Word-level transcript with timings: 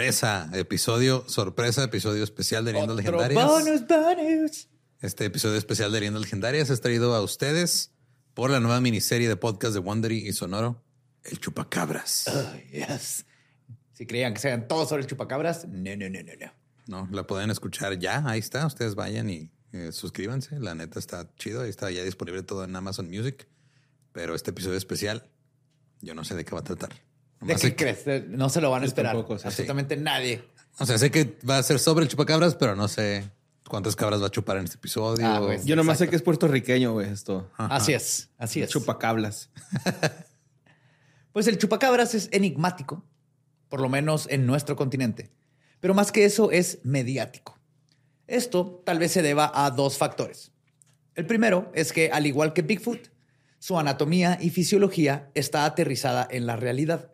Sorpresa, 0.00 0.48
episodio, 0.54 1.24
sorpresa, 1.28 1.84
episodio 1.84 2.24
especial 2.24 2.64
de 2.64 2.72
Leyendas 2.72 2.96
Legendarias. 2.96 3.46
Bonus, 3.46 3.86
bonus. 3.86 4.68
Este 5.02 5.26
episodio 5.26 5.58
especial 5.58 5.92
de 5.92 6.00
Leyendas 6.00 6.22
Legendarias 6.22 6.70
es 6.70 6.80
traído 6.80 7.14
a 7.14 7.20
ustedes 7.20 7.92
por 8.32 8.48
la 8.48 8.60
nueva 8.60 8.80
miniserie 8.80 9.28
de 9.28 9.36
podcast 9.36 9.74
de 9.74 9.80
Wondery 9.80 10.26
y 10.26 10.32
Sonoro, 10.32 10.82
El 11.22 11.38
Chupacabras. 11.38 12.28
Oh, 12.28 12.56
yes. 12.72 13.26
Si 13.92 14.06
creían 14.06 14.32
que 14.32 14.40
sean 14.40 14.68
todos 14.68 14.88
sobre 14.88 15.02
el 15.02 15.06
chupacabras, 15.06 15.68
no, 15.68 15.94
no, 15.94 16.08
no, 16.08 16.22
no, 16.22 16.32
no. 16.40 16.52
No, 16.86 17.08
la 17.12 17.26
pueden 17.26 17.50
escuchar 17.50 17.98
ya. 17.98 18.26
Ahí 18.26 18.38
está. 18.38 18.64
Ustedes 18.64 18.94
vayan 18.94 19.28
y 19.28 19.50
eh, 19.72 19.92
suscríbanse. 19.92 20.58
La 20.60 20.74
neta 20.74 20.98
está 20.98 21.28
chido. 21.36 21.60
Ahí 21.60 21.68
está 21.68 21.90
ya 21.90 22.02
disponible 22.04 22.42
todo 22.42 22.64
en 22.64 22.74
Amazon 22.74 23.06
Music. 23.10 23.46
Pero 24.12 24.34
este 24.34 24.52
episodio 24.52 24.78
especial, 24.78 25.28
yo 26.00 26.14
no 26.14 26.24
sé 26.24 26.36
de 26.36 26.46
qué 26.46 26.52
va 26.52 26.60
a 26.60 26.64
tratar. 26.64 27.09
¿De 27.40 27.56
qué 27.56 27.74
que- 27.74 27.96
crees? 27.96 28.28
No 28.28 28.48
se 28.48 28.60
lo 28.60 28.70
van 28.70 28.82
a 28.82 28.86
esperar. 28.86 29.12
tampoco. 29.14 29.34
Absolutamente 29.34 29.96
nadie. 29.96 30.42
O 30.78 30.86
sea, 30.86 30.98
sé 30.98 31.10
que 31.10 31.36
va 31.48 31.58
a 31.58 31.62
ser 31.62 31.78
sobre 31.78 32.04
el 32.04 32.08
chupacabras, 32.10 32.54
pero 32.54 32.74
no 32.76 32.86
sé 32.88 33.24
cuántas 33.68 33.96
cabras 33.96 34.22
va 34.22 34.26
a 34.26 34.30
chupar 34.30 34.56
en 34.58 34.64
este 34.64 34.76
episodio. 34.76 35.26
Ah, 35.26 35.40
pues. 35.44 35.64
Yo 35.64 35.76
nomás 35.76 35.98
sé 35.98 36.08
que 36.08 36.16
es 36.16 36.22
puertorriqueño, 36.22 36.92
güey, 36.92 37.08
esto. 37.10 37.50
Así 37.56 37.92
es, 37.92 38.30
así 38.38 38.62
es. 38.62 38.70
Chupacablas. 38.70 39.50
Pues 41.32 41.46
el 41.46 41.58
chupacabras 41.58 42.14
es 42.16 42.28
enigmático, 42.32 43.04
por 43.68 43.80
lo 43.80 43.88
menos 43.88 44.26
en 44.30 44.46
nuestro 44.46 44.74
continente. 44.74 45.30
Pero 45.78 45.94
más 45.94 46.10
que 46.10 46.24
eso 46.24 46.50
es 46.50 46.80
mediático. 46.82 47.56
Esto 48.26 48.82
tal 48.84 48.98
vez 48.98 49.12
se 49.12 49.22
deba 49.22 49.50
a 49.54 49.70
dos 49.70 49.96
factores. 49.96 50.50
El 51.14 51.26
primero 51.26 51.70
es 51.72 51.92
que, 51.92 52.10
al 52.10 52.26
igual 52.26 52.52
que 52.52 52.62
Bigfoot, 52.62 53.08
su 53.60 53.78
anatomía 53.78 54.38
y 54.40 54.50
fisiología 54.50 55.30
está 55.34 55.64
aterrizada 55.64 56.26
en 56.30 56.46
la 56.46 56.56
realidad. 56.56 57.10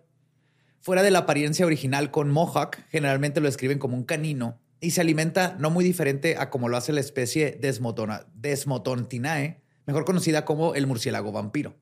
Fuera 0.86 1.02
de 1.02 1.10
la 1.10 1.18
apariencia 1.18 1.66
original 1.66 2.12
con 2.12 2.30
Mohawk, 2.30 2.76
generalmente 2.90 3.40
lo 3.40 3.46
describen 3.46 3.80
como 3.80 3.96
un 3.96 4.04
canino 4.04 4.60
y 4.80 4.92
se 4.92 5.00
alimenta 5.00 5.56
no 5.58 5.68
muy 5.68 5.84
diferente 5.84 6.36
a 6.38 6.48
como 6.48 6.68
lo 6.68 6.76
hace 6.76 6.92
la 6.92 7.00
especie 7.00 7.58
Desmotona- 7.60 8.24
Desmotontinae, 8.36 9.60
mejor 9.84 10.04
conocida 10.04 10.44
como 10.44 10.76
el 10.76 10.86
murciélago 10.86 11.32
vampiro. 11.32 11.74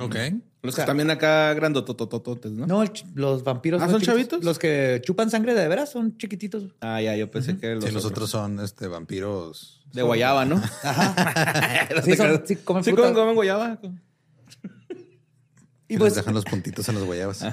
Ok. 0.00 0.16
Los 0.62 0.74
O 0.74 0.76
sea- 0.76 0.84
que 0.84 0.88
también 0.88 1.12
acá 1.12 1.54
grandototototes, 1.54 2.50
¿no? 2.50 2.66
No, 2.66 2.84
los 3.14 3.44
vampiros 3.44 3.80
¿Ah, 3.82 3.84
son 3.88 4.00
chiquitos. 4.00 4.14
chavitos? 4.16 4.44
Los 4.44 4.58
que 4.58 5.00
chupan 5.04 5.30
sangre 5.30 5.54
de 5.54 5.68
veras 5.68 5.92
son 5.92 6.18
chiquititos. 6.18 6.74
Ah, 6.80 7.00
ya, 7.00 7.14
yo 7.14 7.30
pensé 7.30 7.56
que 7.56 7.76
los, 7.76 7.84
Sí, 7.84 7.92
los 7.92 8.04
otros. 8.04 8.30
son 8.30 8.58
este, 8.58 8.88
vampiros. 8.88 9.84
De 9.92 10.02
guayaba, 10.02 10.44
¿no? 10.44 10.60
Sí, 12.04 12.16
son- 12.16 12.42
sí, 12.44 12.56
comen 12.56 12.82
Sí, 12.82 12.90
fruta. 12.90 13.02
comen, 13.10 13.14
comen 13.14 13.34
guayaba. 13.36 13.78
Y 15.90 15.94
Y 15.94 15.98
pues 15.98 16.12
les 16.12 16.24
dejan 16.24 16.34
los 16.34 16.44
puntitos 16.44 16.88
en 16.88 16.94
las 16.94 17.04
guayabas. 17.04 17.44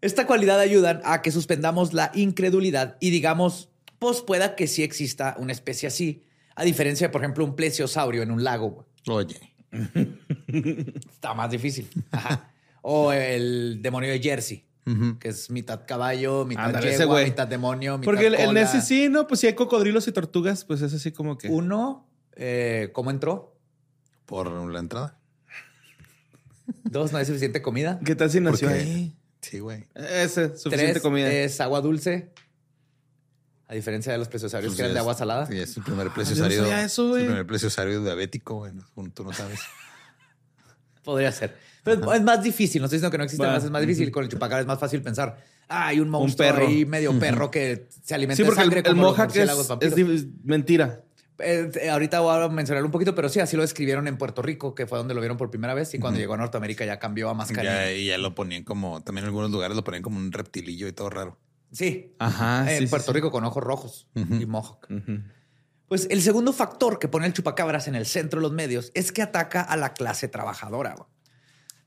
esta 0.00 0.26
cualidad 0.26 0.58
ayuda 0.58 1.00
a 1.04 1.22
que 1.22 1.30
suspendamos 1.30 1.92
la 1.92 2.10
incredulidad 2.14 2.96
y 2.98 3.10
digamos, 3.10 3.70
pues 4.00 4.22
pueda 4.22 4.56
que 4.56 4.66
sí 4.66 4.82
exista 4.82 5.36
una 5.38 5.52
especie 5.52 5.86
así, 5.86 6.24
a 6.56 6.64
diferencia 6.64 7.06
de, 7.06 7.12
por 7.12 7.20
ejemplo, 7.20 7.44
un 7.44 7.54
plesiosaurio 7.54 8.24
en 8.24 8.32
un 8.32 8.42
lago. 8.42 8.70
güey. 8.70 8.86
Oye, 9.08 9.40
Está 11.10 11.32
más 11.32 11.48
difícil. 11.48 11.88
Ajá. 12.10 12.50
O 12.82 13.12
el 13.12 13.78
demonio 13.80 14.10
de 14.10 14.18
Jersey, 14.18 14.64
que 15.20 15.28
es 15.28 15.48
mitad 15.48 15.82
caballo, 15.86 16.44
mitad 16.44 16.74
ese 16.84 16.98
yegua, 16.98 17.14
güey. 17.14 17.26
mitad 17.26 17.46
demonio, 17.46 17.98
mitad 17.98 18.04
Porque 18.04 18.26
el, 18.26 18.34
el 18.34 18.46
cola. 18.46 18.60
Nessie 18.60 18.80
sí, 18.80 19.08
¿no? 19.08 19.28
Pues 19.28 19.38
si 19.38 19.46
hay 19.46 19.54
cocodrilos 19.54 20.08
y 20.08 20.12
tortugas, 20.12 20.64
pues 20.64 20.82
es 20.82 20.92
así 20.92 21.12
como 21.12 21.38
que... 21.38 21.48
Uno, 21.48 22.08
eh, 22.34 22.90
¿cómo 22.92 23.12
entró? 23.12 23.52
por 24.26 24.50
la 24.50 24.78
entrada. 24.78 25.18
Dos, 26.84 27.12
no 27.12 27.18
hay 27.18 27.24
suficiente 27.24 27.62
comida. 27.62 27.98
¿Qué 28.04 28.14
tal 28.14 28.30
si 28.30 28.40
nació 28.40 28.68
ahí? 28.68 29.14
Sí, 29.40 29.58
güey. 29.58 29.86
Ese, 29.94 30.56
suficiente 30.56 30.92
Tres 30.94 31.02
comida. 31.02 31.30
es 31.32 31.60
agua 31.60 31.80
dulce. 31.80 32.30
A 33.68 33.74
diferencia 33.74 34.12
de 34.12 34.18
los 34.18 34.28
plesiosaurios 34.28 34.70
Pues 34.72 34.76
que 34.76 34.82
eran 34.82 34.94
de 34.94 35.00
agua 35.00 35.14
salada. 35.14 35.46
Sí, 35.46 35.58
es 35.58 35.76
el 35.76 35.82
primer 35.82 36.08
Ah, 36.08 36.14
plesiosario. 36.14 36.58
sabía 36.62 36.84
eso, 36.84 37.16
el 37.16 37.24
primer 37.24 37.46
plesiosario 37.46 38.02
diabético, 38.04 38.56
güey. 38.56 38.72
Tú 39.14 39.24
no 39.24 39.32
sabes. 39.32 39.60
Podría 41.04 41.32
ser. 41.32 41.56
Pero 41.82 42.12
es 42.12 42.22
más 42.22 42.42
difícil. 42.42 42.80
No 42.80 42.86
estoy 42.86 42.98
diciendo 42.98 43.10
que 43.10 43.18
no 43.18 43.24
existe 43.24 43.44
Va. 43.44 43.54
más. 43.54 43.64
Es 43.64 43.70
más 43.70 43.80
difícil. 43.80 44.10
Con 44.12 44.22
el 44.24 44.30
chupacabra 44.30 44.60
es 44.60 44.66
más 44.66 44.78
fácil 44.78 45.02
pensar. 45.02 45.42
Ah, 45.68 45.88
hay 45.88 46.00
un 46.00 46.08
monstruo 46.10 46.46
perro. 46.48 46.66
ahí 46.68 46.84
medio 46.84 47.18
perro 47.18 47.50
que 47.50 47.88
se 48.04 48.14
alimenta 48.14 48.36
Sí, 48.36 48.42
de 48.42 48.46
porque 48.48 48.60
el, 48.60 48.64
sangre 48.66 48.78
el 48.80 48.84
como 48.86 49.02
los 49.02 49.16
Mohawk 49.16 49.80
es, 49.82 49.96
es 49.98 50.26
mentira. 50.44 51.00
Eh, 51.42 51.90
ahorita 51.90 52.20
voy 52.20 52.42
a 52.42 52.48
mencionarlo 52.48 52.86
un 52.86 52.92
poquito, 52.92 53.14
pero 53.14 53.28
sí, 53.28 53.40
así 53.40 53.56
lo 53.56 53.62
escribieron 53.62 54.08
en 54.08 54.16
Puerto 54.16 54.42
Rico, 54.42 54.74
que 54.74 54.86
fue 54.86 54.98
donde 54.98 55.14
lo 55.14 55.20
vieron 55.20 55.36
por 55.36 55.50
primera 55.50 55.74
vez. 55.74 55.92
Y 55.94 55.98
cuando 55.98 56.20
llegó 56.20 56.34
a 56.34 56.36
Norteamérica 56.36 56.84
ya 56.84 56.98
cambió 56.98 57.28
a 57.28 57.34
más. 57.34 57.50
Ya, 57.50 57.92
y 57.92 58.06
ya 58.06 58.18
lo 58.18 58.34
ponían 58.34 58.64
como, 58.64 59.02
también 59.02 59.24
en 59.24 59.28
algunos 59.28 59.50
lugares 59.50 59.76
lo 59.76 59.84
ponían 59.84 60.02
como 60.02 60.18
un 60.18 60.32
reptilillo 60.32 60.88
y 60.88 60.92
todo 60.92 61.10
raro. 61.10 61.38
Sí. 61.72 62.14
Ajá. 62.18 62.72
en 62.72 62.80
sí, 62.80 62.86
Puerto 62.86 63.12
sí. 63.12 63.16
Rico 63.16 63.30
con 63.30 63.44
ojos 63.44 63.62
rojos 63.62 64.08
y 64.14 64.46
mohawk. 64.46 64.88
Pues 65.88 66.06
el 66.10 66.22
segundo 66.22 66.52
factor 66.52 66.98
que 66.98 67.08
pone 67.08 67.26
el 67.26 67.32
chupacabras 67.32 67.86
en 67.88 67.94
el 67.94 68.06
centro 68.06 68.40
de 68.40 68.42
los 68.42 68.52
medios 68.52 68.90
es 68.94 69.12
que 69.12 69.20
ataca 69.20 69.60
a 69.60 69.76
la 69.76 69.92
clase 69.92 70.28
trabajadora. 70.28 70.94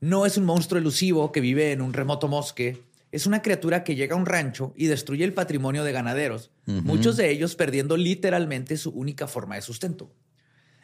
No 0.00 0.26
es 0.26 0.36
un 0.36 0.44
monstruo 0.44 0.78
elusivo 0.78 1.32
que 1.32 1.40
vive 1.40 1.72
en 1.72 1.80
un 1.80 1.92
remoto 1.92 2.28
bosque. 2.28 2.84
Es 3.16 3.24
una 3.24 3.40
criatura 3.40 3.82
que 3.82 3.94
llega 3.94 4.14
a 4.14 4.18
un 4.18 4.26
rancho 4.26 4.74
y 4.76 4.88
destruye 4.88 5.24
el 5.24 5.32
patrimonio 5.32 5.84
de 5.84 5.92
ganaderos, 5.92 6.50
muchos 6.66 7.16
de 7.16 7.30
ellos 7.30 7.56
perdiendo 7.56 7.96
literalmente 7.96 8.76
su 8.76 8.90
única 8.90 9.26
forma 9.26 9.54
de 9.54 9.62
sustento. 9.62 10.12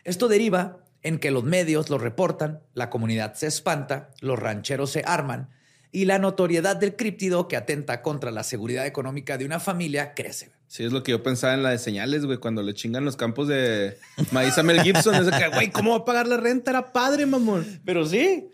Esto 0.03 0.29
deriva 0.29 0.79
en 1.03 1.19
que 1.19 1.31
los 1.31 1.45
medios 1.45 1.91
lo 1.91 1.99
reportan, 1.99 2.63
la 2.73 2.89
comunidad 2.89 3.35
se 3.35 3.49
espanta, 3.49 4.13
los 4.23 4.39
rancheros 4.39 4.91
se 4.91 5.03
arman 5.05 5.51
y 5.91 6.07
la 6.07 6.19
notoriedad 6.19 6.75
del 6.75 6.97
críptido 6.97 7.49
que 7.49 7.59
atenta 7.59 8.01
contra 8.01 8.31
la 8.31 8.45
seguridad 8.45 8.87
económica 8.87 9.37
de 9.37 9.45
una 9.45 9.61
familia 9.61 10.15
crece. 10.15 10.53
Sí, 10.69 10.85
es 10.85 10.93
lo 10.93 11.03
que 11.03 11.11
yo 11.11 11.23
pensaba 11.23 11.53
en 11.53 11.63
la 11.63 11.69
de 11.69 11.79
señales, 11.79 12.25
güey, 12.25 12.39
cuando 12.39 12.63
le 12.63 12.73
chingan 12.73 13.05
los 13.05 13.17
campos 13.17 13.47
de 13.47 13.99
maíz 14.31 14.57
a 14.57 14.63
Mel 14.63 14.81
Gibson. 14.81 15.17
Es 15.17 15.29
que, 15.37 15.49
güey, 15.49 15.71
¿cómo 15.71 15.91
va 15.91 15.99
a 15.99 16.05
pagar 16.07 16.27
la 16.27 16.39
renta? 16.39 16.71
Era 16.71 16.95
padre, 16.95 17.27
mamón. 17.27 17.83
Pero 17.85 18.07
sí. 18.07 18.49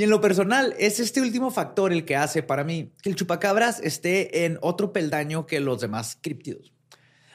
Y 0.00 0.04
en 0.04 0.08
lo 0.08 0.22
personal, 0.22 0.74
es 0.78 0.98
este 0.98 1.20
último 1.20 1.50
factor 1.50 1.92
el 1.92 2.06
que 2.06 2.16
hace 2.16 2.42
para 2.42 2.64
mí 2.64 2.90
que 3.02 3.10
el 3.10 3.16
chupacabras 3.16 3.80
esté 3.80 4.46
en 4.46 4.56
otro 4.62 4.94
peldaño 4.94 5.44
que 5.44 5.60
los 5.60 5.78
demás 5.82 6.16
críptidos. 6.22 6.72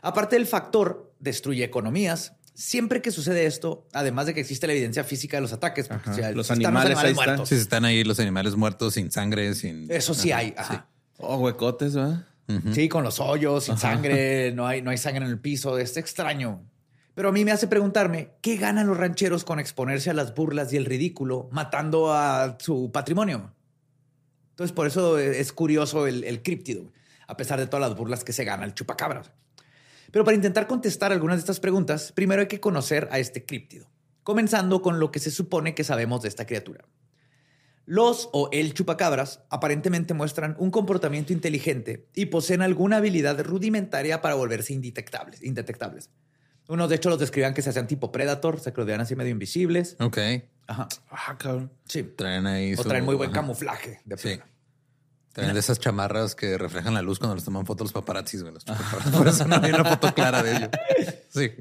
Aparte 0.02 0.36
del 0.36 0.48
factor, 0.48 1.14
destruye 1.20 1.64
economías. 1.64 2.34
Siempre 2.56 3.04
que 3.04 3.12
sucede 3.12 3.46
esto, 3.46 3.88
además 3.94 4.26
de 4.26 4.34
que 4.34 4.40
existe 4.40 4.66
la 4.66 4.74
evidencia 4.74 5.04
física 5.04 5.38
de 5.38 5.42
los 5.42 5.54
ataques, 5.54 5.88
porque 5.88 6.12
si- 6.12 6.22
Los 6.34 6.50
están 6.50 6.66
animales 6.66 6.98
ahí 6.98 7.12
están. 7.12 7.46
Si 7.46 7.54
están 7.54 7.86
ahí 7.86 8.04
los 8.04 8.20
animales 8.20 8.56
muertos 8.56 8.96
sin 8.96 9.12
sangre, 9.12 9.54
sin. 9.54 9.86
Eso 9.92 10.16
sí 10.16 10.32
Ajá, 10.32 10.40
hay. 10.42 10.54
Ajá. 10.58 10.90
Oh, 11.20 11.38
huecotes, 11.38 11.94
¿verdad? 11.94 12.26
Sí, 12.74 12.90
con 12.90 13.04
los 13.04 13.20
hoyos, 13.20 13.66
sin 13.66 13.78
sangre, 13.78 14.52
no 14.56 14.66
hay, 14.66 14.82
no 14.82 14.90
hay 14.90 14.98
sangre 14.98 15.24
en 15.24 15.30
el 15.30 15.40
piso. 15.40 15.78
Es 15.78 15.98
extraño. 15.98 16.64
Pero 17.16 17.30
a 17.30 17.32
mí 17.32 17.46
me 17.46 17.52
hace 17.54 17.68
preguntarme, 17.68 18.34
¿qué 18.42 18.58
ganan 18.58 18.88
los 18.88 18.98
rancheros 18.98 19.46
con 19.46 19.60
exponerse 19.60 20.10
a 20.10 20.14
las 20.14 20.36
burlas 20.36 20.72
y 20.74 20.78
el 20.78 20.86
ridículo 20.86 21.48
matando 21.52 22.14
a 22.14 22.58
su 22.60 22.92
patrimonio? 22.92 23.54
Entonces, 24.52 24.76
por 24.76 24.86
eso 24.86 25.18
es 25.18 25.52
curioso 25.54 26.08
el, 26.08 26.26
el 26.26 26.44
críptido, 26.44 26.92
a 27.28 27.38
pesar 27.38 27.58
de 27.60 27.68
todas 27.68 27.90
las 27.90 27.98
burlas 27.98 28.26
que 28.26 28.34
se 28.34 28.44
gana 28.44 28.66
el 28.66 28.74
chupacabras. 28.74 29.32
Pero 30.12 30.26
para 30.26 30.36
intentar 30.36 30.68
contestar 30.68 31.14
algunas 31.14 31.38
de 31.38 31.40
estas 31.42 31.62
preguntas, 31.62 32.12
primero 32.12 32.42
hay 32.42 32.48
que 32.48 32.60
conocer 32.60 33.08
a 33.12 33.20
este 33.20 33.46
críptido, 33.46 33.88
comenzando 34.24 34.82
con 34.82 35.00
lo 35.00 35.12
que 35.12 35.20
se 35.20 35.32
supone 35.32 35.74
que 35.74 35.86
sabemos 35.86 36.22
de 36.22 36.30
esta 36.30 36.46
criatura. 36.46 36.86
Los 37.86 38.30
o 38.34 38.50
el 38.52 38.74
chupacabras 38.74 39.42
aparentemente 39.50 40.14
muestran 40.14 40.56
un 40.58 40.72
comportamiento 40.72 41.34
inteligente 41.34 42.08
y 42.16 42.26
poseen 42.26 42.62
alguna 42.62 42.98
habilidad 42.98 43.40
rudimentaria 43.42 44.22
para 44.22 44.36
volverse 44.36 44.74
indetectables. 44.74 45.44
indetectables. 45.44 46.10
Unos, 46.68 46.90
de 46.90 46.96
hecho, 46.96 47.10
los 47.10 47.20
describían 47.20 47.54
que 47.54 47.62
se 47.62 47.70
hacían 47.70 47.88
tipo 47.88 48.12
Predator, 48.12 48.60
se 48.60 48.74
creían 48.74 49.02
así 49.02 49.16
medio 49.16 49.32
invisibles. 49.32 49.96
Ok. 50.00 50.18
Ajá. 50.68 50.88
Ah, 51.12 51.38
cabrón. 51.38 51.72
Sí. 51.88 52.04
Traen 52.04 52.48
ahí. 52.48 52.74
O 52.74 52.78
su- 52.78 52.90
traen 52.90 53.06
muy 53.06 53.16
buen 53.16 53.30
ajá. 53.30 53.42
camuflaje. 53.42 54.02
De 54.06 54.18
Sí. 54.18 54.36
plano. 54.38 54.52
Traen 55.34 55.54
de 55.54 55.60
esas 55.60 55.80
chamarras 55.80 56.34
que 56.34 56.58
reflejan 56.58 56.94
la 56.94 57.02
luz 57.02 57.20
cuando 57.20 57.36
les 57.36 57.44
toman 57.44 57.66
fotos 57.66 57.86
los 57.86 57.94
paparazzis, 57.94 58.42
güey. 58.42 58.54
Los 58.54 58.64
chupacabras. 58.66 59.10
Por 59.10 59.28
eso 59.28 59.46
no 59.46 59.58
hay 59.62 59.72
una 59.72 59.84
foto 59.86 60.14
clara 60.14 60.42
de 60.42 60.56
ellos. 60.56 60.70
Sí. 61.30 61.52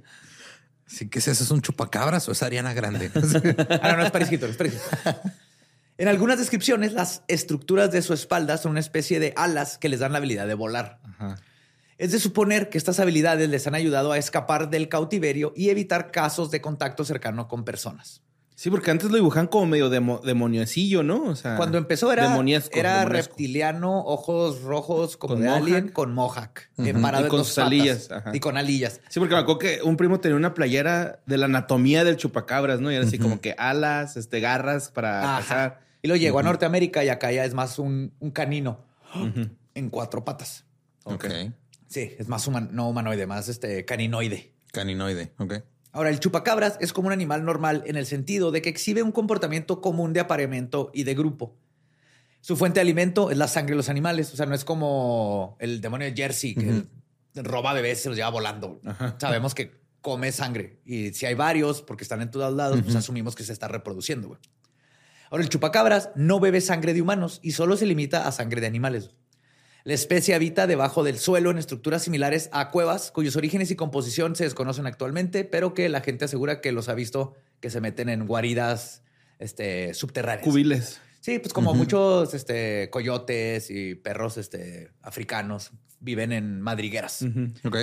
Sí, 0.86 1.08
que 1.08 1.18
es 1.18 1.26
eso? 1.28 1.42
¿Es 1.42 1.50
un 1.50 1.60
chupacabras 1.60 2.28
o 2.28 2.32
es 2.32 2.42
Ariana 2.42 2.72
Grande? 2.72 3.10
Ah, 3.82 3.90
no, 3.92 3.96
no 3.98 4.04
es 4.04 4.10
parisquito, 4.12 4.46
es 4.46 4.56
parisquito. 4.56 4.84
En 5.96 6.08
algunas 6.08 6.38
descripciones, 6.38 6.92
las 6.92 7.22
estructuras 7.28 7.92
de 7.92 8.02
su 8.02 8.14
espalda 8.14 8.58
son 8.58 8.72
una 8.72 8.80
especie 8.80 9.20
de 9.20 9.32
alas 9.36 9.78
que 9.78 9.88
les 9.88 10.00
dan 10.00 10.10
la 10.10 10.18
habilidad 10.18 10.44
de 10.48 10.54
volar. 10.54 10.98
Ajá. 11.04 11.36
Es 11.98 12.12
de 12.12 12.18
suponer 12.18 12.68
que 12.70 12.78
estas 12.78 12.98
habilidades 13.00 13.48
les 13.48 13.66
han 13.66 13.74
ayudado 13.74 14.12
a 14.12 14.18
escapar 14.18 14.70
del 14.70 14.88
cautiverio 14.88 15.52
y 15.56 15.68
evitar 15.70 16.10
casos 16.10 16.50
de 16.50 16.60
contacto 16.60 17.04
cercano 17.04 17.46
con 17.48 17.64
personas. 17.64 18.22
Sí, 18.56 18.70
porque 18.70 18.92
antes 18.92 19.10
lo 19.10 19.16
dibujan 19.16 19.48
como 19.48 19.66
medio 19.66 19.90
demo, 19.90 20.20
demoniecillo, 20.24 21.02
¿no? 21.02 21.24
O 21.24 21.34
sea, 21.34 21.56
Cuando 21.56 21.76
empezó 21.76 22.12
era, 22.12 22.28
demoniesco, 22.28 22.78
era 22.78 23.00
demoniesco. 23.00 23.30
reptiliano, 23.32 24.04
ojos 24.04 24.62
rojos 24.62 25.16
como 25.16 25.34
Con 25.34 25.42
de 25.42 25.48
mohawk. 25.48 25.62
alien, 25.62 25.88
con 25.88 26.14
mohawk, 26.14 26.58
eh, 26.78 26.94
parado 26.94 27.24
Y 27.24 27.24
en 27.24 27.30
con 27.30 27.38
dos 27.40 27.48
sus 27.48 27.58
alillas, 27.58 28.10
ajá. 28.12 28.30
Y 28.32 28.38
con 28.38 28.56
alillas. 28.56 29.00
Sí, 29.08 29.18
porque 29.18 29.34
me 29.34 29.40
acuerdo 29.40 29.58
que 29.58 29.80
un 29.82 29.96
primo 29.96 30.20
tenía 30.20 30.36
una 30.36 30.54
playera 30.54 31.20
de 31.26 31.36
la 31.36 31.46
anatomía 31.46 32.04
del 32.04 32.16
chupacabras, 32.16 32.80
¿no? 32.80 32.92
Y 32.92 32.94
era 32.94 33.04
así 33.04 33.18
como 33.18 33.40
que 33.40 33.56
alas, 33.58 34.16
este, 34.16 34.38
garras 34.38 34.90
para 34.92 35.20
cazar. 35.20 35.80
Y 36.02 36.06
lo 36.08 36.14
llegó 36.14 36.38
a 36.38 36.44
Norteamérica 36.44 37.02
y 37.04 37.08
acá 37.08 37.32
ya 37.32 37.44
es 37.44 37.54
más 37.54 37.80
un, 37.80 38.12
un 38.20 38.30
canino 38.30 38.78
en 39.74 39.90
cuatro 39.90 40.24
patas. 40.24 40.64
ok. 41.04 41.24
Sí, 41.88 42.12
es 42.18 42.28
más 42.28 42.46
human- 42.46 42.70
no 42.72 42.88
humanoide, 42.88 43.26
más 43.26 43.48
este 43.48 43.84
caninoide. 43.84 44.52
Caninoide. 44.72 45.32
Ok. 45.38 45.54
Ahora, 45.92 46.10
el 46.10 46.18
chupacabras 46.18 46.76
es 46.80 46.92
como 46.92 47.06
un 47.06 47.12
animal 47.12 47.44
normal 47.44 47.84
en 47.86 47.96
el 47.96 48.06
sentido 48.06 48.50
de 48.50 48.62
que 48.62 48.68
exhibe 48.68 49.02
un 49.02 49.12
comportamiento 49.12 49.80
común 49.80 50.12
de 50.12 50.20
apareamiento 50.20 50.90
y 50.92 51.04
de 51.04 51.14
grupo. 51.14 51.56
Su 52.40 52.56
fuente 52.56 52.78
de 52.78 52.82
alimento 52.82 53.30
es 53.30 53.38
la 53.38 53.46
sangre 53.48 53.72
de 53.72 53.76
los 53.76 53.88
animales. 53.88 54.32
O 54.32 54.36
sea, 54.36 54.44
no 54.46 54.54
es 54.54 54.64
como 54.64 55.56
el 55.60 55.80
demonio 55.80 56.06
de 56.08 56.14
Jersey 56.14 56.54
que 56.54 56.82
roba 57.36 57.72
bebés 57.72 58.00
y 58.00 58.02
se 58.02 58.08
los 58.08 58.16
lleva 58.18 58.30
volando. 58.30 58.80
Sabemos 59.18 59.54
que 59.54 59.72
come 60.00 60.30
sangre. 60.32 60.80
Y 60.84 61.12
si 61.12 61.26
hay 61.26 61.34
varios, 61.34 61.80
porque 61.80 62.02
están 62.02 62.20
en 62.22 62.30
todos 62.30 62.52
lados, 62.52 62.80
pues 62.82 62.96
asumimos 62.96 63.34
que 63.34 63.44
se 63.44 63.52
está 63.52 63.68
reproduciendo. 63.68 64.38
Ahora, 65.30 65.42
el 65.44 65.48
chupacabras 65.48 66.10
no 66.16 66.38
bebe 66.40 66.60
sangre 66.60 66.92
de 66.92 67.00
humanos 67.02 67.40
y 67.42 67.52
solo 67.52 67.76
se 67.76 67.86
limita 67.86 68.26
a 68.28 68.32
sangre 68.32 68.60
de 68.60 68.66
animales. 68.66 69.10
La 69.84 69.92
especie 69.92 70.34
habita 70.34 70.66
debajo 70.66 71.04
del 71.04 71.18
suelo 71.18 71.50
en 71.50 71.58
estructuras 71.58 72.02
similares 72.02 72.48
a 72.52 72.70
cuevas, 72.70 73.10
cuyos 73.10 73.36
orígenes 73.36 73.70
y 73.70 73.76
composición 73.76 74.34
se 74.34 74.44
desconocen 74.44 74.86
actualmente, 74.86 75.44
pero 75.44 75.74
que 75.74 75.90
la 75.90 76.00
gente 76.00 76.24
asegura 76.24 76.62
que 76.62 76.72
los 76.72 76.88
ha 76.88 76.94
visto 76.94 77.34
que 77.60 77.68
se 77.68 77.82
meten 77.82 78.08
en 78.08 78.26
guaridas 78.26 79.02
este, 79.38 79.92
subterráneas. 79.92 80.42
Cubiles. 80.42 81.02
Sí, 81.20 81.38
pues 81.38 81.52
como 81.52 81.74
muchos 81.74 82.32
este, 82.32 82.88
coyotes 82.88 83.70
y 83.70 83.94
perros 83.94 84.38
este, 84.38 84.90
africanos 85.02 85.72
viven 86.00 86.32
en 86.32 86.62
madrigueras. 86.62 87.20
Ok. 87.64 87.76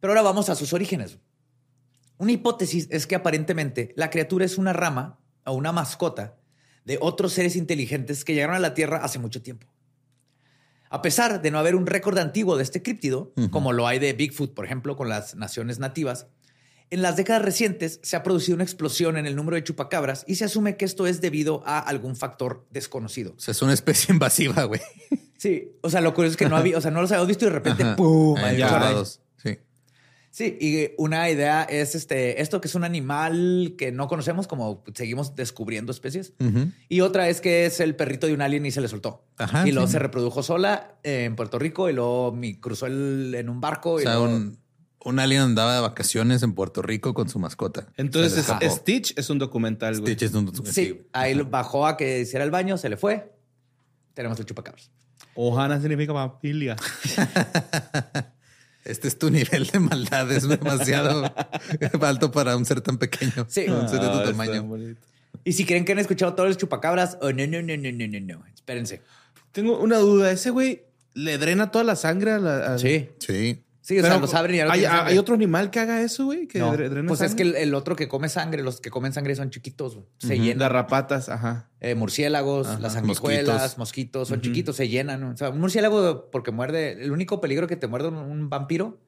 Pero 0.00 0.12
ahora 0.12 0.22
vamos 0.22 0.48
a 0.48 0.56
sus 0.56 0.72
orígenes. 0.72 1.18
Una 2.18 2.32
hipótesis 2.32 2.88
es 2.90 3.06
que 3.06 3.14
aparentemente 3.14 3.92
la 3.94 4.10
criatura 4.10 4.44
es 4.44 4.58
una 4.58 4.72
rama 4.72 5.20
o 5.44 5.52
una 5.52 5.70
mascota 5.70 6.36
de 6.84 6.98
otros 7.00 7.32
seres 7.32 7.54
inteligentes 7.54 8.24
que 8.24 8.34
llegaron 8.34 8.56
a 8.56 8.60
la 8.60 8.74
Tierra 8.74 9.04
hace 9.04 9.20
mucho 9.20 9.40
tiempo. 9.40 9.68
A 10.88 11.02
pesar 11.02 11.42
de 11.42 11.50
no 11.50 11.58
haber 11.58 11.74
un 11.74 11.86
récord 11.86 12.18
antiguo 12.18 12.56
de 12.56 12.62
este 12.62 12.82
críptido, 12.82 13.32
como 13.50 13.72
lo 13.72 13.86
hay 13.86 13.98
de 13.98 14.12
Bigfoot, 14.12 14.54
por 14.54 14.64
ejemplo, 14.64 14.96
con 14.96 15.08
las 15.08 15.34
naciones 15.34 15.78
nativas, 15.78 16.26
en 16.90 17.02
las 17.02 17.16
décadas 17.16 17.42
recientes 17.42 17.98
se 18.02 18.14
ha 18.14 18.22
producido 18.22 18.54
una 18.54 18.64
explosión 18.64 19.16
en 19.16 19.26
el 19.26 19.34
número 19.34 19.56
de 19.56 19.64
chupacabras 19.64 20.24
y 20.28 20.36
se 20.36 20.44
asume 20.44 20.76
que 20.76 20.84
esto 20.84 21.06
es 21.06 21.20
debido 21.20 21.62
a 21.66 21.80
algún 21.80 22.14
factor 22.14 22.64
desconocido. 22.70 23.34
O 23.36 23.40
sea, 23.40 23.52
es 23.52 23.62
una 23.62 23.72
especie 23.72 24.12
invasiva, 24.12 24.64
güey. 24.64 24.80
Sí, 25.36 25.72
o 25.80 25.90
sea, 25.90 26.00
lo 26.00 26.14
curioso 26.14 26.32
es 26.32 26.36
que 26.36 26.48
no 26.48 26.56
había, 26.56 26.78
o 26.78 26.80
sea, 26.80 26.90
no 26.92 27.00
los 27.00 27.10
habíamos 27.10 27.28
visto 27.28 27.44
y 27.44 27.48
de 27.48 27.54
repente, 27.54 27.82
Ajá. 27.82 27.96
¡pum! 27.96 28.36
Ahí. 28.38 28.62
Sí. 30.36 30.58
Y 30.60 30.90
una 30.98 31.30
idea 31.30 31.62
es 31.62 31.94
este, 31.94 32.42
esto 32.42 32.60
que 32.60 32.68
es 32.68 32.74
un 32.74 32.84
animal 32.84 33.74
que 33.78 33.90
no 33.90 34.06
conocemos, 34.06 34.46
como 34.46 34.84
seguimos 34.94 35.34
descubriendo 35.34 35.92
especies. 35.92 36.34
Y 36.90 37.00
otra 37.00 37.30
es 37.30 37.40
que 37.40 37.64
es 37.64 37.80
el 37.80 37.96
perrito 37.96 38.26
de 38.26 38.34
un 38.34 38.42
alien 38.42 38.66
y 38.66 38.70
se 38.70 38.82
le 38.82 38.88
soltó. 38.88 39.24
Ajá, 39.38 39.66
y 39.66 39.72
luego 39.72 39.86
sí. 39.86 39.92
se 39.94 39.98
reprodujo 39.98 40.42
sola 40.42 40.98
en 41.04 41.36
Puerto 41.36 41.58
Rico 41.58 41.88
y 41.88 41.94
luego 41.94 42.32
mi- 42.32 42.60
cruzó 42.60 42.84
el- 42.84 43.34
en 43.34 43.48
un 43.48 43.62
barco. 43.62 43.92
O 43.92 43.98
y 44.00 44.02
sea, 44.02 44.16
luego- 44.16 44.26
un, 44.26 44.58
un 45.06 45.18
alien 45.20 45.40
andaba 45.40 45.74
de 45.74 45.80
vacaciones 45.80 46.42
en 46.42 46.52
Puerto 46.52 46.82
Rico 46.82 47.14
con 47.14 47.30
su 47.30 47.38
mascota. 47.38 47.86
Entonces, 47.96 48.46
es-. 48.60 48.72
Stitch 48.74 49.18
es 49.18 49.30
un 49.30 49.38
documental, 49.38 49.98
güey. 49.98 50.12
Stitch 50.12 50.28
es 50.28 50.34
un... 50.34 50.52
Sí, 50.66 51.00
ahí 51.14 51.32
bajó 51.40 51.86
a 51.86 51.96
que 51.96 52.20
hiciera 52.20 52.44
el 52.44 52.50
baño, 52.50 52.76
se 52.76 52.90
le 52.90 52.98
fue. 52.98 53.32
Tenemos 54.12 54.38
el 54.38 54.44
chupacabras. 54.44 54.90
Ohana 55.34 55.80
significa 55.80 56.12
familia. 56.12 56.76
Este 58.86 59.08
es 59.08 59.18
tu 59.18 59.30
nivel 59.30 59.66
de 59.66 59.78
maldad. 59.80 60.30
Es 60.32 60.46
demasiado 60.48 61.32
alto 62.02 62.30
para 62.30 62.56
un 62.56 62.64
ser 62.64 62.80
tan 62.80 62.98
pequeño. 62.98 63.46
Sí. 63.48 63.66
Un 63.68 63.88
ser 63.88 64.00
de 64.00 64.06
Ah, 64.06 64.12
tu 64.12 64.18
está 64.18 64.30
tamaño. 64.30 64.96
Y 65.44 65.52
si 65.52 65.64
creen 65.64 65.84
que 65.84 65.92
han 65.92 65.98
escuchado 65.98 66.34
todos 66.34 66.48
los 66.48 66.56
chupacabras, 66.58 67.18
oh, 67.20 67.32
no, 67.32 67.46
no, 67.46 67.62
no, 67.62 67.76
no, 67.76 67.92
no, 67.92 68.06
no, 68.08 68.20
no. 68.20 68.44
Espérense. 68.54 69.02
Tengo 69.52 69.78
una 69.78 69.98
duda. 69.98 70.30
¿Ese 70.32 70.50
güey 70.50 70.82
le 71.14 71.38
drena 71.38 71.70
toda 71.70 71.84
la 71.84 71.96
sangre 71.96 72.32
a 72.32 72.38
la... 72.38 72.74
a- 72.74 72.78
Sí. 72.78 73.08
Sí. 73.18 73.62
Sí, 73.86 73.96
o 74.00 74.02
sea, 74.02 74.18
los 74.18 74.34
abren 74.34 74.56
y 74.56 74.58
ya 74.58 74.64
no 74.64 74.72
¿hay, 74.72 74.80
tienen 74.80 74.96
sangre. 74.96 75.12
¿Hay 75.12 75.18
otro 75.18 75.34
animal 75.36 75.70
que 75.70 75.78
haga 75.78 76.02
eso, 76.02 76.24
güey? 76.24 76.48
Que 76.48 76.58
No, 76.58 76.72
dre- 76.74 76.88
drena 76.88 77.06
pues 77.06 77.20
es 77.20 77.36
que 77.36 77.44
sangre? 77.44 77.62
el, 77.62 77.68
el 77.68 77.74
otro 77.76 77.94
que 77.94 78.08
come 78.08 78.28
sangre, 78.28 78.64
los 78.64 78.80
que 78.80 78.90
comen 78.90 79.12
sangre 79.12 79.36
son 79.36 79.50
chiquitos, 79.50 79.94
güey. 79.94 80.06
se 80.18 80.40
llenan. 80.40 80.58
Garrapatas, 80.58 81.28
ajá. 81.28 81.70
Eh, 81.78 81.94
murciélagos, 81.94 82.66
Ajá, 82.66 82.80
las 82.80 82.94
sanguijuelas, 82.94 83.46
mosquitos. 83.78 83.78
mosquitos, 83.78 84.28
son 84.28 84.40
chiquitos, 84.40 84.74
se 84.74 84.88
llenan. 84.88 85.20
¿no? 85.20 85.30
O 85.30 85.36
sea, 85.36 85.50
un 85.50 85.60
murciélago, 85.60 86.30
porque 86.32 86.50
muerde, 86.50 87.00
el 87.04 87.12
único 87.12 87.40
peligro 87.40 87.68
que 87.68 87.76
te 87.76 87.86
muerde 87.86 88.08
un, 88.08 88.16
un 88.16 88.50
vampiro 88.50 89.00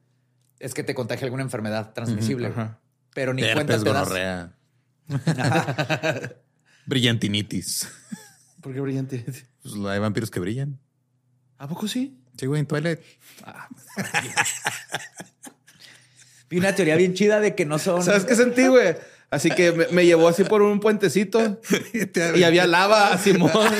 es 0.61 0.75
que 0.75 0.85
te 0.85 0.94
contagie 0.94 1.25
alguna 1.25 1.42
enfermedad 1.42 1.92
transmisible. 1.92 2.50
güey. 2.50 2.61
Ajá. 2.61 2.78
Pero 3.14 3.35
ni 3.35 3.42
cuenta 3.42 3.75
Herpes, 3.75 3.82
te 3.82 3.90
das. 3.90 4.04
gonorrea. 4.08 4.54
Brillantinitis. 6.87 7.88
¿Por 8.61 8.73
qué 8.75 8.80
brillante? 8.80 9.25
Pues 9.62 9.75
hay 9.88 9.99
vampiros 9.99 10.30
que 10.30 10.40
brillan. 10.40 10.78
¿A 11.58 11.68
poco 11.68 11.88
sí? 11.88 12.16
Sí, 12.38 12.47
güey, 12.47 12.61
en 12.61 12.66
Twilight. 12.66 13.00
Vi 16.50 16.59
una 16.59 16.75
teoría 16.75 16.97
bien 16.97 17.14
chida 17.14 17.40
de 17.40 17.54
que 17.54 17.66
no 17.66 17.78
son. 17.78 18.02
¿Sabes 18.02 18.25
qué 18.25 18.35
sentí, 18.35 18.66
güey? 18.68 18.97
Así 19.30 19.50
que 19.50 19.73
me, 19.73 19.87
me 19.88 20.07
llevó 20.07 20.28
así 20.28 20.45
por 20.45 20.62
un 20.62 20.80
puentecito 20.80 21.61
y 22.35 22.42
había 22.45 22.66
lava, 22.66 23.18
Simón. 23.23 23.71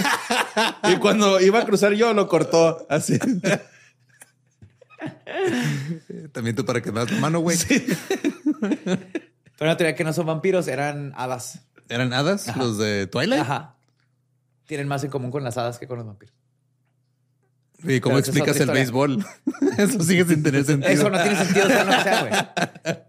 Y 0.85 0.97
cuando 0.97 1.41
iba 1.41 1.61
a 1.61 1.65
cruzar 1.65 1.95
yo, 1.95 2.12
lo 2.12 2.29
cortó 2.29 2.87
así. 2.91 3.19
También 6.33 6.55
tú 6.55 6.67
para 6.67 6.83
que 6.83 6.93
me 6.93 7.00
das 7.00 7.11
la 7.11 7.21
mano, 7.21 7.41
güey. 7.41 7.57
Pero 7.67 8.99
una 9.61 9.77
teoría 9.77 9.95
que 9.95 10.05
no 10.05 10.12
son 10.12 10.27
vampiros, 10.27 10.69
eran 10.69 11.15
hadas. 11.17 11.61
¿Eran 11.88 12.12
hadas 12.12 12.55
los 12.57 12.77
de 12.77 13.07
Twilight? 13.07 13.41
Ajá. 13.41 13.77
Tienen 14.67 14.87
más 14.87 15.03
en 15.05 15.11
común 15.11 15.31
con 15.31 15.45
las 15.45 15.57
hadas 15.57 15.79
que 15.79 15.87
con 15.87 15.97
los 15.97 16.07
vampiros. 16.07 16.35
¿Y 17.85 18.00
cómo 18.00 18.18
explicas 18.18 18.56
el 18.56 18.62
historia. 18.62 18.75
béisbol? 18.75 19.25
Eso 19.78 20.02
sigue 20.02 20.25
sin 20.25 20.42
tener 20.42 20.64
sentido. 20.64 20.92
Eso 20.92 21.11
no 21.11 21.23
tiene 21.23 21.37
sentido, 21.37 21.68
sea 21.68 21.85
que 21.85 22.02
sea, 22.02 22.20
güey. 22.82 22.99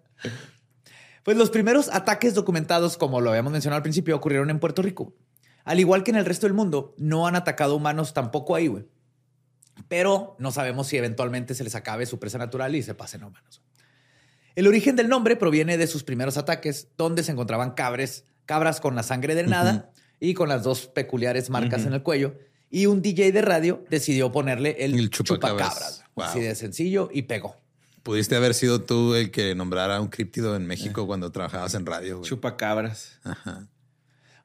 Pues 1.24 1.38
los 1.38 1.52
primeros 1.52 1.90
ataques 1.94 2.34
documentados, 2.34 2.98
como 2.98 3.22
lo 3.22 3.30
habíamos 3.30 3.52
mencionado 3.52 3.78
al 3.78 3.84
principio, 3.84 4.16
ocurrieron 4.16 4.50
en 4.50 4.58
Puerto 4.60 4.82
Rico. 4.82 5.14
Al 5.64 5.80
igual 5.80 6.04
que 6.04 6.10
en 6.10 6.18
el 6.18 6.26
resto 6.26 6.48
del 6.48 6.56
mundo, 6.56 6.96
no 6.98 7.28
han 7.28 7.36
atacado 7.36 7.76
humanos 7.76 8.14
tampoco 8.14 8.56
ahí, 8.56 8.66
güey. 8.66 8.88
Pero 9.88 10.36
no 10.40 10.52
sabemos 10.52 10.88
si 10.88 10.98
eventualmente 10.98 11.54
se 11.54 11.64
les 11.64 11.76
acabe 11.76 12.06
su 12.06 12.20
presa 12.20 12.38
natural 12.38 12.76
y 12.76 12.82
se 12.82 12.96
pasen 12.96 13.22
a 13.22 13.28
humanos. 13.28 13.62
El 14.56 14.68
origen 14.68 14.96
del 14.96 15.08
nombre 15.08 15.36
proviene 15.36 15.78
de 15.78 15.88
sus 15.88 16.04
primeros 16.04 16.38
ataques, 16.38 16.88
donde 16.98 17.24
se 17.24 17.32
encontraban 17.32 17.72
cabres, 17.72 18.26
cabras 18.46 18.82
con 18.82 18.96
la 18.96 19.04
sangre 19.04 19.36
drenada 19.36 19.92
y 20.20 20.34
con 20.34 20.50
las 20.50 20.64
dos 20.64 20.88
peculiares 20.88 21.50
marcas 21.50 21.86
en 21.86 21.94
el 21.94 22.02
cuello. 22.02 22.36
Y 22.70 22.86
un 22.86 23.02
DJ 23.02 23.32
de 23.32 23.42
radio 23.42 23.84
decidió 23.90 24.32
ponerle 24.32 24.76
el, 24.80 24.94
El 24.98 25.10
chupacabras. 25.10 25.70
chupacabras. 25.70 26.04
Wow. 26.16 26.26
Así 26.26 26.40
de 26.42 26.54
sencillo 26.56 27.10
y 27.12 27.24
pegó. 27.24 27.56
Pudiste 28.04 28.36
haber 28.36 28.54
sido 28.54 28.82
tú 28.84 29.16
el 29.16 29.32
que 29.32 29.56
nombrara 29.56 30.00
un 30.02 30.08
críptido 30.08 30.56
en 30.56 30.66
México 30.68 31.06
cuando 31.08 31.32
trabajabas 31.32 31.74
en 31.76 31.86
radio. 31.86 32.18
güey. 32.20 32.30
Chupacabras. 32.30 33.20
Ajá. 33.24 33.68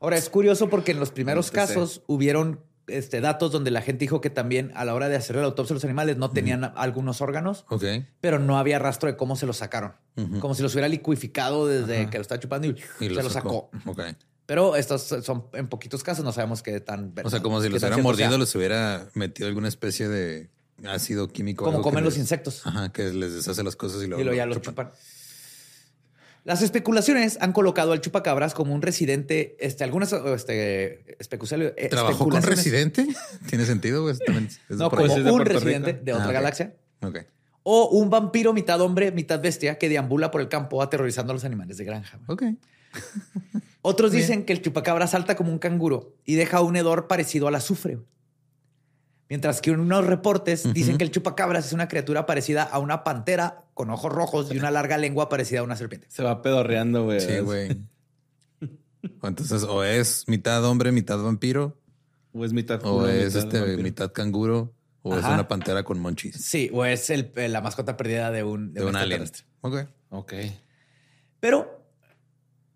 Ahora 0.00 0.16
es 0.16 0.28
curioso 0.28 0.68
porque 0.68 0.92
en 0.92 1.00
los 1.00 1.10
primeros 1.10 1.46
No 1.46 1.52
te 1.52 1.66
sé. 1.66 1.74
casos 1.74 2.02
hubieron 2.06 2.60
este, 2.88 3.20
datos 3.22 3.50
donde 3.52 3.70
la 3.70 3.80
gente 3.80 4.00
dijo 4.00 4.20
que 4.20 4.28
también 4.28 4.70
a 4.74 4.84
la 4.84 4.94
hora 4.94 5.08
de 5.08 5.16
hacer 5.16 5.36
la 5.36 5.44
autopsia 5.44 5.72
de 5.72 5.76
los 5.76 5.84
animales 5.84 6.18
no 6.18 6.30
tenían 6.30 6.72
algunos 6.76 7.20
órganos, 7.22 7.64
pero 8.20 8.38
no 8.38 8.58
había 8.58 8.78
rastro 8.78 9.08
de 9.10 9.16
cómo 9.16 9.36
se 9.36 9.46
los 9.46 9.56
sacaron. 9.58 9.92
Como 10.40 10.54
si 10.54 10.62
los 10.62 10.74
hubiera 10.74 10.88
liquificado 10.88 11.66
desde 11.66 12.10
que 12.10 12.18
lo 12.18 12.22
estaba 12.22 12.38
chupando 12.40 12.66
y, 12.68 12.70
Y 13.00 13.08
se 13.08 13.10
lo 13.14 13.22
los 13.22 13.32
sacó. 13.32 13.70
Ok. 13.86 14.00
Pero 14.46 14.76
estos 14.76 15.02
son 15.02 15.46
en 15.54 15.68
poquitos 15.68 16.02
casos, 16.02 16.24
no 16.24 16.32
sabemos 16.32 16.62
qué 16.62 16.78
tan. 16.80 17.14
O 17.24 17.30
sea, 17.30 17.40
como 17.40 17.62
si 17.62 17.68
los 17.68 17.80
tan 17.80 17.88
hubiera 17.88 17.94
cierto 17.96 18.02
mordido, 18.02 18.28
sea. 18.30 18.38
les 18.38 18.54
hubiera 18.54 19.08
metido 19.14 19.48
alguna 19.48 19.68
especie 19.68 20.08
de 20.08 20.50
ácido 20.86 21.28
químico. 21.28 21.64
Como 21.64 21.80
comen 21.80 22.04
los 22.04 22.14
les- 22.14 22.20
insectos. 22.20 22.66
Ajá, 22.66 22.92
que 22.92 23.04
les 23.12 23.32
deshace 23.34 23.62
las 23.62 23.74
cosas 23.76 24.02
y 24.02 24.06
luego, 24.06 24.20
y 24.20 24.24
luego 24.24 24.36
ya 24.36 24.44
lo 24.46 24.54
chupan. 24.56 24.88
chupan. 24.88 24.90
Las 26.44 26.60
especulaciones 26.60 27.38
han 27.40 27.54
colocado 27.54 27.92
al 27.92 28.02
chupacabras 28.02 28.52
como 28.52 28.74
un 28.74 28.82
residente, 28.82 29.56
este, 29.60 29.82
algunas 29.82 30.12
este, 30.12 31.16
especulaciones. 31.18 31.72
¿Trabajó 31.88 32.28
con 32.28 32.42
residente? 32.42 33.06
¿Tiene 33.48 33.64
sentido? 33.64 34.02
güey? 34.02 34.18
También 34.18 34.48
es 34.68 34.76
No, 34.76 34.90
como 34.90 35.06
de 35.08 35.30
un 35.30 35.46
residente 35.46 35.92
Rico. 35.92 36.04
de 36.04 36.12
otra 36.12 36.28
Ah, 36.28 36.32
galaxia. 36.32 36.74
Ok. 37.00 37.20
O 37.62 37.88
un 37.88 38.10
vampiro 38.10 38.52
mitad 38.52 38.78
hombre, 38.82 39.10
mitad 39.10 39.40
bestia 39.40 39.78
que 39.78 39.88
deambula 39.88 40.30
por 40.30 40.42
el 40.42 40.50
campo 40.50 40.82
aterrorizando 40.82 41.30
a 41.32 41.34
los 41.34 41.44
animales 41.46 41.78
de 41.78 41.84
granja. 41.84 42.18
Ok. 42.26 42.42
Otros 43.86 44.12
dicen 44.12 44.46
que 44.46 44.54
el 44.54 44.62
chupacabra 44.62 45.06
salta 45.06 45.36
como 45.36 45.52
un 45.52 45.58
canguro 45.58 46.14
y 46.24 46.36
deja 46.36 46.62
un 46.62 46.74
hedor 46.74 47.06
parecido 47.06 47.48
al 47.48 47.54
azufre. 47.54 47.98
Mientras 49.28 49.60
que 49.60 49.72
unos 49.72 50.06
reportes 50.06 50.72
dicen 50.72 50.96
que 50.96 51.04
el 51.04 51.10
chupacabras 51.10 51.66
es 51.66 51.72
una 51.74 51.86
criatura 51.86 52.24
parecida 52.24 52.62
a 52.62 52.78
una 52.78 53.04
pantera 53.04 53.64
con 53.74 53.90
ojos 53.90 54.10
rojos 54.12 54.50
y 54.52 54.56
una 54.58 54.70
larga 54.70 54.96
lengua 54.96 55.28
parecida 55.28 55.60
a 55.60 55.62
una 55.64 55.76
serpiente. 55.76 56.06
Se 56.10 56.22
va 56.22 56.40
pedorreando, 56.40 57.04
güey. 57.04 57.20
Sí, 57.20 57.38
güey. 57.40 57.76
Entonces, 59.22 59.64
o 59.64 59.84
es 59.84 60.24
mitad 60.28 60.64
hombre, 60.64 60.90
mitad 60.92 61.18
vampiro, 61.22 61.78
O 62.32 62.44
es 62.44 62.52
mitad 62.54 62.80
o 62.86 63.06
es 63.06 63.34
mitad 63.34 63.44
este 63.44 63.58
vampiro. 63.60 63.82
mitad 63.82 64.12
canguro, 64.12 64.72
o 65.02 65.14
es 65.16 65.24
una 65.24 65.46
pantera 65.46 65.82
con 65.84 65.98
monchis. 66.00 66.36
Sí, 66.42 66.70
o 66.72 66.84
es 66.86 67.10
el- 67.10 67.30
la 67.34 67.60
mascota 67.60 67.96
perdida 67.98 68.30
de 68.30 68.44
un, 68.44 68.72
De 68.72 68.82
un 68.84 68.96
alien. 68.96 69.22
extraterrestre. 69.22 69.46
Ok. 69.60 69.88
Ok. 70.10 70.32
Pero 71.40 71.83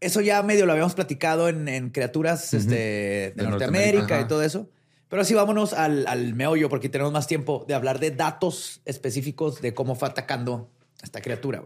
eso 0.01 0.21
ya 0.21 0.43
medio 0.43 0.67
lo 0.67 0.73
habíamos 0.73 0.95
platicado 0.95 1.49
en, 1.49 1.69
en 1.69 1.91
criaturas 1.91 2.55
este, 2.55 2.75
de, 2.75 3.33
De 3.37 3.43
Norteamérica, 3.45 3.51
Norteamérica, 3.51 4.21
y 4.21 4.29
todo 4.29 4.43
eso. 4.43 4.69
Pero 5.09 5.23
así 5.23 5.35
vámonos 5.35 5.73
al, 5.73 6.07
al 6.07 6.35
meollo, 6.35 6.69
porque 6.69 6.89
tenemos 6.89 7.13
más 7.13 7.27
tiempo 7.27 7.65
de 7.67 7.75
hablar 7.75 7.99
de 7.99 8.11
datos 8.11 8.83
específicos 8.85 9.63
de 9.63 9.75
cómo 9.75 9.95
fue 9.95 10.09
atacando 10.09 10.71
a 11.01 11.05
esta 11.05 11.21
criatura. 11.21 11.63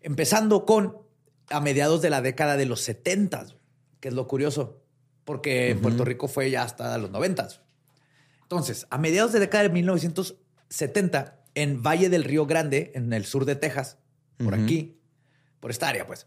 Empezando 0.00 0.66
con 0.66 0.98
a 1.50 1.60
mediados 1.60 2.02
de 2.02 2.10
la 2.10 2.20
década 2.20 2.56
de 2.56 2.66
los 2.66 2.80
70, 2.80 3.46
que 4.00 4.08
es 4.08 4.14
lo 4.14 4.26
curioso, 4.26 4.82
porque 5.24 5.70
en 5.70 5.80
Puerto 5.80 6.04
Rico 6.04 6.28
fue 6.28 6.50
ya 6.50 6.62
hasta 6.62 6.96
los 6.98 7.10
90. 7.10 7.48
Entonces, 8.42 8.86
a 8.90 8.98
mediados 8.98 9.32
de 9.32 9.40
década 9.40 9.64
de 9.64 9.70
1970, 9.70 11.40
en 11.54 11.82
Valle 11.82 12.08
del 12.08 12.24
Río 12.24 12.46
Grande, 12.46 12.92
en 12.94 13.12
el 13.12 13.24
sur 13.24 13.44
de 13.44 13.56
Texas, 13.56 13.98
por 14.38 14.54
aquí, 14.54 14.98
por 15.60 15.70
esta 15.70 15.88
área, 15.88 16.06
pues, 16.06 16.26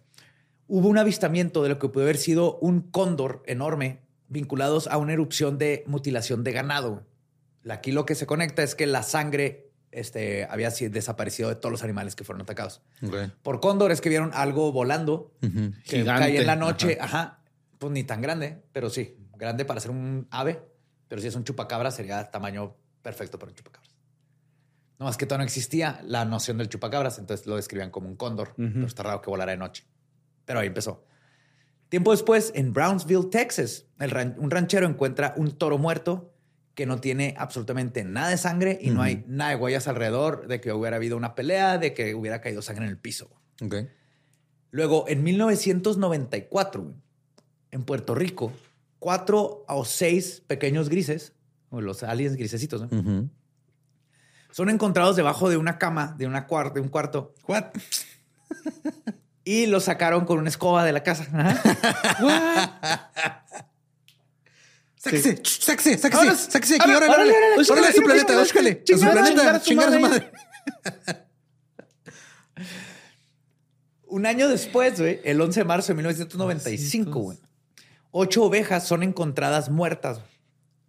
hubo 0.68 0.88
un 0.88 0.98
avistamiento 0.98 1.64
de 1.64 1.70
lo 1.70 1.80
que 1.80 1.90
pudo 1.90 2.04
haber 2.04 2.18
sido 2.18 2.58
un 2.60 2.82
cóndor 2.82 3.44
enorme 3.46 4.02
vinculados 4.28 4.88
a 4.88 4.98
una 4.98 5.14
erupción 5.14 5.58
de 5.58 5.84
mutilación 5.88 6.44
de 6.44 6.52
ganado. 6.52 7.06
Aquí 7.70 7.92
lo 7.92 8.06
que 8.06 8.16
se 8.16 8.26
conecta 8.26 8.64
es 8.64 8.76
que 8.76 8.86
la 8.86 9.04
sangre 9.04 9.72
este, 9.92 10.46
había 10.50 10.70
desaparecido 10.70 11.50
de 11.50 11.56
todos 11.56 11.72
los 11.72 11.84
animales 11.84 12.16
que 12.16 12.24
fueron 12.24 12.42
atacados. 12.42 12.82
Ok. 13.06 13.16
Por 13.42 13.60
cóndor 13.60 13.92
es 13.92 14.02
que 14.02 14.10
vieron 14.10 14.32
algo 14.34 14.72
volando 14.72 15.34
que 15.42 15.74
Gigante. 15.84 16.24
caía 16.24 16.42
en 16.42 16.48
la 16.48 16.56
noche. 16.56 16.98
Ajá. 17.00 17.40
Pues 17.78 17.92
ni 17.92 18.04
tan 18.04 18.22
grande, 18.22 18.62
pero 18.72 18.90
sí. 18.90 19.18
Grande 19.38 19.66
para 19.66 19.80
ser 19.80 19.92
un 19.92 20.28
ave. 20.32 20.62
Pero 21.08 21.22
si 21.22 21.28
es 21.28 21.36
un 21.36 21.44
chupacabra, 21.44 21.92
sería 21.92 22.30
tamaño 22.30 22.76
perfecto 23.02 23.40
para 23.40 23.52
un 23.52 23.56
chupacabras. 23.56 23.96
No 25.00 25.06
más 25.06 25.16
que 25.16 25.26
todavía 25.26 25.44
no 25.44 25.48
existía 25.48 26.02
la 26.04 26.26
noción 26.26 26.58
del 26.58 26.70
chupacabras, 26.70 27.20
entonces 27.20 27.46
lo 27.46 27.56
describían 27.56 27.92
como 27.92 28.08
un 28.08 28.16
cóndor. 28.16 28.54
Pero 28.56 28.86
está 28.86 29.04
raro 29.04 29.22
que 29.22 29.30
volara 29.30 29.52
de 29.52 29.58
noche. 29.58 29.86
Pero 30.48 30.60
ahí 30.60 30.68
empezó. 30.68 31.06
Tiempo 31.90 32.10
después, 32.12 32.52
en 32.56 32.74
Brownsville, 32.74 33.30
Texas, 33.30 33.86
el 34.00 34.10
ran- 34.10 34.36
un 34.40 34.50
ranchero 34.50 34.88
encuentra 34.88 35.36
un 35.38 35.52
toro 35.52 35.78
muerto 35.78 36.34
que 36.74 36.86
no 36.88 37.00
tiene 37.00 37.36
absolutamente 37.38 38.04
nada 38.04 38.30
de 38.30 38.38
sangre 38.38 38.78
y 38.82 38.90
no 38.90 39.02
hay 39.02 39.24
nada 39.28 39.52
de 39.52 39.56
huellas 39.58 39.88
alrededor 39.88 40.48
de 40.48 40.60
que 40.62 40.72
hubiera 40.74 40.96
habido 40.98 41.16
una 41.18 41.34
pelea, 41.36 41.78
de 41.78 41.94
que 41.94 42.14
hubiera 42.16 42.42
caído 42.42 42.62
sangre 42.62 42.86
en 42.86 42.90
el 42.92 42.98
piso. 42.98 43.30
Luego, 44.72 45.06
en 45.08 45.24
1994, 45.24 46.82
güey, 46.84 46.96
en 47.72 47.84
Puerto 47.84 48.16
Rico, 48.16 48.52
cuatro 49.00 49.64
o 49.68 49.86
seis 49.86 50.44
pequeños 50.48 50.90
grises, 50.90 51.34
o 51.70 51.82
los 51.82 52.04
aliens 52.04 52.36
grisecitos, 52.36 52.88
son 54.52 54.70
encontrados 54.70 55.16
debajo 55.16 55.50
de 55.50 55.58
una 55.58 55.78
cama, 55.78 56.16
de, 56.18 56.28
una 56.28 56.48
de 56.74 56.80
un 56.82 56.90
cuarto, 56.90 57.34
What? 57.48 57.66
y 59.48 59.66
los 59.66 59.86
sacaron 59.86 60.26
con 60.26 60.38
una 60.40 60.50
escoba 60.50 60.84
de 60.84 60.92
la 60.92 61.04
casa. 61.04 61.26
Sáquese, 64.98 65.38
sáquese, 65.42 65.98
sáquese, 65.98 66.36
sáquese 66.52 66.76
aquí, 66.76 66.92
Órale, 66.92 67.14
órale, 67.14 67.32
órale, 67.32 67.62
a 67.88 67.94
su 67.94 68.04
planeta, 68.04 68.34
órale, 68.34 68.42
búscale, 68.42 68.84
a 68.94 68.98
su 68.98 69.10
planeta, 69.10 69.62
chingar 69.62 69.88
a 69.88 69.92
su 69.94 70.00
madre. 70.02 70.30
Un 74.08 74.26
año 74.26 74.50
después, 74.50 75.00
güey, 75.00 75.22
el 75.24 75.40
11 75.40 75.62
de 75.62 75.64
marzo 75.64 75.88
de 75.90 75.94
1995, 75.96 77.20
güey, 77.20 77.38
ocho 78.12 78.44
ovejas 78.44 78.86
son 78.86 79.02
encontradas 79.02 79.70
muertas. 79.70 80.20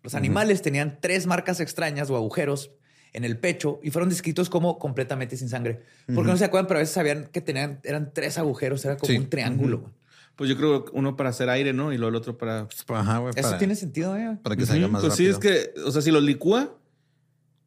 Los 0.02 0.16
animales 0.16 0.62
tenían 0.62 0.98
tres 1.00 1.26
marcas 1.26 1.60
extrañas 1.60 2.10
o 2.10 2.16
agujeros 2.16 2.72
en 3.12 3.24
el 3.24 3.38
pecho 3.38 3.80
y 3.82 3.90
fueron 3.90 4.08
descritos 4.08 4.48
como 4.50 4.78
completamente 4.78 5.36
sin 5.36 5.48
sangre. 5.48 5.82
Porque 6.14 6.30
no 6.30 6.36
se 6.36 6.44
acuerdan, 6.44 6.66
pero 6.68 6.78
a 6.78 6.82
veces 6.82 6.94
sabían 6.94 7.28
que 7.32 7.40
tenían, 7.40 7.80
eran 7.84 8.12
tres 8.12 8.38
agujeros, 8.38 8.84
era 8.84 8.96
como 8.96 9.10
Sí. 9.12 9.18
un 9.18 9.28
triángulo. 9.30 9.90
Pues 10.36 10.48
yo 10.48 10.56
creo 10.56 10.84
que 10.84 10.90
uno 10.94 11.16
para 11.16 11.30
hacer 11.30 11.48
aire, 11.50 11.72
¿no? 11.72 11.92
Y 11.92 11.96
luego 11.98 12.10
el 12.10 12.14
otro 12.14 12.38
para. 12.38 12.68
Ajá, 12.88 13.18
güey, 13.18 13.32
Eso 13.34 13.42
para, 13.48 13.58
tiene 13.58 13.74
sentido, 13.74 14.16
¿eh? 14.16 14.38
para 14.42 14.54
que 14.54 14.66
salga 14.66 14.86
más 14.86 15.02
Pues 15.02 15.14
sí, 15.14 15.26
es 15.26 15.38
que, 15.38 15.72
o 15.84 15.90
sea, 15.90 16.00
si 16.00 16.10
los 16.12 16.22
licúa. 16.22 16.74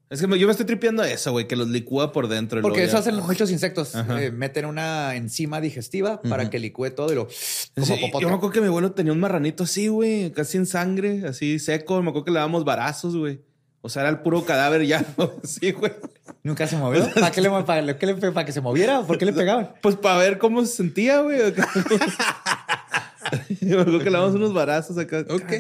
Es 0.10 0.22
que 0.22 0.28
yo 0.38 0.46
me 0.46 0.52
estoy 0.52 0.66
tripeando 0.66 1.04
eso, 1.06 1.32
güey, 1.32 1.48
que 1.48 1.56
los 1.56 1.70
licúa 1.70 2.12
por 2.12 2.28
dentro. 2.28 2.62
Porque 2.62 2.84
eso 2.84 2.94
ya- 2.94 3.00
hacen 3.00 3.16
muchos 3.16 3.50
insectos. 3.50 3.94
Eh, 3.96 4.30
meten 4.30 4.66
una 4.66 5.16
enzima 5.16 5.62
digestiva 5.62 6.22
para 6.22 6.50
que 6.50 6.60
licúe 6.60 6.90
todo 6.92 7.14
y 7.14 7.16
lo... 7.16 7.28
Como 7.76 7.86
Sí, 7.88 7.94
yo 8.20 8.28
me 8.28 8.36
acuerdo 8.36 8.52
que 8.52 8.60
mi 8.60 8.68
abuelo 8.68 8.92
tenía 8.92 9.14
un 9.14 9.22
marranito 9.22 9.64
así, 9.64 9.88
güey, 9.88 10.32
casi 10.34 10.58
en 10.58 10.66
sangre, 10.66 11.26
así 11.26 11.60
seco. 11.60 12.02
Me 12.04 12.10
acuerdo 12.10 12.26
que 12.26 12.32
le 12.32 12.36
dábamos 12.40 12.66
varazos, 12.66 13.16
güey. 13.16 13.40
O 13.82 13.90
sea, 13.90 14.04
era 14.04 14.10
el 14.12 14.20
puro 14.20 14.46
cadáver 14.46 14.86
ya. 14.86 15.04
sí, 15.44 15.72
güey. 15.72 15.92
Nunca 16.44 16.68
se 16.68 16.78
movió. 16.78 17.10
¿Para 17.14 17.32
qué 17.32 17.42
le, 17.42 17.50
para, 17.50 17.98
qué 17.98 18.06
le- 18.06 18.16
para 18.16 18.46
que 18.46 18.52
se 18.52 18.62
moviera? 18.62 19.02
¿Por 19.04 19.18
qué 19.18 19.26
le 19.26 19.34
pegaban? 19.42 19.72
Pues 19.82 19.96
para 19.96 20.18
ver 20.18 20.38
cómo 20.38 20.64
se 20.66 20.76
sentía, 20.76 21.22
güey. 21.22 21.40
Yo 23.62 23.80
acuerdo 23.82 24.00
que 24.00 24.06
le 24.10 24.18
damos 24.18 24.36
unos 24.36 24.54
varazos 24.54 24.98
acá. 24.98 25.26
Ok. 25.30 25.52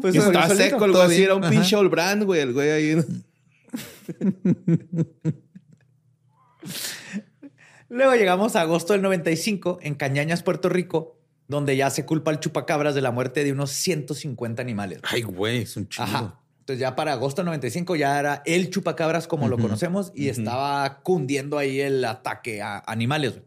Pues 0.00 0.14
estaba 0.16 0.48
seco, 0.48 0.84
el 0.86 0.92
güey 0.92 1.02
así 1.04 1.22
era 1.22 1.34
un 1.36 1.48
pinche 1.48 1.76
all 1.76 1.88
brand, 1.88 2.24
güey, 2.24 2.40
el 2.40 2.52
güey 2.52 2.70
ahí. 2.70 2.96
Luego 7.88 8.14
llegamos 8.14 8.56
a 8.56 8.62
agosto 8.62 8.92
del 8.94 9.02
95 9.02 9.78
en 9.82 9.94
Cañañas, 9.94 10.42
Puerto 10.42 10.68
Rico, 10.68 11.18
donde 11.48 11.76
ya 11.76 11.90
se 11.90 12.04
culpa 12.06 12.30
al 12.30 12.40
chupacabras 12.40 12.94
de 12.94 13.02
la 13.02 13.10
muerte 13.10 13.44
de 13.44 13.52
unos 13.52 13.70
150 13.70 14.62
animales. 14.62 15.00
Ay, 15.02 15.22
güey, 15.22 15.58
es 15.62 15.76
un. 15.76 15.88
Ajá. 15.98 16.40
Entonces 16.62 16.78
ya 16.78 16.94
para 16.94 17.14
agosto 17.14 17.42
del 17.42 17.46
95 17.46 17.96
ya 17.96 18.20
era 18.20 18.40
el 18.46 18.70
chupacabras 18.70 19.26
como 19.26 19.48
lo 19.48 19.58
conocemos 19.58 20.12
y 20.14 20.28
estaba 20.28 21.00
cundiendo 21.02 21.58
ahí 21.58 21.80
el 21.80 22.04
ataque 22.04 22.62
a 22.62 22.84
animales. 22.86 23.40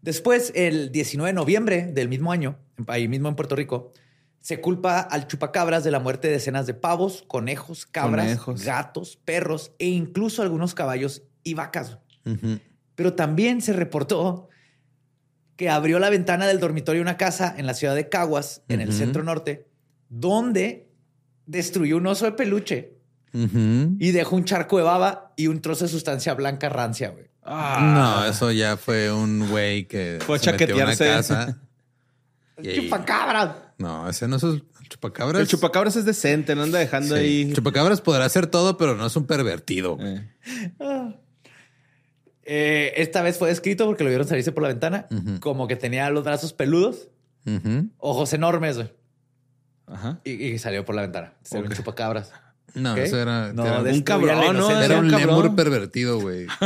Después, 0.00 0.50
el 0.54 0.90
19 0.92 1.28
de 1.28 1.34
noviembre 1.34 1.92
del 1.92 2.08
mismo 2.08 2.32
año, 2.32 2.56
ahí 2.86 3.06
mismo 3.06 3.28
en 3.28 3.36
Puerto 3.36 3.54
Rico, 3.54 3.92
se 4.40 4.62
culpa 4.62 5.00
al 5.00 5.26
chupacabras 5.26 5.84
de 5.84 5.90
la 5.90 6.00
muerte 6.00 6.28
de 6.28 6.34
decenas 6.34 6.66
de 6.66 6.72
pavos, 6.72 7.22
conejos, 7.26 7.84
cabras, 7.84 8.24
Conejos. 8.24 8.64
gatos, 8.64 9.18
perros 9.22 9.72
e 9.78 9.86
incluso 9.88 10.40
algunos 10.40 10.72
caballos 10.72 11.22
y 11.42 11.52
vacas. 11.52 11.98
Pero 12.94 13.12
también 13.12 13.60
se 13.60 13.74
reportó 13.74 14.48
que 15.56 15.68
abrió 15.68 15.98
la 15.98 16.08
ventana 16.08 16.46
del 16.46 16.60
dormitorio 16.60 17.00
de 17.00 17.02
una 17.02 17.18
casa 17.18 17.54
en 17.58 17.66
la 17.66 17.74
ciudad 17.74 17.94
de 17.94 18.08
Caguas, 18.08 18.62
en 18.68 18.80
el 18.80 18.90
centro 18.90 19.22
norte, 19.22 19.68
donde 20.08 20.93
destruyó 21.46 21.96
un 21.98 22.06
oso 22.06 22.24
de 22.24 22.32
peluche 22.32 22.92
y 23.32 24.12
dejó 24.12 24.36
un 24.36 24.44
charco 24.44 24.78
de 24.78 24.84
baba 24.84 25.32
y 25.36 25.48
un 25.48 25.60
trozo 25.60 25.84
de 25.84 25.90
sustancia 25.90 26.34
blanca 26.34 26.68
rancia, 26.68 27.10
güey. 27.10 27.26
No, 27.44 28.24
eso 28.24 28.50
ya 28.52 28.76
fue 28.76 29.12
un 29.12 29.48
güey 29.50 29.86
que 29.86 30.18
Fue 30.24 30.38
se 30.38 30.52
metió 30.52 30.74
a 30.74 30.76
una 30.76 30.86
chaquetearse. 30.96 31.04
casa. 31.34 31.58
y 32.62 32.68
ahí- 32.68 32.76
¡Chupacabras! 32.76 33.56
No, 33.78 34.08
ese 34.08 34.28
no 34.28 34.36
es 34.36 34.42
el 34.44 34.64
chupacabras. 34.88 35.40
El 35.42 35.48
chupacabras 35.48 35.96
es 35.96 36.04
decente, 36.04 36.54
no 36.54 36.62
anda 36.62 36.78
dejando 36.78 37.16
Sí. 37.16 37.20
ahí. 37.22 37.52
Chupacabras 37.52 38.00
podrá 38.00 38.24
hacer 38.24 38.46
todo, 38.46 38.76
pero 38.78 38.94
no 38.96 39.04
es 39.06 39.16
un 39.16 39.26
pervertido. 39.26 39.98
Eh. 40.00 40.30
Eh, 42.46 42.92
esta 42.96 43.22
vez 43.22 43.38
fue 43.38 43.48
descrito 43.48 43.86
porque 43.86 44.04
lo 44.04 44.10
vieron 44.10 44.28
salirse 44.28 44.52
por 44.52 44.62
la 44.62 44.68
ventana, 44.68 45.06
como 45.40 45.66
que 45.66 45.76
tenía 45.76 46.10
los 46.10 46.24
brazos 46.24 46.52
peludos, 46.52 47.08
ojos 47.98 48.32
enormes, 48.34 48.76
güey, 48.76 48.92
Ajá. 49.86 50.20
y, 50.24 50.32
y 50.32 50.58
salió 50.58 50.84
por 50.84 50.94
la 50.94 51.02
ventana. 51.02 51.34
Se 51.42 51.58
Ok. 51.58 51.66
un 51.66 51.72
chupacabras. 51.72 52.32
No, 52.74 52.96
eso 52.96 53.20
era, 53.22 53.52
No, 53.52 53.64
era, 53.64 53.78
un 53.94 54.02
cabrón, 54.02 54.36
¿no? 54.36 54.50
inocencia. 54.50 54.84
era 54.84 54.98
un 54.98 55.08
cabrón. 55.08 55.28
lemur 55.28 55.54
pervertido, 55.54 56.20
güey. 56.20 56.48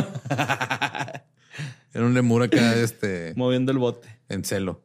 era 1.92 2.04
un 2.06 2.14
lemur 2.14 2.44
acá, 2.44 2.74
este, 2.76 3.34
Moviendo 3.36 3.72
el 3.72 3.78
bote. 3.78 4.08
en 4.30 4.42
celo. 4.42 4.80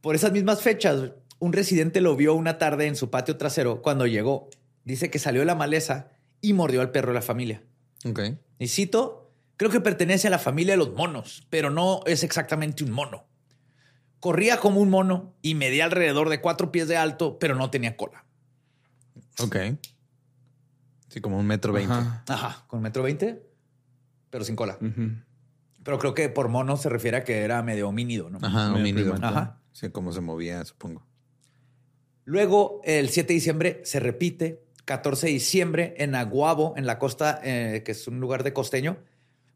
Por 0.00 0.14
esas 0.14 0.32
mismas 0.32 0.62
fechas, 0.62 1.10
un 1.40 1.52
residente 1.52 2.00
lo 2.00 2.16
vio 2.16 2.34
una 2.34 2.56
tarde 2.58 2.86
en 2.86 2.96
su 2.96 3.10
patio 3.10 3.36
trasero 3.36 3.82
cuando 3.82 4.06
llegó. 4.06 4.48
Dice 4.84 5.10
que 5.10 5.18
salió 5.18 5.40
de 5.40 5.46
la 5.46 5.54
maleza 5.54 6.08
y 6.40 6.52
mordió 6.52 6.80
al 6.80 6.90
perro 6.90 7.08
de 7.08 7.14
la 7.14 7.22
familia. 7.22 7.62
Ok. 8.04 8.20
Y 8.58 8.68
cito, 8.68 9.30
creo 9.56 9.70
que 9.70 9.80
pertenece 9.80 10.28
a 10.28 10.30
la 10.30 10.38
familia 10.38 10.74
de 10.74 10.78
los 10.78 10.94
monos, 10.94 11.46
pero 11.50 11.70
no 11.70 12.00
es 12.06 12.22
exactamente 12.22 12.82
un 12.84 12.92
mono. 12.92 13.26
Corría 14.20 14.58
como 14.58 14.80
un 14.80 14.90
mono 14.90 15.34
y 15.42 15.54
medía 15.54 15.86
alrededor 15.86 16.28
de 16.28 16.40
cuatro 16.40 16.70
pies 16.70 16.88
de 16.88 16.96
alto, 16.96 17.38
pero 17.38 17.54
no 17.54 17.70
tenía 17.70 17.96
cola. 17.96 18.24
Ok. 19.40 19.56
Sí, 21.08 21.20
como 21.20 21.38
un 21.38 21.46
metro 21.46 21.72
veinte. 21.72 21.92
Ajá. 21.94 22.24
Ajá, 22.28 22.64
con 22.68 22.82
metro 22.82 23.02
veinte, 23.02 23.42
pero 24.28 24.44
sin 24.44 24.56
cola. 24.56 24.78
Pero 25.82 25.98
creo 25.98 26.14
que 26.14 26.28
por 26.28 26.48
mono 26.48 26.76
se 26.76 26.88
refiere 26.88 27.16
a 27.16 27.24
que 27.24 27.38
era 27.40 27.62
medio 27.62 27.88
homínido, 27.88 28.30
¿no? 28.30 28.38
Ajá, 28.42 28.68
Medio 28.68 28.80
homínido. 28.80 29.14
Ajá. 29.20 29.58
Sí, 29.72 29.88
como 29.88 30.12
se 30.12 30.20
movía, 30.20 30.64
supongo. 30.64 31.06
Luego, 32.24 32.80
el 32.84 33.08
7 33.08 33.28
de 33.28 33.34
diciembre 33.34 33.80
se 33.84 34.00
repite. 34.00 34.62
14 34.84 35.26
de 35.28 35.32
diciembre 35.32 35.94
en 35.98 36.14
Aguabo, 36.14 36.74
en 36.76 36.86
la 36.86 36.98
costa, 36.98 37.40
eh, 37.44 37.82
que 37.84 37.92
es 37.92 38.08
un 38.08 38.20
lugar 38.20 38.42
de 38.42 38.52
costeño. 38.52 38.98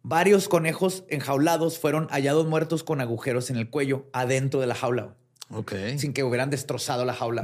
Varios 0.07 0.49
conejos 0.49 1.05
enjaulados 1.09 1.79
fueron 1.79 2.09
hallados 2.11 2.47
muertos 2.47 2.85
con 2.85 3.01
agujeros 3.01 3.49
en 3.49 3.57
el 3.57 3.71
cuello 3.71 4.07
adentro 4.13 4.61
de 4.61 4.67
la 4.67 4.75
jaula, 4.75 5.15
Ok. 5.51 5.73
sin 5.97 6.13
que 6.13 6.23
hubieran 6.23 6.51
destrozado 6.51 7.07
la 7.07 7.15
jaula. 7.15 7.41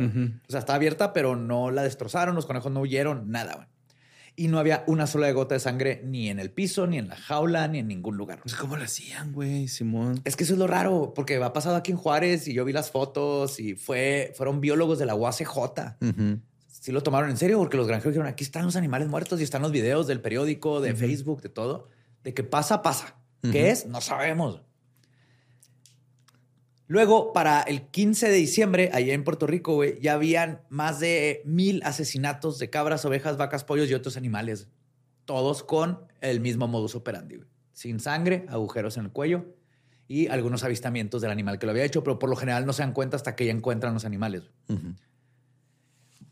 O 0.46 0.50
sea, 0.50 0.60
estaba 0.60 0.76
abierta, 0.76 1.14
pero 1.14 1.36
no 1.36 1.70
la 1.70 1.82
destrozaron, 1.82 2.34
los 2.34 2.44
conejos 2.44 2.70
no 2.70 2.80
huyeron, 2.80 3.30
nada. 3.30 3.68
Y 4.36 4.48
no 4.48 4.58
había 4.58 4.84
una 4.86 5.06
sola 5.06 5.30
gota 5.32 5.54
de 5.54 5.60
sangre 5.60 6.02
ni 6.04 6.28
en 6.28 6.38
el 6.38 6.50
piso, 6.50 6.86
ni 6.86 6.98
en 6.98 7.08
la 7.08 7.16
jaula, 7.16 7.66
ni 7.66 7.78
en 7.78 7.88
ningún 7.88 8.16
lugar. 8.18 8.40
¿Cómo 8.60 8.76
lo 8.76 8.84
hacían, 8.84 9.32
güey, 9.32 9.66
Simón? 9.66 10.20
Es 10.24 10.36
que 10.36 10.44
eso 10.44 10.52
es 10.52 10.58
lo 10.58 10.66
raro, 10.66 11.12
porque 11.14 11.36
ha 11.42 11.52
pasado 11.54 11.76
aquí 11.76 11.90
en 11.92 11.96
Juárez 11.98 12.46
y 12.46 12.52
yo 12.52 12.64
vi 12.66 12.72
las 12.74 12.90
fotos 12.90 13.58
y 13.58 13.74
fue, 13.74 14.32
fueron 14.36 14.60
biólogos 14.60 14.98
de 14.98 15.06
la 15.06 15.14
UACJ. 15.14 15.96
Ujú. 16.00 16.40
Sí 16.68 16.92
lo 16.92 17.02
tomaron 17.02 17.28
en 17.30 17.36
serio 17.38 17.58
porque 17.58 17.76
los 17.78 17.86
granjeros 17.88 18.12
dijeron, 18.14 18.28
aquí 18.30 18.44
están 18.44 18.64
los 18.64 18.76
animales 18.76 19.08
muertos 19.08 19.40
y 19.40 19.44
están 19.44 19.62
los 19.62 19.72
videos 19.72 20.06
del 20.06 20.20
periódico, 20.20 20.80
de 20.80 20.94
Facebook, 20.94 21.42
de 21.42 21.48
todo. 21.48 21.88
De 22.22 22.34
que 22.34 22.44
pasa, 22.44 22.82
pasa. 22.82 23.16
¿Qué 23.42 23.70
es? 23.70 23.86
No 23.86 24.00
sabemos. 24.00 24.62
Luego, 26.86 27.32
para 27.32 27.62
el 27.62 27.82
15 27.82 28.28
de 28.28 28.34
diciembre, 28.34 28.90
allá 28.92 29.14
en 29.14 29.22
Puerto 29.22 29.46
Rico, 29.46 29.74
güey, 29.74 30.00
ya 30.00 30.14
habían 30.14 30.62
más 30.70 30.98
de 30.98 31.40
mil 31.44 31.80
asesinatos 31.84 32.58
de 32.58 32.68
cabras, 32.68 33.04
ovejas, 33.04 33.36
vacas, 33.36 33.62
pollos 33.62 33.88
y 33.88 33.94
otros 33.94 34.16
animales. 34.16 34.66
Todos 35.24 35.62
con 35.62 36.00
el 36.20 36.40
mismo 36.40 36.66
modus 36.66 36.96
operandi, 36.96 37.36
güey. 37.36 37.48
Sin 37.72 38.00
sangre, 38.00 38.44
agujeros 38.48 38.96
en 38.96 39.04
el 39.04 39.12
cuello 39.12 39.54
y 40.08 40.26
algunos 40.26 40.64
avistamientos 40.64 41.22
del 41.22 41.30
animal 41.30 41.60
que 41.60 41.66
lo 41.66 41.70
había 41.70 41.84
hecho, 41.84 42.02
pero 42.02 42.18
por 42.18 42.28
lo 42.28 42.34
general 42.34 42.66
no 42.66 42.72
se 42.72 42.82
dan 42.82 42.92
cuenta 42.92 43.16
hasta 43.16 43.36
que 43.36 43.46
ya 43.46 43.52
encuentran 43.52 43.94
los 43.94 44.04
animales. 44.04 44.50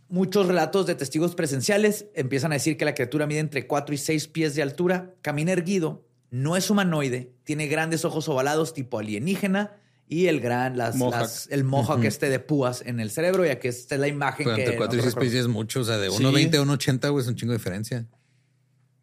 Muchos 0.08 0.46
relatos 0.46 0.86
de 0.86 0.94
testigos 0.94 1.34
presenciales 1.34 2.06
empiezan 2.14 2.52
a 2.52 2.54
decir 2.54 2.76
que 2.76 2.84
la 2.86 2.94
criatura 2.94 3.26
mide 3.26 3.40
entre 3.40 3.66
4 3.66 3.94
y 3.94 3.98
6 3.98 4.28
pies 4.28 4.54
de 4.54 4.62
altura, 4.62 5.14
camina 5.20 5.52
erguido, 5.52 6.06
no 6.30 6.56
es 6.56 6.70
humanoide, 6.70 7.32
tiene 7.44 7.66
grandes 7.66 8.04
ojos 8.06 8.28
ovalados 8.28 8.72
tipo 8.72 8.98
alienígena 8.98 9.76
y 10.08 10.26
el 10.26 10.40
gran, 10.40 10.78
las, 10.78 10.96
Mohawk. 10.96 11.20
las- 11.20 11.48
el 11.50 11.64
mohawk 11.64 12.02
este 12.04 12.30
de 12.30 12.38
púas 12.38 12.82
en 12.86 13.00
el 13.00 13.10
cerebro, 13.10 13.44
ya 13.44 13.58
que 13.58 13.68
esta 13.68 13.96
es 13.96 14.00
la 14.00 14.08
imagen 14.08 14.44
Pero 14.44 14.56
que... 14.56 14.62
entre 14.62 14.76
4 14.78 14.94
y 14.94 14.96
nosotros 14.96 15.14
6 15.14 15.20
pies 15.22 15.32
ya 15.34 15.40
es 15.40 15.48
mucho. 15.48 15.80
O 15.80 15.84
sea, 15.84 15.98
de 15.98 16.10
Sí. 16.10 16.22
1.20 16.22 16.56
a 16.56 16.62
1.80, 16.62 17.10
güey, 17.10 17.22
es 17.22 17.28
un 17.28 17.34
chingo 17.36 17.52
de 17.52 17.58
diferencia. 17.58 18.06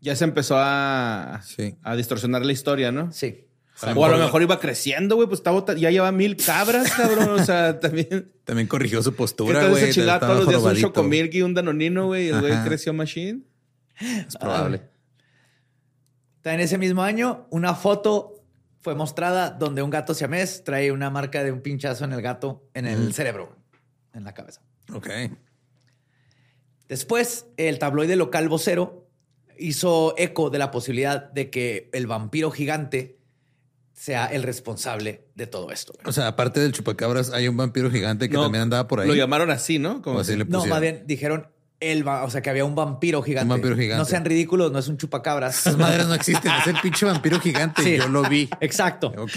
Ya 0.01 0.15
se 0.15 0.23
empezó 0.23 0.55
a, 0.57 1.41
Sí. 1.45 1.75
a 1.83 1.95
distorsionar 1.95 2.43
la 2.45 2.51
historia, 2.51 2.91
¿no? 2.91 3.11
Sí. 3.11 3.44
O 3.83 4.05
a 4.05 4.09
lo 4.09 4.17
mejor 4.17 4.41
iba 4.41 4.59
creciendo, 4.59 5.15
güey, 5.15 5.27
pues 5.27 5.39
estaba, 5.39 5.65
ya 5.75 5.91
lleva 5.91 6.11
mil 6.11 6.38
cabras, 6.38 6.91
cabrón. 6.91 7.39
O 7.39 7.43
sea, 7.43 7.79
también. 7.81 8.31
También 8.45 8.67
corrigió 8.67 9.03
su 9.03 9.11
¿Qué 9.11 9.17
postura, 9.17 9.67
güey. 9.67 9.91
se 9.91 10.03
todos 10.03 10.45
los 10.45 10.47
días 10.47 10.61
un 10.61 10.75
chocomilk 10.75 11.33
y 11.33 11.41
un 11.41 11.53
danonino, 11.53 12.07
güey? 12.07 12.27
Y 12.27 12.29
el 12.29 12.39
güey 12.39 12.63
creció 12.63 12.93
machine. 12.93 13.41
Es 13.99 14.38
probable. 14.38 14.81
En 16.43 16.59
ese 16.59 16.77
mismo 16.77 17.01
año, 17.01 17.47
una 17.49 17.73
foto 17.73 18.43
fue 18.79 18.93
mostrada 18.93 19.49
donde 19.49 19.81
un 19.81 19.89
gato 19.89 20.13
siamés 20.13 20.63
trae 20.63 20.91
una 20.91 21.09
marca 21.09 21.43
de 21.43 21.51
un 21.51 21.61
pinchazo 21.61 22.05
en 22.05 22.13
el 22.13 22.21
gato, 22.21 22.69
en 22.75 22.85
el 22.85 23.13
cerebro, 23.13 23.57
en 24.13 24.23
la 24.23 24.33
cabeza. 24.33 24.61
Ok. 24.93 25.09
Después, 26.88 27.47
el 27.57 27.79
tabloide 27.79 28.15
local 28.15 28.47
vocero 28.47 29.09
hizo 29.57 30.13
eco 30.17 30.51
de 30.51 30.59
la 30.59 30.69
posibilidad 30.69 31.31
de 31.31 31.49
que 31.49 31.89
el 31.93 32.05
vampiro 32.05 32.51
gigante 32.51 33.14
sea 33.95 34.25
el 34.27 34.43
responsable 34.43 35.25
de 35.36 35.47
todo 35.47 35.71
esto. 35.71 35.93
güey. 35.93 36.08
O 36.08 36.12
sea, 36.12 36.27
aparte 36.27 36.60
del 36.60 36.73
chupacabras, 36.73 37.31
hay 37.31 37.47
un 37.47 37.55
vampiro 37.58 37.89
gigante 37.89 38.27
que 38.29 38.36
No, 38.36 38.43
también 38.43 38.63
andaba 38.63 38.88
por 38.88 38.99
ahí. 38.99 39.08
Lo 39.08 39.15
llamaron 39.15 39.49
así, 39.49 39.79
¿no? 39.79 40.01
Como 40.01 40.19
así 40.19 40.34
que- 40.34 40.38
le 40.39 40.45
No, 40.45 40.58
pusieron. 40.60 40.69
más 40.69 40.81
bien 40.81 41.03
dijeron 41.08 41.47
el, 41.81 42.08
o 42.08 42.29
sea, 42.29 42.41
que 42.41 42.49
había 42.49 42.65
un 42.65 42.73
vampiro 42.75 43.21
gigante. 43.21 43.45
Un 43.45 43.49
vampiro 43.49 43.75
gigante. 43.75 43.97
No 43.97 44.05
sean 44.05 44.23
ridículos, 44.25 44.71
no 44.71 44.79
es 44.79 44.88
un 44.88 44.97
chupacabras. 44.97 45.60
Esas 45.60 45.77
madres 45.77 46.08
no 46.08 46.13
existen. 46.13 46.51
Es 46.62 46.67
el 46.67 46.75
pinche 46.81 47.05
vampiro 47.05 47.39
gigante. 47.39 47.84
Sí. 47.84 47.97
Yo 47.97 48.08
lo 48.08 48.23
vi. 48.23 48.49
Exacto. 48.62 49.13
Ok. 49.17 49.31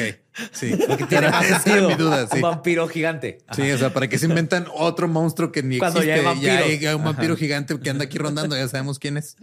Sí. 0.53 0.77
Tiene 1.09 1.31
más 1.31 1.47
sentido. 1.47 1.89
mi 1.89 1.95
duda, 1.95 2.27
sí. 2.29 2.37
Un 2.37 2.43
vampiro 2.43 2.87
gigante. 2.89 3.39
Sí, 3.53 3.71
o 3.71 3.79
sea, 3.79 3.93
¿para 3.93 4.09
qué 4.09 4.19
se 4.19 4.27
inventan 4.27 4.67
otro 4.75 5.09
monstruo 5.09 5.51
que 5.53 5.63
ni 5.63 5.79
Cuando 5.79 6.03
ya 6.03 6.15
hay 6.15 6.21
existe? 6.21 6.49
vampiros. 6.49 6.89
hay 6.91 6.95
un 6.97 7.05
vampiro 7.05 7.37
gigante 7.37 7.79
que 7.81 7.91
anda 7.91 8.05
aquí 8.05 8.19
rondando, 8.19 8.57
ya 8.57 8.67
sabemos 8.69 8.99
quién 8.99 9.17
es. 9.19 9.37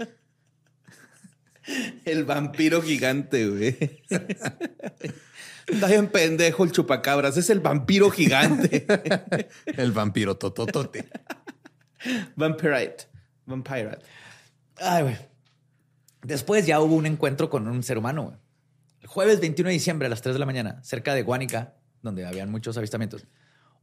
El 2.06 2.26
vampiro 2.26 2.82
gigante, 2.82 3.48
güey. 3.48 3.78
Está 5.68 5.88
bien 5.88 6.08
pendejo 6.08 6.64
el 6.64 6.72
chupacabras. 6.72 7.38
Es 7.38 7.50
el 7.50 7.60
vampiro 7.60 8.10
gigante. 8.12 8.86
El 9.66 9.92
vampiro 9.92 10.38
tototote. 10.38 11.10
Vampirite. 12.36 13.08
Vampirite. 13.46 14.00
Ay, 14.78 15.04
güey. 15.04 15.18
Después 16.22 16.66
ya 16.66 16.80
hubo 16.80 16.96
un 16.96 17.06
encuentro 17.06 17.50
con 17.50 17.68
un 17.68 17.84
ser 17.84 17.98
humano, 17.98 18.24
güey. 18.24 18.38
El 19.02 19.08
jueves 19.08 19.40
21 19.40 19.70
de 19.70 19.74
diciembre 19.74 20.08
a 20.08 20.10
las 20.10 20.22
3 20.24 20.34
de 20.34 20.40
la 20.40 20.48
mañana, 20.48 20.84
cerca 20.84 21.14
de 21.14 21.22
Guánica, 21.22 21.76
donde 22.02 22.26
habían 22.26 22.50
muchos 22.50 22.76
avistamientos, 22.78 23.28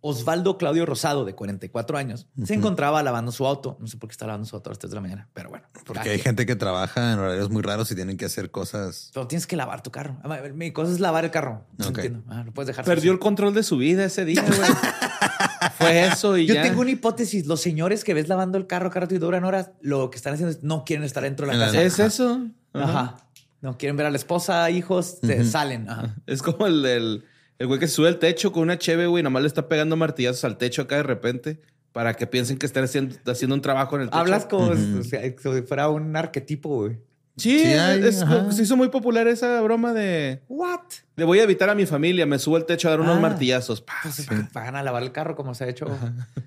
Osvaldo 0.05 0.59
Claudio 0.59 0.85
Rosado, 0.85 1.25
de 1.25 1.35
44 1.35 1.97
años, 1.97 2.27
se 2.45 2.55
encontraba 2.55 3.03
lavando 3.05 3.31
su 3.33 3.47
auto. 3.47 3.77
No 3.81 3.87
sé 3.87 3.97
por 3.97 4.09
qué 4.09 4.13
está 4.13 4.27
lavando 4.27 4.47
su 4.47 4.57
auto 4.57 4.69
a 4.69 4.73
las 4.73 4.79
3 4.81 4.91
de 4.91 4.95
la 4.97 5.01
mañana, 5.01 5.29
pero 5.33 5.49
bueno. 5.49 5.65
Porque 5.87 6.01
hay 6.01 6.09
quien. 6.17 6.21
gente 6.25 6.45
que 6.45 6.57
trabaja 6.57 7.13
en 7.13 7.21
horarios 7.21 7.51
muy 7.51 7.63
raros 7.63 7.91
y 7.93 7.95
tienen 7.95 8.17
que 8.17 8.25
hacer 8.25 8.51
cosas. 8.51 9.11
Pero 9.15 9.29
tienes 9.29 9.47
que 9.47 9.55
lavar 9.57 9.83
tu 9.83 9.91
carro. 9.93 10.17
Mi 10.55 10.73
cosa 10.73 10.91
es 10.93 10.99
lavar 11.01 11.25
el 11.25 11.31
carro. 11.31 11.65
No. 11.79 11.87
Ah, 12.29 12.43
no 12.45 12.53
puedes 12.53 12.67
dejar. 12.67 12.85
Perdió 12.85 13.13
el 13.13 13.21
control 13.21 13.55
de 13.55 13.63
su 13.63 13.77
vida 13.77 14.05
ese 14.05 14.25
día, 14.25 14.43
güey. 14.43 14.59
Fue 15.79 16.07
eso 16.07 16.37
y 16.37 16.47
Yo 16.47 16.55
ya. 16.55 16.63
tengo 16.63 16.81
una 16.81 16.91
hipótesis. 16.91 17.47
Los 17.47 17.61
señores 17.61 18.03
que 18.05 18.15
ves 18.15 18.29
lavando 18.29 18.59
el 18.59 18.67
carro 18.67 18.91
cada 18.91 19.03
rato 19.07 19.15
y 19.15 19.19
duran 19.19 19.45
horas, 19.45 19.71
lo 19.81 20.11
que 20.11 20.17
están 20.17 20.35
haciendo 20.35 20.51
es 20.57 20.63
no 20.65 20.85
quieren 20.85 21.05
estar 21.05 21.23
dentro 21.23 21.47
de 21.47 21.53
la 21.53 21.55
En 21.55 21.61
la- 21.61 21.67
casa. 21.67 21.83
¿Es 21.83 21.99
eso? 21.99 22.41
Ajá. 22.73 23.19
No 23.61 23.79
quieren 23.79 23.97
ver 23.97 24.07
a 24.07 24.11
la 24.11 24.17
esposa, 24.17 24.69
hijos, 24.71 25.19
se 25.23 25.45
salen. 25.45 25.89
Ajá. 25.89 26.17
Es 26.27 26.43
como 26.43 26.67
el, 26.67 26.85
el, 26.85 27.25
el 27.63 27.69
güey 27.69 27.79
que 27.79 27.87
se 27.87 27.95
sube 27.95 28.09
al 28.09 28.19
techo 28.19 28.51
con 28.53 28.65
una 28.65 28.77
cheve, 28.79 29.07
güey, 29.07 29.23
nomás 29.23 29.43
le 29.43 29.49
está 29.49 29.69
pegando 29.69 29.97
martillazos 29.97 30.45
al 30.45 30.59
techo 30.59 30.83
acá 30.83 30.97
de 30.97 31.03
repente 31.05 31.61
para 31.93 32.15
que 32.15 32.27
piensen 32.27 32.59
que 32.59 32.67
están 32.67 32.85
haciendo, 32.85 33.15
haciendo 33.31 33.55
un 33.55 33.63
trabajo 33.63 33.95
en 33.97 34.03
el 34.03 34.09
techo. 34.09 34.19
Hablas 34.19 34.47
como 34.47 34.67
o 34.69 35.03
sea, 35.05 35.35
como 35.37 35.55
si 35.55 35.63
fuera 35.63 35.89
un 35.89 36.17
arquetipo, 36.17 36.69
güey. 36.77 36.99
Sí, 37.37 37.59
Sí 37.61 37.65
hay, 37.73 38.03
es- 38.05 38.23
ajá. 38.23 38.51
se 38.53 38.63
hizo 38.63 38.77
muy 38.77 38.89
popular 38.89 39.27
esa 39.29 39.61
broma 39.63 39.93
de... 39.95 40.43
What? 40.49 40.81
Le 41.17 41.25
voy 41.25 41.39
a 41.39 41.45
evitar 41.45 41.71
a 41.71 41.75
mi 41.75 41.87
familia, 41.87 42.27
me 42.27 42.39
subo 42.39 42.57
al 42.57 42.67
techo 42.67 42.89
a 42.89 42.91
dar 42.91 43.01
unos 43.01 43.17
Ah. 43.17 43.21
martillazos. 43.21 43.81
Pa, 43.81 43.95
Pues 44.03 44.27
van 44.53 44.77
a 44.77 44.83
lavar 44.83 45.03
el 45.03 45.13
carro 45.13 45.35
como 45.37 45.55
se 45.55 45.65
ha 45.65 45.69
hecho 45.69 45.87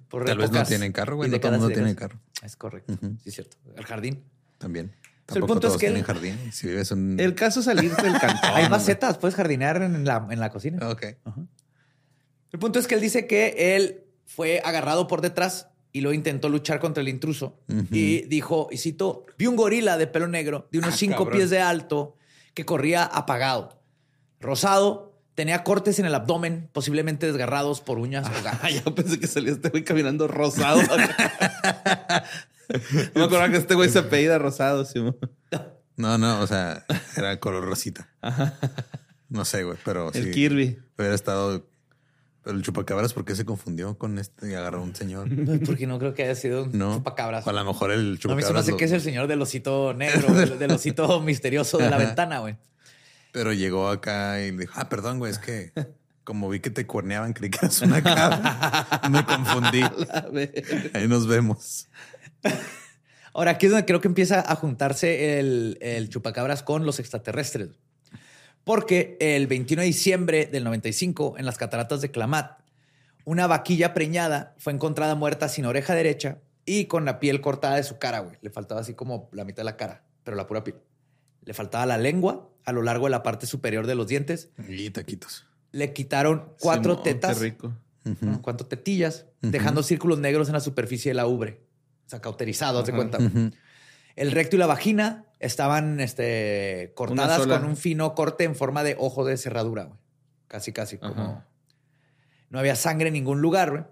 por 0.09 0.25
Tal 0.25 0.37
vez 0.37 0.51
no 0.51 0.63
tienen 0.63 0.91
carro, 0.91 1.15
güey. 1.15 1.29
y 1.29 1.31
No 1.31 1.39
todo 1.39 1.53
el 1.53 1.59
mundo 1.59 1.73
tiene 1.73 1.95
carro. 1.95 2.19
Es 2.43 2.55
correcto. 2.55 2.93
Sí, 3.01 3.29
es 3.29 3.33
cierto. 3.35 3.57
El 3.75 3.85
jardín. 3.85 4.23
También. 4.57 4.91
El 5.33 5.43
punto 5.43 5.67
es 5.67 5.73
que 5.73 5.79
tienen 5.79 5.97
el- 5.99 6.03
jardín. 6.05 6.51
Si 6.51 6.67
vives 6.67 6.91
en... 6.91 7.19
El 7.19 7.33
caso 7.35 7.59
es 7.61 7.65
salir 7.65 7.95
del 7.95 8.13
cantón. 8.19 8.39
Hay 8.53 8.69
macetas, 8.69 9.17
puedes 9.17 9.35
jardinear 9.35 9.81
en 9.81 10.05
la, 10.05 10.27
en 10.29 10.39
la 10.39 10.49
cocina. 10.51 10.87
Ok. 10.89 11.03
El 12.51 12.59
punto 12.59 12.79
es 12.79 12.87
que 12.87 12.95
él 12.95 13.01
dice 13.01 13.25
que 13.27 13.75
él 13.75 14.03
fue 14.25 14.61
agarrado 14.63 15.07
por 15.07 15.21
detrás 15.21 15.67
y 15.91 16.01
luego 16.01 16.13
intentó 16.13 16.49
luchar 16.49 16.79
contra 16.79 17.01
el 17.01 17.07
intruso. 17.09 17.57
Y 17.91 18.21
dijo, 18.27 18.67
y 18.71 18.77
cito, 18.77 19.25
vi 19.37 19.47
un 19.47 19.55
gorila 19.55 19.97
de 19.97 20.07
pelo 20.07 20.27
negro 20.27 20.67
de 20.71 20.79
unos 20.79 20.93
Ah, 20.93 20.97
cinco 20.97 21.17
cabrón. 21.23 21.37
pies 21.37 21.49
de 21.49 21.59
alto 21.61 22.15
que 22.53 22.65
corría 22.65 23.03
apagado, 23.03 23.81
rosado, 24.39 25.13
tenía 25.35 25.63
cortes 25.63 25.99
en 25.99 26.05
el 26.05 26.15
abdomen, 26.15 26.69
posiblemente 26.71 27.25
desgarrados 27.25 27.81
por 27.81 27.97
uñas 27.99 28.27
o. 28.27 28.31
Ah, 28.61 28.69
yo 28.69 28.93
pensé 28.95 29.19
que 29.19 29.27
salía 29.27 29.51
este 29.53 29.69
güey 29.69 29.83
caminando 29.83 30.27
rosado. 30.27 30.79
no 32.69 33.19
me 33.21 33.23
acuerdo 33.25 33.51
que 33.51 33.57
este 33.57 33.75
güey 33.75 33.89
se 33.89 33.99
apellida 33.99 34.37
rosado, 34.37 34.85
sí. 34.85 34.99
No, 35.97 36.17
no, 36.17 36.39
o 36.41 36.47
sea, 36.47 36.85
era 37.17 37.39
color 37.39 37.63
rosita. 37.65 38.09
No 39.29 39.45
sé, 39.45 39.63
güey, 39.63 39.77
pero 39.83 40.11
El 40.13 40.25
sí. 40.25 40.31
Kirby. 40.31 40.79
Hubiera 40.97 41.15
estado. 41.15 41.67
Pero 42.43 42.57
el 42.57 42.63
chupacabras, 42.63 43.13
¿por 43.13 43.25
qué 43.25 43.35
se 43.35 43.43
confundió 43.43 43.97
con 43.97 44.19
este 44.19 44.51
y 44.51 44.53
agarró 44.53 44.79
a 44.79 44.81
un 44.83 44.93
señor? 44.95 45.27
Porque 45.65 45.87
no 45.87 45.97
creo 45.97 46.13
que 46.13 46.23
haya 46.23 46.35
sido 46.35 46.65
un 46.65 46.77
No. 46.77 46.95
chupacabras. 46.97 47.45
O 47.47 47.49
a 47.49 47.53
lo 47.53 47.65
mejor 47.65 47.89
el 47.91 47.99
A 47.99 48.03
mí 48.03 48.05
se 48.05 48.11
me 48.11 48.19
chupacabras. 48.35 48.61
hace 48.61 48.71
lo- 48.71 48.77
que 48.77 48.85
es 48.85 48.91
el 48.91 49.01
señor 49.01 49.27
del 49.27 49.41
osito 49.41 49.93
negro, 49.95 50.31
del, 50.35 50.59
del 50.59 50.71
osito 50.71 51.21
misterioso 51.21 51.77
de 51.79 51.89
la 51.89 51.95
Ajá. 51.95 52.05
ventana, 52.05 52.39
güey. 52.39 52.57
Pero 53.31 53.51
llegó 53.51 53.89
acá 53.89 54.41
y 54.41 54.51
le 54.51 54.59
dijo: 54.59 54.73
Ah, 54.75 54.89
perdón, 54.89 55.17
güey, 55.17 55.31
es 55.31 55.39
que 55.39 55.71
como 56.23 56.47
vi 56.49 56.59
que 56.59 56.69
te 56.69 56.85
cuerneaban, 56.85 57.33
creí 57.33 57.49
que 57.49 57.57
eras 57.63 57.81
una 57.81 58.03
cabra. 58.03 58.99
Me 59.09 59.25
confundí. 59.25 59.81
Ahí 60.93 61.07
nos 61.07 61.25
vemos. 61.27 61.87
Ahora, 63.33 63.51
aquí 63.51 63.65
es 63.65 63.71
donde 63.71 63.85
creo 63.85 63.99
que 63.99 64.07
empieza 64.07 64.39
a 64.39 64.55
juntarse 64.55 65.39
el, 65.39 65.77
el 65.81 66.09
chupacabras 66.09 66.63
con 66.63 66.85
los 66.85 66.99
extraterrestres. 66.99 67.69
Porque 68.63 69.17
el 69.19 69.47
21 69.47 69.81
de 69.81 69.85
diciembre 69.87 70.45
del 70.45 70.63
95, 70.63 71.35
en 71.37 71.45
las 71.45 71.57
cataratas 71.57 72.01
de 72.01 72.11
Klamath, 72.11 72.59
una 73.25 73.47
vaquilla 73.47 73.93
preñada 73.93 74.55
fue 74.57 74.73
encontrada 74.73 75.15
muerta 75.15 75.49
sin 75.49 75.65
oreja 75.65 75.93
derecha 75.93 76.39
y 76.65 76.85
con 76.85 77.05
la 77.05 77.19
piel 77.19 77.41
cortada 77.41 77.75
de 77.75 77.83
su 77.83 77.97
cara, 77.97 78.19
güey. 78.19 78.37
Le 78.41 78.49
faltaba 78.49 78.81
así 78.81 78.93
como 78.93 79.29
la 79.33 79.45
mitad 79.45 79.57
de 79.57 79.65
la 79.65 79.77
cara, 79.77 80.03
pero 80.23 80.37
la 80.37 80.47
pura 80.47 80.63
piel. 80.63 80.77
Le 81.43 81.53
faltaba 81.53 81.85
la 81.85 81.97
lengua 81.97 82.49
a 82.63 82.71
lo 82.71 82.81
largo 82.81 83.05
de 83.05 83.11
la 83.11 83.23
parte 83.23 83.45
superior 83.45 83.85
de 83.85 83.95
los 83.95 84.07
dientes. 84.07 84.49
Y 84.67 84.89
taquitos. 84.89 85.45
Le 85.71 85.93
quitaron 85.93 86.53
cuatro 86.59 86.93
Simón, 86.93 87.03
tetas, 87.03 87.37
Qué 87.37 87.43
rico. 87.43 87.73
tetillas, 88.67 89.25
dejando 89.41 89.83
círculos 89.83 90.19
negros 90.19 90.47
en 90.47 90.53
la 90.53 90.59
superficie 90.59 91.11
de 91.11 91.15
la 91.15 91.27
ubre. 91.27 91.61
O 92.05 92.09
sea, 92.09 92.21
cauterizado, 92.21 92.79
haz 92.79 92.85
de 92.85 92.91
Ajá. 92.91 92.97
cuenta. 92.97 93.17
El 94.15 94.31
recto 94.31 94.55
y 94.55 94.59
la 94.59 94.67
vagina 94.67 95.25
estaban 95.39 95.99
este, 95.99 96.93
cortadas 96.95 97.45
con 97.45 97.65
un 97.65 97.75
fino 97.77 98.15
corte 98.15 98.43
en 98.43 98.55
forma 98.55 98.83
de 98.83 98.95
ojo 98.97 99.25
de 99.25 99.37
cerradura, 99.37 99.85
güey. 99.85 99.99
Casi, 100.47 100.71
casi 100.71 100.97
como... 100.97 101.13
Ajá. 101.13 101.45
No 102.49 102.59
había 102.59 102.75
sangre 102.75 103.07
en 103.07 103.13
ningún 103.13 103.41
lugar, 103.41 103.71
güey. 103.71 103.83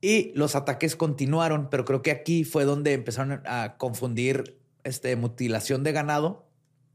Y 0.00 0.32
los 0.34 0.54
ataques 0.54 0.96
continuaron, 0.96 1.70
pero 1.70 1.86
creo 1.86 2.02
que 2.02 2.10
aquí 2.10 2.44
fue 2.44 2.64
donde 2.64 2.92
empezaron 2.92 3.40
a 3.46 3.76
confundir 3.78 4.60
este, 4.82 5.16
mutilación 5.16 5.82
de 5.82 5.92
ganado 5.92 6.46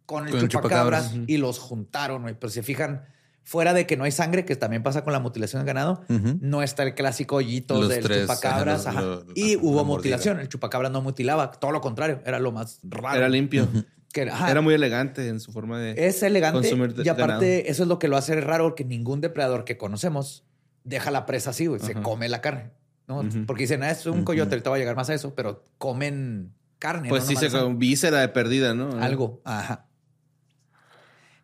con 0.06 0.26
el 0.28 0.32
Con 0.32 0.42
el 0.42 0.50
chupacabras 0.50 1.16
y 1.26 1.38
los 1.38 1.58
juntaron, 1.58 2.22
güey. 2.22 2.36
Pero 2.36 2.50
si 2.50 2.56
se 2.56 2.64
fijan, 2.64 3.08
fuera 3.50 3.74
de 3.74 3.88
que 3.88 3.98
no 3.98 4.04
hay 4.04 4.12
sangre, 4.12 4.46
que 4.46 4.56
también 4.56 4.84
pasa 4.84 5.04
con 5.04 5.12
la 5.12 5.20
mutilación 5.20 5.64
de 5.64 5.66
ganado, 5.66 6.02
Ujú. 6.08 6.38
no 6.40 6.62
está 6.62 6.84
el 6.84 6.94
clásico 6.94 7.38
hoyito 7.38 7.80
Los 7.80 7.90
del 7.90 8.04
tres, 8.04 8.22
chupacabras. 8.22 8.86
ajá, 8.86 9.00
ajá. 9.00 9.08
los- 9.08 9.26
lo- 9.26 9.32
y 9.34 9.54
ajá, 9.56 9.64
hubo 9.64 9.78
la 9.78 9.84
mutilación. 9.84 10.34
mordida. 10.36 10.44
El 10.44 10.50
chupacabras 10.50 10.92
no 10.92 11.02
mutilaba, 11.02 11.50
todo 11.52 11.72
lo 11.72 11.82
contrario, 11.82 12.22
era 12.28 12.38
lo 12.40 12.52
más 12.52 12.80
raro. 12.84 13.18
Era 13.18 13.28
limpio. 13.28 13.68
Que, 14.14 14.30
ajá, 14.30 14.52
Era 14.52 14.62
muy 14.62 14.76
elegante 14.76 15.28
en 15.28 15.40
su 15.40 15.52
forma 15.52 15.80
de. 15.80 15.96
es 16.08 16.22
elegante 16.22 16.60
consumir 16.62 16.94
y 17.04 17.10
aparte 17.10 17.26
ganado. 17.58 17.72
eso 17.72 17.84
es 17.84 17.90
lo 17.90 17.98
que 17.98 18.08
lo 18.08 18.18
hace 18.18 18.40
raro 18.40 18.66
porque 18.66 18.86
ningún 18.86 19.20
depredador 19.20 19.66
que 19.66 19.78
conocemos 19.78 20.44
deja 20.84 21.10
la 21.10 21.26
presa 21.26 21.50
así, 21.50 21.66
güey, 21.66 21.80
se 21.80 21.94
Ajá. 21.94 22.02
come 22.04 22.30
la 22.30 22.42
carne, 22.42 22.70
¿no? 23.08 23.24
Porque 23.48 23.64
dicen, 23.64 23.82
ah, 23.82 23.90
es 23.90 24.06
un 24.06 24.24
coyote, 24.26 24.54
ahorita 24.56 24.70
va 24.70 24.76
a 24.76 24.80
llegar 24.80 24.96
más 24.96 25.10
a 25.10 25.16
eso, 25.16 25.34
pero 25.34 25.64
comen 25.80 26.54
carne. 26.78 27.10
Pues 27.10 27.24
¿no? 27.24 27.30
sí, 27.30 27.36
se 27.36 27.50
con 27.50 27.80
víscera 27.80 28.20
de 28.20 28.30
perdida, 28.30 28.74
¿no? 28.76 28.92
algo, 29.02 29.42
ajá. 29.44 29.88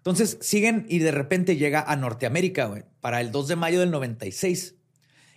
Entonces 0.05 0.37
siguen 0.39 0.85
y 0.87 0.99
de 0.99 1.09
repente 1.09 1.57
llega 1.57 1.81
a 1.81 1.95
Norteamérica, 1.95 2.67
güey. 2.67 2.83
Para 3.01 3.21
el 3.21 3.31
2 3.31 3.47
de 3.47 3.55
mayo 3.55 3.79
del 3.79 3.89
96, 3.89 4.75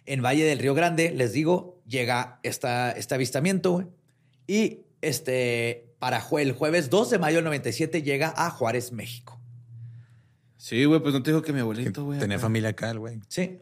en 0.04 0.22
Valle 0.22 0.44
del 0.44 0.58
Río 0.58 0.74
Grande, 0.74 1.10
les 1.10 1.32
digo, 1.32 1.80
llega 1.86 2.38
esta, 2.42 2.92
este 2.92 3.14
avistamiento, 3.14 3.72
güey. 3.72 3.86
Y 4.46 4.80
este, 5.00 5.94
para 5.98 6.22
el 6.32 6.52
jueves 6.52 6.90
2 6.90 7.08
de 7.08 7.18
mayo 7.18 7.36
del 7.36 7.46
97 7.46 8.02
llega 8.02 8.34
a 8.36 8.50
Juárez, 8.50 8.92
México. 8.92 9.40
Sí, 10.58 10.84
güey, 10.84 11.00
pues 11.00 11.14
no 11.14 11.22
te 11.22 11.30
digo 11.30 11.40
que 11.40 11.54
mi 11.54 11.60
abuelito, 11.60 12.04
güey. 12.04 12.18
Tenía 12.18 12.36
acá. 12.36 12.42
familia 12.42 12.68
acá, 12.68 12.90
el 12.90 12.98
güey. 12.98 13.20
Sí. 13.28 13.58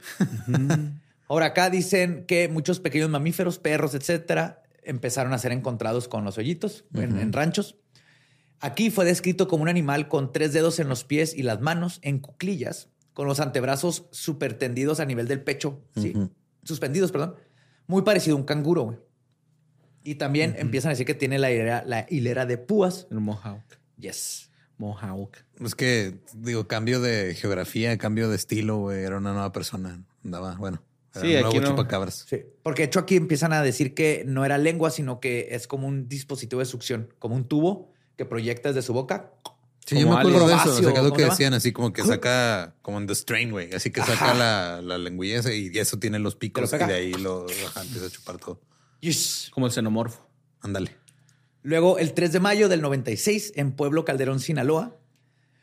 Ahora 1.28 1.46
acá 1.46 1.70
dicen 1.70 2.24
que 2.26 2.48
muchos 2.48 2.80
pequeños 2.80 3.10
mamíferos, 3.10 3.60
perros, 3.60 3.94
etcétera, 3.94 4.64
empezaron 4.82 5.32
a 5.32 5.38
ser 5.38 5.52
encontrados 5.52 6.08
con 6.08 6.24
los 6.24 6.36
hoyitos 6.36 6.84
en, 6.94 7.16
en 7.16 7.32
ranchos. 7.32 7.76
Aquí 8.60 8.90
fue 8.90 9.04
descrito 9.04 9.48
como 9.48 9.62
un 9.62 9.68
animal 9.68 10.08
con 10.08 10.32
tres 10.32 10.52
dedos 10.52 10.78
en 10.78 10.88
los 10.88 11.04
pies 11.04 11.34
y 11.36 11.42
las 11.42 11.60
manos 11.60 11.98
en 12.02 12.18
cuclillas, 12.18 12.88
con 13.12 13.26
los 13.26 13.40
antebrazos 13.40 14.06
super 14.10 14.54
tendidos 14.58 15.00
a 15.00 15.04
nivel 15.04 15.28
del 15.28 15.42
pecho, 15.42 15.82
sí, 15.94 16.14
suspendidos, 16.64 17.12
perdón, 17.12 17.36
muy 17.86 18.02
parecido 18.02 18.36
a 18.36 18.40
un 18.40 18.44
canguro, 18.46 18.82
güey. 18.84 18.98
Y 20.04 20.14
también 20.16 20.54
empiezan 20.58 20.90
a 20.90 20.92
decir 20.92 21.04
que 21.06 21.14
tiene 21.14 21.38
la 21.38 21.50
hilera, 21.50 21.82
la 21.84 22.06
hilera 22.08 22.46
de 22.46 22.58
púas. 22.58 23.08
El 23.10 23.20
Mohawk. 23.20 23.64
Yes. 23.98 24.50
Mohawk. 24.78 25.36
Es 25.60 25.74
que, 25.74 26.20
digo, 26.34 26.68
cambio 26.68 27.00
de 27.00 27.34
geografía, 27.34 27.96
cambio 27.98 28.28
de 28.28 28.36
estilo, 28.36 28.78
güey. 28.78 29.02
Era 29.02 29.16
una 29.18 29.32
nueva 29.32 29.50
persona. 29.52 30.04
Andaba, 30.24 30.54
bueno. 30.56 30.80
Era 31.12 31.20
Sí, 31.22 31.26
un 31.28 31.32
nuevo 31.32 31.48
aquí 31.48 31.58
no. 31.58 31.66
chupacabras. 31.70 32.24
Sí, 32.28 32.38
porque 32.62 32.82
de 32.82 32.86
hecho 32.86 33.00
aquí 33.00 33.16
empiezan 33.16 33.52
a 33.52 33.62
decir 33.62 33.94
que 33.94 34.22
no 34.26 34.44
era 34.44 34.58
lengua, 34.58 34.90
sino 34.90 35.18
que 35.18 35.48
es 35.52 35.66
como 35.66 35.88
un 35.88 36.08
dispositivo 36.08 36.60
de 36.60 36.66
succión, 36.66 37.12
como 37.18 37.34
un 37.34 37.48
tubo 37.48 37.92
que 38.16 38.24
proyecta 38.24 38.70
desde 38.70 38.82
su 38.82 38.92
boca. 38.92 39.30
Sí, 39.86 40.00
yo 40.00 40.08
me 40.08 40.18
acuerdo 40.18 40.48
de 40.48 40.54
eso. 40.54 40.70
O 40.70 40.82
sea, 40.82 41.12
que 41.12 41.24
decían, 41.24 41.54
así 41.54 41.72
como 41.72 41.92
que 41.92 42.02
saca, 42.02 42.74
como 42.82 42.98
en 42.98 43.06
The 43.06 43.14
Strain, 43.14 43.52
güey. 43.52 43.72
Así 43.72 43.92
que 43.92 44.02
saca 44.02 44.34
la, 44.34 44.80
la 44.82 44.98
lengüilla 44.98 45.40
y 45.52 45.70
eso 45.78 45.98
tiene 45.98 46.18
los 46.18 46.34
picos 46.34 46.72
y 46.72 46.76
de 46.76 46.94
ahí 46.94 47.12
lo 47.12 47.46
ajá, 47.68 47.82
empieza 47.82 48.06
a 48.06 48.10
chupar 48.10 48.38
todo. 48.38 48.60
Yes. 49.00 49.50
Como 49.52 49.66
el 49.66 49.72
xenomorfo. 49.72 50.26
Ándale. 50.60 50.96
Luego, 51.62 51.98
el 51.98 52.14
3 52.14 52.32
de 52.32 52.40
mayo 52.40 52.68
del 52.68 52.80
96, 52.80 53.52
en 53.56 53.72
Pueblo 53.72 54.04
Calderón, 54.04 54.40
Sinaloa, 54.40 54.96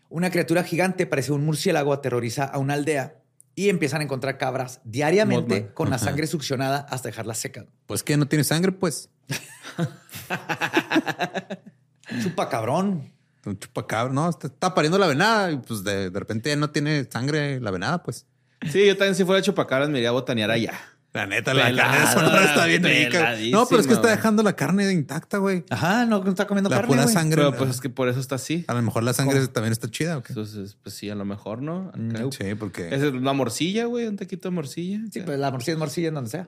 una 0.10 0.32
criatura 0.32 0.63
gigante, 0.63 1.06
parece 1.06 1.34
un 1.34 1.46
murciélago, 1.46 1.92
aterroriza 1.92 2.46
a 2.46 2.60
una 2.60 2.76
aldea 2.76 3.18
y 3.56 3.70
empiezan 3.70 4.02
a 4.02 4.04
encontrar 4.06 4.38
cabras 4.38 4.80
diariamente 4.84 5.56
Mothman. 5.56 5.74
con 5.74 5.89
la 5.89 5.98
sangre 5.98 6.28
succionada 6.28 6.80
hasta 6.89 7.10
dejarla 7.10 7.34
seca. 7.34 7.66
Pues 7.88 8.04
que 8.04 8.16
no 8.18 8.28
tiene 8.28 8.44
sangre, 8.44 8.72
pues. 8.72 9.10
Chupa 12.21 12.49
cabrón. 12.49 13.12
Un 13.45 13.60
chupacabra. 13.60 14.13
No, 14.13 14.30
está, 14.30 14.47
está 14.47 14.73
pariendo 14.73 14.97
la 14.97 15.08
venada 15.08 15.52
y 15.52 15.58
pues 15.58 15.84
de, 15.84 16.10
de 16.10 16.19
repente 16.19 16.49
ya 16.49 16.56
no 16.56 16.69
tiene 16.69 17.04
sangre 17.12 17.60
la 17.60 17.71
venada, 17.71 18.02
pues. 18.04 18.26
Sí, 18.71 18.86
yo 18.86 18.95
también 18.97 19.15
si 19.15 19.26
fuera 19.26 19.41
chupacabras 19.41 19.89
me 19.89 19.97
iría 19.97 20.10
a 20.10 20.13
botanear 20.13 20.49
allá. 20.52 20.73
La 21.12 21.28
neta, 21.28 21.54
la 21.54 21.65
Pelada, 21.65 21.91
carne 21.91 22.06
de 22.08 22.12
Sonora 22.13 22.43
está 22.45 22.65
bien 22.65 22.84
rica. 22.84 23.36
No, 23.52 23.67
pero 23.67 23.82
es 23.82 23.88
que 23.88 23.93
está 23.93 24.08
dejando 24.10 24.41
la 24.41 24.56
carne 24.56 24.91
intacta, 24.91 25.38
güey. 25.38 25.63
Ajá, 25.69 26.06
no, 26.08 26.23
no 26.23 26.30
está 26.30 26.47
comiendo 26.47 26.71
La 26.71 26.78
carne, 26.78 26.88
pura 26.88 27.04
güey. 27.04 27.13
sangre. 27.13 27.36
Pero 27.43 27.56
pues 27.56 27.69
es 27.69 27.82
que 27.82 27.89
por 27.89 28.08
eso 28.10 28.19
está 28.19 28.36
así. 28.36 28.65
A 28.67 28.73
lo 28.73 28.82
mejor 28.82 29.04
la 29.04 29.13
sangre 29.13 29.45
también 29.49 29.73
está 29.73 29.91
chida, 29.91 30.17
¿o 30.17 30.23
qué? 30.23 30.30
Entonces, 30.34 30.76
pues 30.82 30.95
sí, 30.95 31.12
a 31.12 31.15
lo 31.15 31.23
mejor, 31.26 31.62
¿no? 31.62 31.89
Acá. 31.89 31.97
Nope. 31.99 32.36
Sí, 32.36 32.56
porque... 32.56 32.95
Es 32.95 33.04
una 33.04 33.34
morcilla, 33.34 33.86
güey, 33.86 34.08
un 34.08 34.15
taquito 34.15 34.47
de 34.49 34.56
morcilla. 34.56 35.02
Sí, 35.12 35.19
acá. 35.19 35.26
pues 35.28 35.38
la 35.39 35.52
morcilla 35.52 35.73
es 35.73 35.80
morcilla 35.80 36.08
en 36.08 36.13
donde 36.15 36.30
sea. 36.32 36.47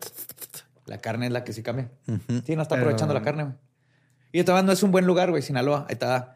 La 0.87 0.99
carne 0.99 1.27
es 1.27 1.31
la 1.31 1.43
que 1.43 1.53
sí 1.53 1.61
cambia. 1.61 1.91
Ujú. 2.07 2.41
Sí, 2.45 2.55
no 2.55 2.63
está 2.63 2.73
Pero- 2.75 2.85
aprovechando 2.87 3.13
la 3.13 3.21
carne, 3.21 3.43
güey. 3.43 3.55
Y 4.35 4.39
esta 4.39 4.61
no 4.61 4.71
es 4.73 4.83
un 4.83 4.91
buen 4.91 5.07
lugar, 5.07 5.29
güey, 5.29 5.41
Sinaloa. 5.41 5.85
Ahí 5.87 5.93
está. 5.93 6.35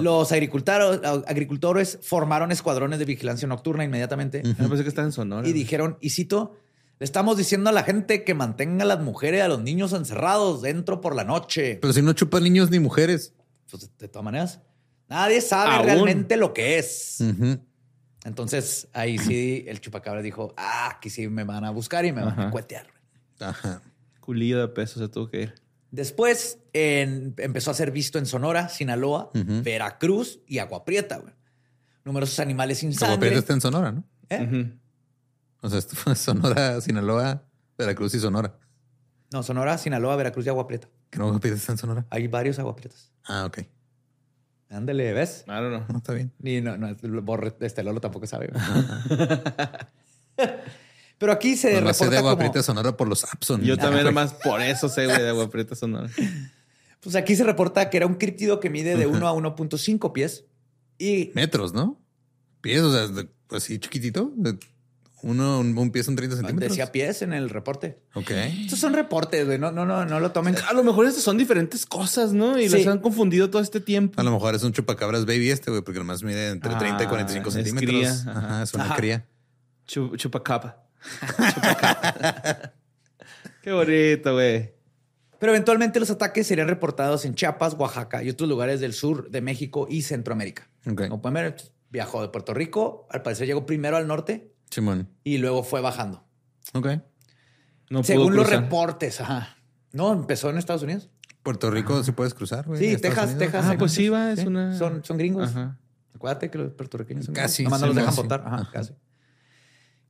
Los 0.00 0.32
agricultores, 0.32 1.00
agricultores 1.26 1.98
formaron 2.00 2.50
escuadrones 2.50 2.98
de 2.98 3.04
vigilancia 3.04 3.46
nocturna 3.46 3.84
inmediatamente 3.84 4.42
Yo 4.42 4.68
pensé 4.70 4.82
que 4.82 4.88
estaba 4.88 5.06
en 5.06 5.12
Sonora. 5.12 5.46
y 5.46 5.52
dijeron, 5.52 5.98
y 6.00 6.08
cito, 6.08 6.56
le 6.98 7.04
estamos 7.04 7.36
diciendo 7.36 7.68
a 7.68 7.74
la 7.74 7.82
gente 7.82 8.24
que 8.24 8.32
mantenga 8.32 8.84
a 8.84 8.86
las 8.86 9.00
mujeres 9.00 9.40
y 9.40 9.40
a 9.42 9.48
los 9.48 9.60
niños 9.60 9.92
encerrados 9.92 10.62
dentro 10.62 11.02
por 11.02 11.14
la 11.14 11.24
noche. 11.24 11.76
Pero 11.78 11.92
si 11.92 12.00
no 12.00 12.14
chupan 12.14 12.42
niños 12.42 12.70
ni 12.70 12.78
mujeres. 12.78 13.34
Pues, 13.70 13.90
de 13.98 14.08
todas 14.08 14.24
maneras, 14.24 14.60
nadie 15.06 15.42
sabe 15.42 15.74
Aún. 15.74 15.84
realmente 15.84 16.38
lo 16.38 16.54
que 16.54 16.78
es. 16.78 17.22
Entonces, 18.24 18.88
ahí 18.94 19.18
sí, 19.18 19.62
el 19.68 19.82
chupacabra 19.82 20.22
dijo, 20.22 20.54
ah, 20.56 20.94
aquí 20.96 21.10
sí 21.10 21.28
me 21.28 21.44
van 21.44 21.66
a 21.66 21.70
buscar 21.70 22.06
y 22.06 22.12
me 22.12 22.24
van 22.24 22.40
a 22.40 22.50
cuetear. 22.50 22.86
Ajá. 23.40 23.82
Culillo 24.20 24.58
de 24.58 24.68
peso 24.68 24.98
se 24.98 25.08
tuvo 25.10 25.28
que 25.28 25.42
ir. 25.42 25.65
Después 25.96 26.58
en- 26.74 27.34
empezó 27.38 27.70
a 27.70 27.74
ser 27.74 27.90
visto 27.90 28.18
en 28.18 28.26
Sonora, 28.26 28.68
Sinaloa. 28.68 29.30
Veracruz 29.32 30.40
y 30.46 30.58
Agua 30.58 30.84
Prieta. 30.84 31.16
güey. 31.16 31.32
Numerosos 32.04 32.38
animales 32.38 32.78
sin 32.78 32.92
sangre. 32.92 33.18
Pedro 33.28 33.38
está 33.40 33.54
en 33.54 33.60
Sonora, 33.62 33.90
¿no? 33.92 34.04
¿Eh? 34.28 34.72
O 35.62 35.68
sea, 35.70 35.78
esto 35.78 35.96
fue 35.96 36.14
Sonora, 36.14 36.80
Sinaloa, 36.82 37.42
Veracruz 37.78 38.14
y 38.14 38.20
Sonora. 38.20 38.58
No, 39.32 39.42
Sonora, 39.42 39.78
Sinaloa, 39.78 40.14
Veracruz 40.16 40.44
y 40.46 40.50
Agua 40.50 40.66
Prieta. 40.68 40.88
Que 41.10 41.18
no 41.18 41.40
Pedro 41.40 41.56
está 41.56 41.72
en 41.72 41.78
Sonora. 41.78 42.06
Hay 42.10 42.28
varios 42.28 42.58
Agua 42.58 42.76
Prietas. 42.76 43.10
Ah, 43.24 43.46
ok. 43.46 43.60
Ándale, 44.68 45.12
¿ves? 45.14 45.44
I 45.46 45.50
don't 45.52 45.68
know. 45.76 45.84
No, 45.88 45.96
está 45.98 46.12
bien. 46.12 46.30
Ni 46.38 46.60
no, 46.60 46.76
no, 46.76 46.94
Borre- 47.22 47.56
este 47.60 47.82
Lolo 47.82 48.00
tampoco 48.00 48.26
sabe. 48.26 48.50
Pero 51.18 51.32
aquí 51.32 51.56
se 51.56 51.70
sé 51.72 51.80
reporta 51.80 52.10
de 52.10 52.18
agua 52.18 52.30
como- 52.32 52.38
prieta 52.40 52.62
sonora 52.62 52.96
por 52.96 53.08
los 53.08 53.24
Abson. 53.24 53.62
Yo 53.62 53.76
también 53.78 54.04
nomás 54.04 54.34
por 54.34 54.60
eso 54.60 54.88
sé, 54.88 55.06
güey, 55.06 55.22
de 55.22 55.28
agua 55.30 55.50
prieta 55.50 55.74
sonora. 55.74 56.08
Pues 57.00 57.14
aquí 57.14 57.36
se 57.36 57.44
reporta 57.44 57.88
que 57.88 57.98
era 57.98 58.06
un 58.06 58.14
críptido 58.14 58.58
que 58.58 58.68
mide 58.68 58.96
de 58.96 59.06
1 59.06 59.28
a 59.28 59.32
1.5 59.32 60.12
pies 60.12 60.44
y 60.98 61.30
Metros, 61.34 61.72
¿no? 61.72 62.00
Pies, 62.60 62.80
o 62.80 62.92
sea, 62.92 63.06
de- 63.06 63.28
así 63.50 63.78
chiquitito. 63.78 64.32
de 64.34 64.58
Uno, 65.22 65.60
un, 65.60 65.76
un 65.78 65.92
pie 65.92 66.02
son 66.02 66.16
30 66.16 66.36
centímetros. 66.36 66.70
decía 66.72 66.90
pies 66.90 67.22
en 67.22 67.32
el 67.32 67.48
reporte. 67.48 68.00
Ok. 68.14 68.30
Estos 68.30 68.80
son 68.80 68.92
reportes, 68.92 69.46
güey. 69.46 69.56
No, 69.58 69.70
no, 69.70 69.86
no, 69.86 70.04
no 70.04 70.18
lo 70.18 70.32
tomen. 70.32 70.56
A 70.68 70.72
lo 70.72 70.82
mejor 70.82 71.06
estas 71.06 71.22
son 71.22 71.36
diferentes 71.38 71.86
cosas, 71.86 72.32
¿no? 72.32 72.58
Y 72.58 72.68
Sí. 72.68 72.78
las 72.78 72.86
han 72.88 72.98
confundido 72.98 73.50
todo 73.50 73.62
este 73.62 73.78
tiempo. 73.80 74.20
A 74.20 74.24
lo 74.24 74.32
mejor 74.32 74.54
es 74.56 74.64
un 74.64 74.72
chupacabras 74.72 75.26
baby 75.26 75.50
este, 75.50 75.70
güey, 75.70 75.82
porque 75.82 76.00
nomás 76.00 76.24
mide 76.24 76.48
entre 76.50 76.72
Ah, 76.74 76.78
30 76.78 77.04
y 77.04 77.06
45 77.06 77.48
es 77.50 77.54
centímetros. 77.54 77.88
cría, 77.90 78.10
Ajá, 78.10 78.38
ajá. 78.38 78.62
es 78.64 78.74
una 78.74 78.84
Ajá. 78.84 78.96
cría. 78.96 79.26
Chu- 79.86 80.16
chupacapa. 80.16 80.85
Qué 83.62 83.72
bonito, 83.72 84.32
güey. 84.34 84.74
Pero 85.38 85.52
eventualmente 85.52 86.00
los 86.00 86.10
ataques 86.10 86.46
serían 86.46 86.68
reportados 86.68 87.24
en 87.24 87.34
Chiapas, 87.34 87.74
Oaxaca 87.74 88.22
y 88.22 88.30
otros 88.30 88.48
lugares 88.48 88.80
del 88.80 88.92
sur 88.94 89.30
de 89.30 89.40
México 89.40 89.86
y 89.90 90.02
Centroamérica. 90.02 90.68
Ok. 90.90 91.08
Como 91.08 91.20
pueden 91.20 91.34
ver, 91.34 91.56
viajó 91.90 92.22
de 92.22 92.28
Puerto 92.28 92.54
Rico. 92.54 93.06
Al 93.10 93.22
parecer 93.22 93.46
llegó 93.46 93.66
primero 93.66 93.96
al 93.96 94.06
norte 94.06 94.54
Simón. 94.70 95.08
y 95.24 95.38
luego 95.38 95.62
fue 95.62 95.80
bajando. 95.80 96.24
Ok. 96.72 96.88
No 97.90 98.02
Según 98.02 98.34
los 98.34 98.48
reportes. 98.48 99.20
Ajá. 99.20 99.56
No, 99.92 100.12
empezó 100.12 100.48
en 100.50 100.58
Estados 100.58 100.82
Unidos. 100.82 101.10
Puerto 101.42 101.70
Rico 101.70 102.02
sí 102.02 102.12
puedes 102.12 102.34
cruzar, 102.34 102.66
güey. 102.66 102.80
Sí, 102.80 102.96
Texas, 103.00 103.24
Unidos. 103.24 103.38
Texas. 103.38 103.66
Ah, 103.68 103.76
pues 103.78 103.92
sí, 103.92 104.08
va, 104.08 104.32
es 104.32 104.40
Sí, 104.40 104.46
una- 104.46 104.76
Son, 104.76 105.04
son 105.04 105.16
gringos. 105.16 105.50
Ajá. 105.50 105.78
Acuérdate 106.14 106.50
que 106.50 106.58
los 106.58 106.72
puertorriqueños 106.72 107.26
son 107.26 107.34
Casi. 107.34 107.62
Nomás 107.64 107.80
no 107.82 107.86
los 107.88 107.96
dejan 107.96 108.16
votar. 108.16 108.42
Ajá, 108.46 108.56
Ajá. 108.56 108.70
casi. 108.72 108.92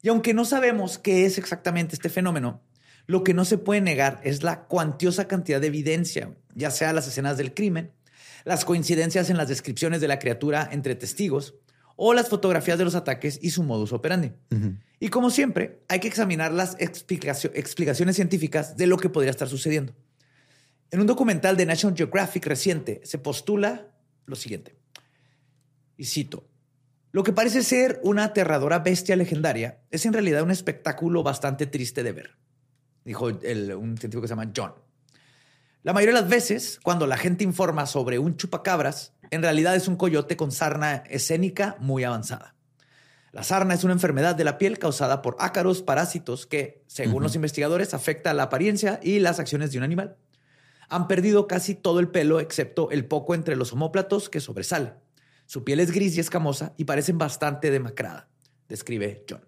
Y 0.07 0.09
aunque 0.09 0.35
no 0.35 0.45
sabemos 0.45 0.99
qué 0.99 1.27
es 1.27 1.37
exactamente 1.37 1.97
este 1.97 2.09
fenómeno, 2.09 2.63
lo 3.09 3.25
que 3.25 3.35
no 3.35 3.45
se 3.45 3.59
puede 3.59 3.81
negar 3.81 4.21
es 4.23 4.45
la 4.45 4.67
cuantiosa 4.67 5.27
cantidad 5.27 5.61
de 5.61 5.67
evidencia, 5.67 6.33
ya 6.55 6.71
sea 6.71 6.93
las 6.93 7.09
escenas 7.09 7.37
del 7.37 7.55
crimen, 7.55 7.91
las 8.45 8.65
coincidencias 8.65 9.31
en 9.31 9.37
las 9.37 9.49
descripciones 9.49 10.01
de 10.01 10.07
la 10.07 10.21
criatura 10.21 10.69
entre 10.71 10.95
testigos 10.95 11.57
o 11.97 12.15
las 12.15 12.29
fotografías 12.29 12.79
de 12.79 12.85
los 12.85 12.95
ataques 12.95 13.41
y 13.43 13.51
su 13.51 13.65
modus 13.65 13.93
operandi. 13.93 14.31
Y 15.01 15.09
como 15.09 15.29
siempre, 15.29 15.83
hay 15.89 15.99
que 15.99 16.07
examinar 16.07 16.53
las 16.53 16.79
explicacio- 16.79 17.51
explicaciones 17.55 18.15
científicas 18.15 18.77
de 18.77 18.87
lo 18.87 18.99
que 18.99 19.09
podría 19.09 19.33
estar 19.33 19.49
sucediendo. 19.49 19.93
En 20.93 21.01
un 21.01 21.09
documental 21.09 21.57
de 21.57 21.67
National 21.67 21.97
Geographic 21.97 22.47
reciente 22.47 23.01
se 23.03 23.19
postula 23.19 23.89
lo 24.25 24.37
siguiente. 24.37 24.77
Y 25.97 26.05
cito. 26.05 26.49
Lo 27.17 27.23
que 27.23 27.33
parece 27.33 27.63
ser 27.63 27.99
una 28.03 28.25
aterradora 28.25 28.81
bestia 28.81 29.17
legendaria 29.17 29.79
es 29.91 30.05
en 30.05 30.13
realidad 30.13 30.43
un 30.43 30.51
espectáculo 30.51 31.23
bastante 31.23 31.65
triste 31.65 32.03
de 32.03 32.13
ver, 32.13 32.37
dijo 33.07 33.31
el- 33.31 33.75
un 33.75 33.97
científico 33.97 34.21
que 34.21 34.29
se 34.29 34.33
llama 34.33 34.53
John. 34.55 34.75
La 35.83 35.95
mayoría 35.95 36.15
de 36.15 36.21
las 36.21 36.29
veces, 36.29 36.79
cuando 36.83 37.07
la 37.07 37.17
gente 37.17 37.43
informa 37.43 37.87
sobre 37.87 38.19
un 38.19 38.37
chupacabras, 38.37 39.15
en 39.31 39.41
realidad 39.41 39.75
es 39.75 39.89
un 39.89 39.97
coyote 39.97 40.37
con 40.37 40.53
sarna 40.53 41.05
escénica 41.09 41.79
muy 41.81 42.05
avanzada. 42.05 42.55
La 43.33 43.43
sarna 43.45 43.73
es 43.73 43.83
una 43.83 43.95
enfermedad 43.95 44.35
de 44.35 44.45
la 44.45 44.59
piel 44.59 44.79
causada 44.79 45.23
por 45.23 45.37
ácaros 45.39 45.81
parásitos 45.81 46.45
que, 46.45 46.85
según 46.87 47.23
los 47.23 47.35
investigadores, 47.35 47.95
afecta 47.95 48.35
la 48.35 48.43
apariencia 48.43 49.01
y 49.03 49.21
las 49.21 49.41
acciones 49.41 49.73
de 49.73 49.79
un 49.79 49.85
animal. 49.85 50.19
Han 50.91 51.09
perdido 51.09 51.47
casi 51.47 51.75
todo 51.75 51.99
el 51.99 52.09
pelo 52.09 52.41
excepto 52.41 52.91
el 52.91 53.07
poco 53.07 53.35
entre 53.35 53.57
los 53.57 53.73
omóplatos 53.73 54.29
que 54.29 54.41
sobresale. 54.43 55.06
Su 55.47 55.65
piel 55.65 55.81
es 55.81 55.93
gris 55.93 56.17
y 56.17 56.21
escamosa 56.21 56.75
y 56.77 56.85
parecen 56.85 57.19
bastante 57.19 57.71
demacrada, 57.71 58.29
describe 58.69 59.25
John. 59.29 59.47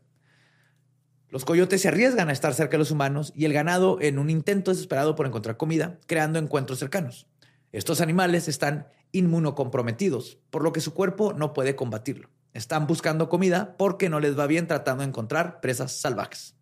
Los 1.30 1.44
coyotes 1.44 1.82
se 1.82 1.88
arriesgan 1.88 2.30
a 2.30 2.32
estar 2.32 2.54
cerca 2.54 2.72
de 2.72 2.78
los 2.78 2.90
humanos 2.90 3.32
y 3.34 3.44
el 3.44 3.52
ganado 3.52 3.98
en 4.00 4.18
un 4.18 4.30
intento 4.30 4.70
desesperado 4.70 5.14
por 5.14 5.26
encontrar 5.26 5.58
comida, 5.58 5.98
creando 6.06 6.38
encuentros 6.38 6.78
cercanos. 6.78 7.26
Estos 7.70 8.00
animales 8.00 8.48
están 8.48 8.88
inmunocomprometidos, 9.12 10.38
por 10.50 10.62
lo 10.62 10.72
que 10.72 10.80
su 10.80 10.94
cuerpo 10.94 11.34
no 11.34 11.52
puede 11.52 11.76
combatirlo. 11.76 12.30
Están 12.54 12.86
buscando 12.86 13.28
comida 13.28 13.76
porque 13.76 14.08
no 14.08 14.20
les 14.20 14.38
va 14.38 14.46
bien 14.46 14.66
tratando 14.66 15.02
de 15.02 15.08
encontrar 15.08 15.60
presas 15.60 15.92
salvajes. 16.00 16.54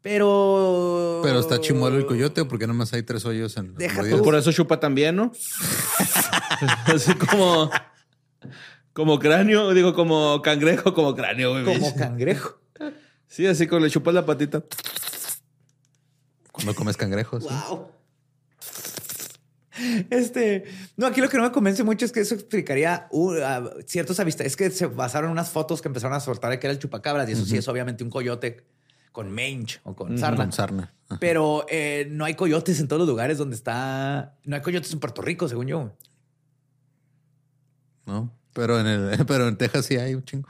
Pero... 0.00 1.20
Pero 1.22 1.40
está 1.40 1.60
chimuelo 1.60 1.98
el 1.98 2.06
coyote, 2.06 2.46
porque 2.46 2.66
nomás 2.66 2.92
hay 2.94 3.02
tres 3.02 3.26
hoyos 3.26 3.56
en 3.58 3.74
Deja 3.74 3.96
tú. 3.96 4.00
mordidas? 4.00 4.22
Por 4.22 4.34
eso 4.36 4.52
chupa 4.52 4.80
también, 4.80 5.16
¿no? 5.16 5.32
Así 6.86 7.14
como. 7.14 7.70
Como 8.92 9.18
cráneo, 9.18 9.72
digo, 9.72 9.94
como 9.94 10.42
cangrejo, 10.42 10.94
como 10.94 11.14
cráneo, 11.14 11.52
güey. 11.52 11.64
Como 11.64 11.94
cangrejo. 11.94 12.60
Sí, 13.26 13.46
así 13.46 13.66
como 13.66 13.84
le 13.84 13.90
chupas 13.90 14.12
la 14.12 14.26
patita. 14.26 14.64
Cuando 16.50 16.74
comes 16.74 16.96
cangrejos. 16.96 17.44
sí. 17.44 17.48
Wow. 17.68 18.00
Este, 20.10 20.64
no, 20.96 21.06
aquí 21.06 21.20
lo 21.20 21.28
que 21.28 21.36
no 21.36 21.44
me 21.44 21.52
convence 21.52 21.82
mucho 21.84 22.04
es 22.04 22.12
que 22.12 22.20
eso 22.20 22.34
explicaría 22.34 23.08
uh, 23.12 23.32
ciertos 23.86 24.20
avistas. 24.20 24.46
Es 24.46 24.56
que 24.56 24.70
se 24.70 24.86
basaron 24.86 25.28
en 25.30 25.32
unas 25.32 25.50
fotos 25.50 25.80
que 25.80 25.88
empezaron 25.88 26.16
a 26.16 26.20
soltar 26.20 26.50
de 26.50 26.58
que 26.58 26.66
era 26.66 26.72
el 26.72 26.78
chupacabras 26.78 27.28
y 27.28 27.32
eso 27.32 27.46
sí 27.46 27.56
es 27.56 27.68
obviamente 27.68 28.04
un 28.04 28.10
coyote 28.10 28.64
con 29.12 29.30
mange 29.30 29.80
o 29.84 29.94
con 29.94 30.18
sarna. 30.18 30.36
Con 30.36 30.52
sarna. 30.52 30.94
Pero 31.18 31.66
eh, 31.68 32.08
no 32.10 32.24
hay 32.24 32.34
coyotes 32.34 32.78
en 32.80 32.88
todos 32.88 33.00
los 33.00 33.08
lugares 33.08 33.38
donde 33.38 33.56
está. 33.56 34.36
No 34.44 34.56
hay 34.56 34.62
coyotes 34.62 34.92
en 34.92 35.00
Puerto 35.00 35.22
Rico, 35.22 35.48
según 35.48 35.66
yo. 35.66 35.92
¿No? 38.06 38.32
Pero 38.52 38.80
en, 38.80 38.86
el, 38.86 39.18
pero 39.26 39.48
en 39.48 39.56
Texas 39.56 39.86
sí 39.86 39.96
hay 39.96 40.14
un 40.14 40.24
chingo. 40.24 40.48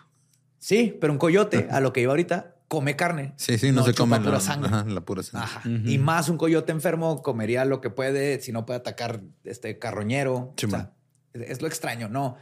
Sí, 0.59 0.97
pero 1.01 1.13
un 1.13 1.19
coyote, 1.19 1.69
a 1.71 1.81
lo 1.81 1.93
que 1.93 2.01
iba 2.03 2.13
ahorita, 2.13 2.57
come 2.69 2.95
carne. 2.97 3.33
Sí, 3.37 3.59
sí, 3.59 3.73
no, 3.73 3.85
se 3.85 3.93
chupa 3.93 4.17
come 4.17 4.21
pura 4.21 4.33
la, 4.33 4.41
sangre. 4.41 4.69
ajá, 4.69 4.85
la 4.87 5.01
pura 5.01 5.23
sangre. 5.23 5.49
Ajá. 5.51 5.63
Y 5.69 5.99
más 5.99 6.29
un 6.29 6.37
coyote 6.37 6.73
enfermo 6.73 7.23
comería 7.23 7.65
lo 7.65 7.81
que 7.81 7.91
puede, 7.91 8.41
si 8.41 8.53
no 8.53 8.67
puede 8.67 8.79
atacar 8.81 9.23
este 9.45 9.79
carroñero. 9.79 10.53
Sí, 10.57 10.67
O 10.67 10.71
sea, 10.71 10.93
es 11.33 11.63
lo 11.63 11.69
extraño, 11.69 12.09
no. 12.09 12.37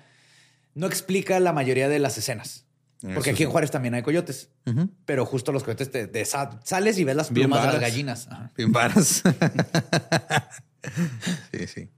No 0.74 0.86
explica 0.86 1.38
la 1.40 1.52
mayoría 1.52 1.88
de 1.88 1.98
las 1.98 2.18
escenas. 2.18 2.64
Porque 3.00 3.12
Eso 3.12 3.20
aquí 3.30 3.42
en 3.44 3.48
sí. 3.48 3.52
Juárez 3.52 3.70
también 3.70 3.94
hay 3.94 4.02
coyotes, 4.02 4.50
pero 5.04 5.24
justo 5.24 5.52
los 5.52 5.62
coyotes 5.62 5.88
te, 5.92 6.08
te 6.08 6.24
sa- 6.24 6.58
sales 6.64 6.98
y 6.98 7.04
ves 7.04 7.14
las 7.14 7.28
plumas 7.28 7.62
de 7.62 7.68
las 7.68 7.80
gallinas. 7.80 8.26
Ajá. 8.28 8.50
Bien 8.56 8.72
varas. 8.72 9.22
sí, 11.52 11.66
sí. 11.68 11.90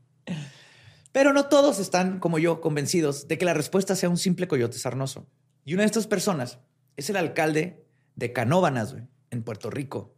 Pero 1.13 1.33
no 1.33 1.47
todos 1.47 1.79
están, 1.81 2.21
como 2.21 2.39
yo, 2.39 2.61
convencidos 2.61 3.27
de 3.27 3.39
que 3.39 3.45
la 3.45 3.55
respuesta 3.55 3.97
sea 3.97 4.09
un 4.09 4.19
simple 4.19 4.47
coyote 4.47 4.79
sarnoso. 4.79 5.27
Y 5.65 5.75
una 5.75 5.83
de 5.83 5.87
estas 5.87 6.07
personas 6.07 6.59
es 6.97 7.11
el 7.11 7.17
alcalde 7.17 7.85
de 8.15 8.33
Canóbanas, 8.33 8.93
güey, 8.93 9.05
en 9.31 9.43
Puerto 9.43 9.71
Rico. 9.71 10.15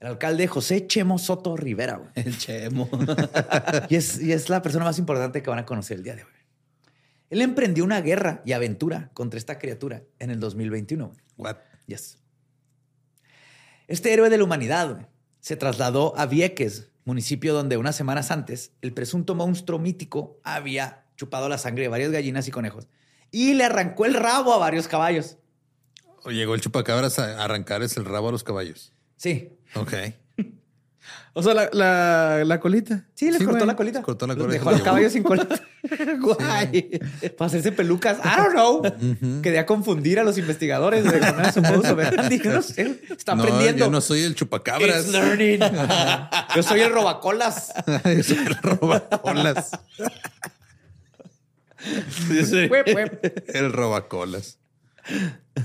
El 0.00 0.08
alcalde 0.08 0.46
José 0.46 0.86
Chemo 0.86 1.18
Soto 1.18 1.56
Rivera, 1.56 1.96
güey. 1.96 2.10
El 2.14 2.38
chemo. 2.38 2.88
Y 3.88 3.96
es, 3.96 4.20
y 4.20 4.32
es 4.32 4.48
la 4.48 4.62
persona 4.62 4.84
más 4.84 4.98
importante 4.98 5.42
que 5.42 5.50
van 5.50 5.58
a 5.58 5.66
conocer 5.66 5.96
el 5.96 6.04
día 6.04 6.14
de 6.14 6.24
hoy. 6.24 6.30
Él 7.30 7.42
emprendió 7.42 7.84
una 7.84 8.00
guerra 8.00 8.42
y 8.44 8.52
aventura 8.52 9.10
contra 9.12 9.38
esta 9.38 9.58
criatura 9.58 10.02
en 10.18 10.30
el 10.30 10.40
2021. 10.40 11.08
güey. 11.08 11.20
What? 11.36 11.56
Yes. 11.86 12.18
Este 13.86 14.12
héroe 14.12 14.30
de 14.30 14.38
la 14.38 14.44
humanidad 14.44 14.94
güey, 14.94 15.06
se 15.40 15.56
trasladó 15.56 16.16
a 16.16 16.26
Vieques, 16.26 16.90
municipio 17.08 17.54
donde 17.54 17.78
unas 17.78 17.96
semanas 17.96 18.30
antes 18.30 18.72
el 18.82 18.92
presunto 18.92 19.34
monstruo 19.34 19.78
mítico 19.78 20.38
había 20.44 21.06
chupado 21.16 21.48
la 21.48 21.58
sangre 21.58 21.82
de 21.82 21.88
varias 21.88 22.12
gallinas 22.12 22.46
y 22.46 22.50
conejos 22.50 22.86
y 23.30 23.54
le 23.54 23.64
arrancó 23.64 24.04
el 24.04 24.14
rabo 24.14 24.52
a 24.52 24.58
varios 24.58 24.86
caballos. 24.88 25.38
O 26.22 26.30
llegó 26.30 26.54
el 26.54 26.60
chupacabras 26.60 27.18
a 27.18 27.42
arrancarles 27.42 27.96
el 27.96 28.04
rabo 28.04 28.28
a 28.28 28.32
los 28.32 28.44
caballos. 28.44 28.92
Sí, 29.16 29.58
Ok. 29.74 29.94
O 31.34 31.42
sea, 31.42 31.54
la, 31.54 31.68
la, 31.72 32.42
la 32.44 32.58
colita. 32.60 33.04
sí, 33.14 33.26
les 33.30 33.38
Sí, 33.38 33.44
cortó 33.44 33.58
güey. 33.58 33.66
la 33.68 33.76
colita. 33.76 34.02
Cortó 34.02 34.26
la 34.26 34.34
colita 34.34 34.52
Dejó 34.54 34.68
a 34.70 34.72
los 34.72 34.80
lo 34.80 34.84
caballos 34.84 35.12
sin 35.12 35.22
colita. 35.22 35.60
Guay. 36.20 37.00
Para 37.36 37.46
hacerse 37.46 37.70
pelucas. 37.70 38.18
I 38.24 38.36
don't 38.36 38.52
know. 38.52 39.40
Quería 39.42 39.64
confundir 39.64 40.18
a 40.18 40.24
los 40.24 40.36
investigadores 40.38 41.04
de 41.04 41.20
con 41.20 41.52
su 41.52 41.60
no 42.48 42.62
sé. 42.62 43.00
Está 43.10 43.34
no, 43.36 43.42
aprendiendo. 43.44 43.84
yo 43.84 43.90
no 43.90 44.00
soy 44.00 44.22
el 44.22 44.34
chupacabras. 44.34 45.04
It's 45.04 45.12
learning. 45.12 45.60
Yo 46.56 46.62
soy 46.62 46.80
el 46.80 46.92
robacolas. 46.92 47.72
Yo 48.04 48.22
soy 48.24 48.38
el 48.38 48.56
robacolas. 48.56 49.70
El 53.54 53.72
robacolas. 53.72 54.58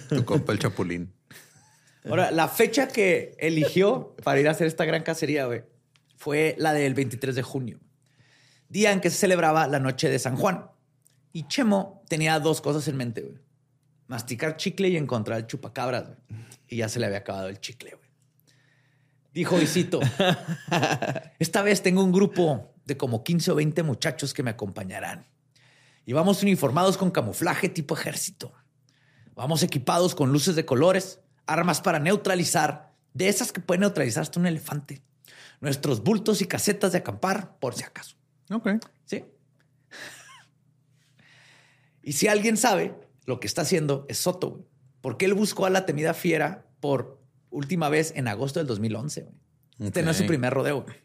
Tu 0.09 0.23
compa 0.25 0.53
el 0.53 0.59
chapulín. 0.59 1.13
Ahora, 2.05 2.31
la 2.31 2.47
fecha 2.47 2.87
que 2.87 3.35
eligió 3.39 4.15
para 4.23 4.39
ir 4.39 4.47
a 4.47 4.51
hacer 4.51 4.67
esta 4.67 4.85
gran 4.85 5.03
cacería, 5.03 5.45
güey, 5.45 5.63
fue 6.17 6.55
la 6.57 6.73
del 6.73 6.93
23 6.93 7.35
de 7.35 7.43
junio, 7.43 7.79
día 8.69 8.91
en 8.91 8.99
que 8.99 9.09
se 9.09 9.17
celebraba 9.17 9.67
la 9.67 9.79
noche 9.79 10.09
de 10.09 10.19
San 10.19 10.35
Juan. 10.35 10.69
Y 11.31 11.47
Chemo 11.47 12.03
tenía 12.07 12.39
dos 12.39 12.61
cosas 12.61 12.87
en 12.87 12.97
mente, 12.97 13.21
güey. 13.21 13.39
Masticar 14.07 14.57
chicle 14.57 14.89
y 14.89 14.97
encontrar 14.97 15.39
el 15.39 15.47
chupacabras, 15.47 16.07
güey. 16.07 16.17
Y 16.67 16.77
ya 16.77 16.89
se 16.89 16.99
le 16.99 17.05
había 17.05 17.19
acabado 17.19 17.47
el 17.47 17.59
chicle, 17.59 17.91
güey. 17.91 18.09
Dijo, 19.33 19.59
y 19.59 19.65
cito, 19.65 19.99
esta 21.39 21.63
vez 21.63 21.81
tengo 21.81 22.03
un 22.03 22.11
grupo 22.11 22.73
de 22.85 22.97
como 22.97 23.23
15 23.23 23.51
o 23.51 23.55
20 23.55 23.81
muchachos 23.83 24.33
que 24.33 24.43
me 24.43 24.51
acompañarán. 24.51 25.25
Y 26.05 26.13
vamos 26.13 26.43
uniformados 26.43 26.97
con 26.97 27.09
camuflaje 27.09 27.69
tipo 27.69 27.95
ejército. 27.95 28.53
Vamos 29.35 29.63
equipados 29.63 30.13
con 30.13 30.31
luces 30.31 30.55
de 30.55 30.65
colores, 30.65 31.19
armas 31.45 31.81
para 31.81 31.99
neutralizar, 31.99 32.93
de 33.13 33.27
esas 33.27 33.51
que 33.51 33.61
pueden 33.61 33.81
neutralizar 33.81 34.23
hasta 34.23 34.39
un 34.39 34.47
elefante, 34.47 35.01
nuestros 35.61 36.03
bultos 36.03 36.41
y 36.41 36.45
casetas 36.45 36.91
de 36.91 36.99
acampar, 36.99 37.57
por 37.59 37.75
si 37.75 37.83
acaso. 37.83 38.15
Ok. 38.51 38.69
¿Sí? 39.05 39.23
y 42.01 42.13
si 42.13 42.27
alguien 42.27 42.57
sabe 42.57 42.95
lo 43.25 43.39
que 43.39 43.47
está 43.47 43.61
haciendo 43.61 44.05
es 44.09 44.17
Soto, 44.19 44.49
güey. 44.51 44.63
Porque 45.01 45.25
él 45.25 45.33
buscó 45.33 45.65
a 45.65 45.69
la 45.69 45.85
temida 45.85 46.13
fiera 46.13 46.65
por 46.79 47.21
última 47.49 47.89
vez 47.89 48.13
en 48.15 48.27
agosto 48.29 48.59
del 48.59 48.67
2011. 48.67 49.21
güey. 49.23 49.33
Este 49.79 50.01
no 50.01 50.11
es 50.11 50.17
su 50.17 50.25
primer 50.25 50.53
rodeo. 50.53 50.83
güey. 50.83 50.95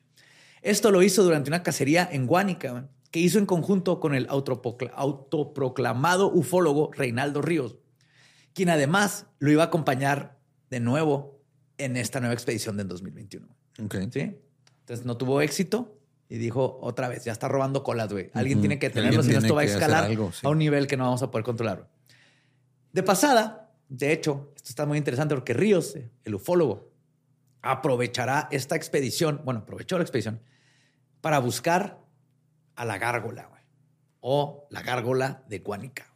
Esto 0.62 0.90
lo 0.92 1.02
hizo 1.02 1.22
durante 1.24 1.50
una 1.50 1.62
cacería 1.64 2.08
en 2.10 2.26
Guánica, 2.26 2.70
güey, 2.72 2.84
que 3.10 3.18
hizo 3.20 3.38
en 3.38 3.46
conjunto 3.46 3.98
con 4.00 4.14
el 4.14 4.28
autoprocla- 4.28 4.92
autoproclamado 4.94 6.30
ufólogo 6.32 6.90
Reinaldo 6.92 7.42
Ríos, 7.42 7.76
quien 8.54 8.70
además 8.70 9.26
lo 9.38 9.50
iba 9.50 9.62
a 9.62 9.66
acompañar 9.66 10.38
de 10.70 10.80
nuevo 10.80 11.40
en 11.78 11.96
esta 11.96 12.20
nueva 12.20 12.34
expedición 12.34 12.76
del 12.76 12.88
2021. 12.88 13.46
Ok. 13.84 13.94
¿Sí? 14.12 14.36
Entonces 14.80 15.06
no 15.06 15.16
tuvo 15.16 15.40
éxito 15.40 15.98
y 16.28 16.38
dijo 16.38 16.78
otra 16.82 17.08
vez, 17.08 17.24
ya 17.24 17.32
está 17.32 17.48
robando 17.48 17.82
colas, 17.82 18.12
güey. 18.12 18.30
Alguien 18.34 18.60
tiene 18.60 18.78
que 18.78 18.90
tenerlo, 18.90 19.22
si 19.22 19.32
no 19.32 19.38
esto 19.38 19.54
va 19.54 19.62
a 19.62 19.64
escalar 19.64 20.04
algo, 20.04 20.32
sí. 20.32 20.46
a 20.46 20.50
un 20.50 20.58
nivel 20.58 20.86
que 20.86 20.96
no 20.96 21.04
vamos 21.04 21.22
a 21.22 21.30
poder 21.30 21.44
controlar. 21.44 21.88
De 22.92 23.02
pasada, 23.02 23.72
de 23.88 24.12
hecho, 24.12 24.52
esto 24.56 24.68
está 24.68 24.86
muy 24.86 24.98
interesante 24.98 25.34
porque 25.34 25.54
Ríos, 25.54 25.96
el 26.24 26.34
ufólogo, 26.34 26.92
aprovechará 27.62 28.48
esta 28.50 28.76
expedición, 28.76 29.40
bueno, 29.44 29.60
aprovechó 29.60 29.96
la 29.96 30.04
expedición 30.04 30.40
para 31.20 31.38
buscar 31.38 31.98
a 32.76 32.84
la 32.84 32.98
gárgola, 32.98 33.46
güey. 33.46 33.62
O 34.20 34.66
la 34.70 34.82
gárgola 34.82 35.44
de 35.48 35.60
Guánica, 35.60 36.12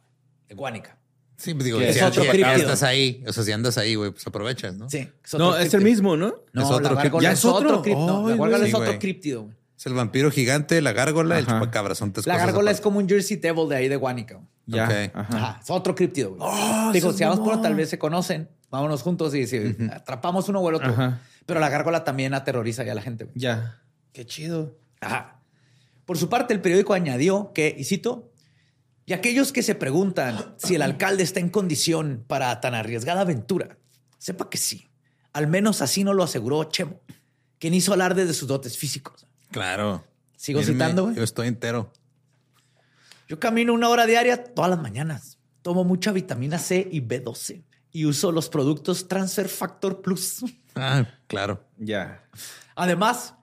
de 0.47 0.55
Guánica. 0.55 0.97
Sí, 1.37 1.53
pues 1.53 1.65
digo, 1.65 1.79
si 1.79 1.85
es 1.85 2.01
otro 2.01 2.23
estás 2.23 2.83
ahí, 2.83 3.23
o 3.27 3.33
sea, 3.33 3.43
si 3.43 3.51
andas 3.51 3.77
ahí, 3.77 3.95
güey, 3.95 4.11
pues 4.11 4.25
aprovechas, 4.27 4.75
¿no? 4.75 4.89
Sí. 4.89 5.09
No, 5.37 5.57
es 5.57 5.73
el 5.73 5.81
mismo, 5.81 6.15
¿no? 6.15 6.35
No, 6.53 6.61
Es 6.63 6.69
la 6.69 6.75
otro 6.75 6.95
gárgola 6.95 7.23
¿Ya 7.23 7.31
es 7.33 7.39
es 7.39 7.45
otro? 7.45 7.79
otro. 7.79 7.93
No, 7.95 8.29
la 8.29 8.35
gárgola 8.35 8.65
es 8.67 8.73
otro 8.73 8.85
Sí, 8.85 8.87
güey. 8.91 8.99
críptido, 8.99 9.41
güey. 9.43 9.55
Es 9.77 9.85
el 9.87 9.93
vampiro 9.95 10.31
gigante, 10.31 10.81
la 10.81 10.93
gárgola, 10.93 11.37
el 11.39 11.45
Ajá. 11.45 11.59
chupacabra. 11.59 11.95
Son 11.95 12.13
tres 12.13 12.25
La 12.27 12.35
cosas 12.35 12.45
gárgola 12.47 12.71
es 12.71 12.75
aparte. 12.77 12.83
como 12.83 12.99
un 12.99 13.09
Jersey 13.09 13.37
Devil 13.37 13.67
de 13.67 13.75
ahí 13.75 13.87
de 13.89 13.95
Guánica. 13.97 14.39
Ya. 14.65 14.85
Ok. 14.85 14.91
Ajá. 15.15 15.37
Ajá, 15.37 15.59
es 15.61 15.69
otro 15.69 15.93
críptido. 15.95 16.35
güey. 16.35 16.41
Oh, 16.41 16.91
Digo, 16.93 17.11
si 17.11 17.23
vamos 17.25 17.39
por 17.39 17.61
tal 17.61 17.75
vez 17.75 17.89
se 17.89 17.99
conocen, 17.99 18.47
vámonos 18.69 19.01
juntos 19.01 19.35
y 19.35 19.45
si 19.47 19.75
atrapamos 19.91 20.47
uno 20.47 20.61
o 20.61 20.69
el 20.69 20.75
otro. 20.75 20.89
Ajá. 20.91 21.19
Pero 21.45 21.59
la 21.59 21.69
gárgola 21.69 22.05
también 22.05 22.33
aterroriza 22.33 22.83
ya 22.85 22.93
a 22.93 22.95
la 22.95 23.01
gente. 23.01 23.25
güey. 23.25 23.33
Ya. 23.37 23.81
Qué 24.13 24.25
chido. 24.25 24.77
Ajá. 25.01 25.41
Por 26.05 26.17
su 26.17 26.29
parte, 26.29 26.53
el 26.53 26.61
periódico 26.61 26.93
añadió 26.93 27.51
que, 27.53 27.73
y 27.77 27.83
cito, 27.83 28.31
y 29.05 29.13
aquellos 29.13 29.51
que 29.51 29.63
se 29.63 29.75
preguntan 29.75 30.55
si 30.57 30.75
el 30.75 30.81
alcalde 30.81 31.23
está 31.23 31.39
en 31.39 31.49
condición 31.49 32.23
para 32.27 32.59
tan 32.61 32.73
arriesgada 32.73 33.21
aventura, 33.21 33.77
sepa 34.17 34.49
que 34.49 34.57
sí. 34.57 34.89
Al 35.33 35.47
menos 35.47 35.81
así 35.81 36.03
nos 36.03 36.15
lo 36.15 36.23
aseguró 36.23 36.63
Chemo, 36.65 37.01
quien 37.59 37.73
hizo 37.73 37.93
alarde 37.93 38.25
de 38.25 38.33
sus 38.33 38.47
dotes 38.47 38.77
físicos. 38.77 39.27
Claro. 39.51 40.03
Sigo 40.35 40.59
Mírenme, 40.59 40.73
citando, 40.73 41.03
güey. 41.05 41.15
Yo 41.15 41.23
estoy 41.23 41.47
entero. 41.47 41.91
Yo 43.27 43.39
camino 43.39 43.73
una 43.73 43.89
hora 43.89 44.05
diaria 44.05 44.43
todas 44.43 44.69
las 44.69 44.79
mañanas. 44.79 45.37
Tomo 45.61 45.83
mucha 45.83 46.11
vitamina 46.11 46.59
C 46.59 46.87
y 46.91 47.01
B12 47.01 47.63
y 47.93 48.05
uso 48.05 48.31
los 48.31 48.49
productos 48.49 49.07
Transfer 49.07 49.47
Factor 49.47 50.01
Plus. 50.01 50.43
Ah, 50.75 51.05
claro. 51.27 51.63
Ya. 51.77 52.23
Además, 52.75 53.35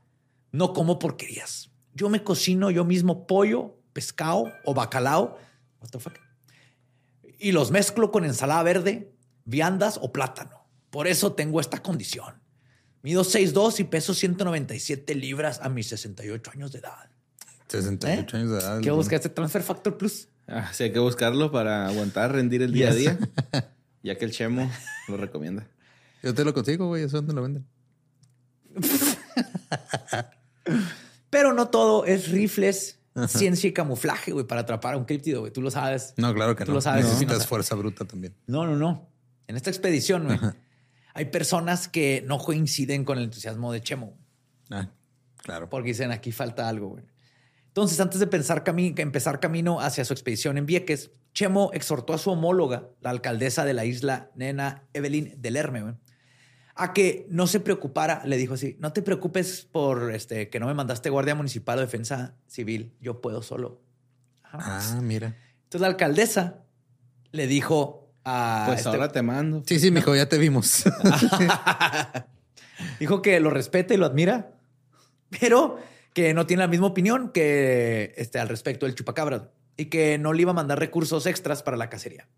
no 0.53 0.73
como 0.73 0.99
porquerías. 0.99 1.71
Yo 1.95 2.09
me 2.09 2.23
cocino 2.23 2.71
yo 2.71 2.85
mismo 2.85 3.27
pollo, 3.27 3.77
pescado 3.93 4.53
o 4.65 4.75
bacalao. 4.75 5.39
What 5.81 5.91
the 5.91 5.99
fuck? 5.99 6.15
Y 7.39 7.53
los 7.53 7.71
mezclo 7.71 8.11
con 8.11 8.25
ensalada 8.25 8.63
verde, 8.63 9.13
viandas 9.45 9.99
o 10.01 10.13
plátano. 10.13 10.67
Por 10.91 11.07
eso 11.07 11.33
tengo 11.33 11.61
esta 11.61 11.83
condición. 11.83 12.35
Mido 13.03 13.25
6'2 13.25 13.81
y 13.81 13.85
peso 13.85 14.13
197 14.13 15.15
libras 15.15 15.61
a 15.63 15.69
mis 15.69 15.89
68 15.89 16.51
años 16.53 16.73
de 16.73 16.81
edad. 16.81 17.11
68 17.69 18.37
años 18.37 18.51
de 18.51 18.59
edad. 18.59 18.81
¿Qué 18.81 18.91
busca 18.91 19.17
este 19.17 19.31
Transfer 19.31 19.63
Factor 19.63 19.97
Plus? 19.97 20.29
Ah, 20.47 20.71
sí, 20.73 20.85
hay 20.85 20.93
que 20.93 20.99
buscarlo 20.99 21.51
para 21.51 21.87
aguantar, 21.87 22.33
rendir 22.33 22.63
el 22.63 22.73
día 22.73 22.91
a 22.91 22.95
día. 22.95 23.19
Ya 24.03 24.17
que 24.17 24.25
el 24.25 24.31
Chemo 24.31 24.71
lo 25.09 25.19
recomienda. 25.19 25.69
Yo 26.23 26.35
te 26.35 26.43
lo 26.43 26.55
consigo, 26.55 26.87
güey. 26.87 27.05
¿Eso 27.05 27.19
dónde 27.19 27.35
lo 27.35 27.43
venden? 27.43 27.67
Pero 31.31 31.53
no 31.53 31.69
todo 31.69 32.07
es 32.07 32.29
rifles, 32.29 32.99
ciencia 33.29 33.69
y 33.69 33.73
camuflaje, 33.73 34.33
güey, 34.33 34.47
para 34.47 34.63
atrapar 34.63 34.95
a 34.95 34.97
un 34.97 35.05
críptido, 35.05 35.41
güey. 35.41 35.53
Tú 35.53 35.63
lo 35.63 35.71
sabes. 35.71 36.15
No, 36.17 36.33
claro 36.35 36.55
que 36.57 36.65
Tú 36.65 36.71
no. 36.73 36.77
lo 36.77 36.81
sabes, 36.81 37.05
Necesitas 37.05 37.39
no 37.41 37.45
fuerza 37.45 37.75
bruta 37.75 38.05
también. 38.05 38.35
No, 38.47 38.67
no, 38.67 38.77
no. 38.77 39.09
En 39.47 39.57
esta 39.57 39.71
expedición, 39.71 40.27
güey, 40.27 40.39
hay 41.15 41.25
personas 41.27 41.89
que 41.89 42.23
no 42.27 42.39
coinciden 42.39 43.05
con 43.05 43.19
el 43.19 43.25
entusiasmo 43.25 43.73
de 43.73 43.81
Chemo, 43.81 44.17
Ah, 44.71 44.89
claro. 45.39 45.69
porque 45.69 45.89
dicen 45.89 46.13
aquí 46.13 46.31
falta 46.33 46.69
algo, 46.69 46.89
güey. 46.91 47.05
Entonces, 47.67 47.99
antes 48.01 48.19
de 48.21 48.27
pensar 48.27 48.65
cami- 48.65 48.95
que 48.95 49.03
empezar 49.03 49.39
camino 49.41 49.81
hacia 49.81 50.05
su 50.05 50.13
expedición 50.13 50.59
en 50.59 50.67
Vieques, 50.67 51.11
Chemo 51.33 51.71
exhortó 51.73 52.15
a 52.15 52.19
su 52.19 52.31
homóloga, 52.31 52.89
la 53.01 53.11
alcaldesa 53.11 53.65
de 53.65 53.75
la 53.75 53.85
isla, 53.85 54.31
Nena 54.35 54.89
Evelyn 54.93 55.35
Delerme, 55.41 55.83
güey, 55.83 55.95
a 56.81 56.93
que 56.95 57.27
no 57.29 57.47
se 57.47 57.61
preocupara. 57.61 58.23
Le 58.25 58.37
dijo 58.37 58.55
así: 58.55 58.77
No 58.81 58.93
te 58.93 59.03
preocupes 59.03 59.69
por 59.71 60.13
este, 60.15 60.49
que 60.49 60.59
no 60.59 60.67
me 60.67 60.75
mandaste 60.75 61.11
guardia 61.11 61.35
municipal 61.35 61.79
o 61.79 61.83
defensa 61.83 62.35
civil. 62.47 62.93
Yo 63.01 63.21
puedo 63.21 63.43
solo. 63.43 63.81
Ajá. 64.43 64.81
Ah, 64.81 65.01
mira. 65.03 65.37
Entonces, 65.65 65.83
la 65.83 65.89
alcaldesa 65.89 66.65
le 67.33 67.47
dijo 67.47 68.13
a. 68.25 68.65
Pues 68.67 68.79
este- 68.79 68.89
ahora 68.89 69.09
te 69.13 69.23
mando. 69.23 69.63
Sí, 69.67 69.79
sí, 69.79 69.91
mijo, 69.91 70.17
ya 70.17 70.29
te 70.29 70.39
vimos. 70.39 70.85
Dijo 72.99 73.21
que 73.21 73.41
lo 73.41 73.51
respeta 73.51 73.93
y 73.93 73.99
lo 73.99 74.07
admira, 74.07 74.53
pero 75.39 75.79
que 76.15 76.33
no 76.33 76.47
tiene 76.47 76.63
la 76.63 76.69
misma 76.69 76.87
opinión 76.87 77.31
que 77.31 78.15
este, 78.17 78.39
al 78.39 78.49
respecto 78.49 78.87
del 78.87 78.95
chupacabras 78.95 79.43
y 79.77 79.87
que 79.87 80.17
no 80.17 80.33
le 80.33 80.43
iba 80.43 80.53
a 80.53 80.55
mandar 80.55 80.79
recursos 80.79 81.27
extras 81.27 81.63
para 81.63 81.77
la 81.77 81.91
cacería. 81.91 82.29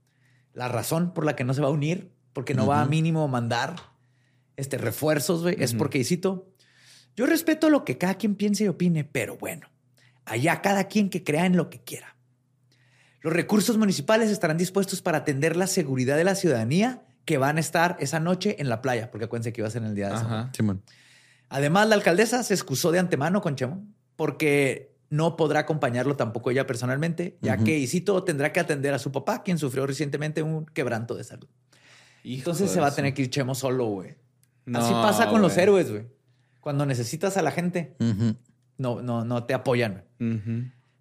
La 0.52 0.66
razón 0.68 1.14
por 1.14 1.24
la 1.24 1.36
que 1.36 1.44
no 1.44 1.54
se 1.54 1.60
va 1.62 1.68
a 1.68 1.70
unir, 1.70 2.12
porque 2.32 2.54
no 2.54 2.66
va 2.66 2.82
a 2.82 2.86
mínimo 2.86 3.26
mandar 3.28 3.91
este, 4.56 4.78
refuerzos, 4.78 5.42
güey, 5.42 5.56
es 5.58 5.74
porque, 5.74 6.02
cito, 6.04 6.48
yo 7.16 7.26
respeto 7.26 7.70
lo 7.70 7.84
que 7.84 7.98
cada 7.98 8.14
quien 8.14 8.34
piense 8.34 8.64
y 8.64 8.68
opine, 8.68 9.04
pero 9.04 9.36
bueno, 9.36 9.68
allá 10.24 10.62
cada 10.62 10.84
quien 10.84 11.10
que 11.10 11.24
crea 11.24 11.46
en 11.46 11.56
lo 11.56 11.70
que 11.70 11.80
quiera. 11.82 12.16
Los 13.20 13.32
recursos 13.32 13.78
municipales 13.78 14.30
estarán 14.30 14.56
dispuestos 14.56 15.00
para 15.00 15.18
atender 15.18 15.56
la 15.56 15.66
seguridad 15.66 16.16
de 16.16 16.24
la 16.24 16.34
ciudadanía 16.34 17.02
que 17.24 17.38
van 17.38 17.56
a 17.56 17.60
estar 17.60 17.96
esa 18.00 18.18
noche 18.18 18.56
en 18.58 18.68
la 18.68 18.82
playa, 18.82 19.10
porque 19.10 19.26
acuérdense 19.26 19.52
que 19.52 19.60
iba 19.60 19.68
a 19.68 19.70
ser 19.70 19.82
en 19.82 19.88
el 19.88 19.94
día 19.94 20.08
de. 20.08 20.14
Ajá. 20.14 20.50
Simón. 20.52 20.82
Además, 21.48 21.88
la 21.88 21.94
alcaldesa 21.94 22.42
se 22.42 22.54
excusó 22.54 22.90
de 22.90 22.98
antemano 22.98 23.40
con 23.42 23.54
Chemo 23.54 23.86
porque 24.16 24.96
no 25.10 25.36
podrá 25.36 25.60
acompañarlo 25.60 26.16
tampoco 26.16 26.50
ella 26.50 26.66
personalmente, 26.66 27.36
ya 27.42 27.58
que 27.58 27.78
Isito 27.78 28.24
tendrá 28.24 28.52
que 28.52 28.60
atender 28.60 28.94
a 28.94 28.98
su 28.98 29.12
papá, 29.12 29.42
quien 29.42 29.58
sufrió 29.58 29.86
recientemente 29.86 30.42
un 30.42 30.64
quebranto 30.64 31.14
de 31.14 31.24
salud. 31.24 31.48
Entonces 32.24 32.70
se 32.70 32.80
va 32.80 32.86
a 32.86 32.94
tener 32.94 33.12
que 33.12 33.22
ir 33.22 33.30
Chemo 33.30 33.54
solo, 33.54 33.84
güey. 33.86 34.16
Así 34.74 34.92
No, 34.92 35.02
pasa 35.02 35.28
con 35.28 35.42
los 35.42 35.56
héroes, 35.56 35.90
güey. 35.90 36.04
Cuando 36.60 36.86
necesitas 36.86 37.36
a 37.36 37.42
la 37.42 37.50
gente, 37.50 37.96
no, 38.78 39.02
no, 39.02 39.24
no 39.24 39.44
te 39.44 39.54
apoyan. 39.54 40.04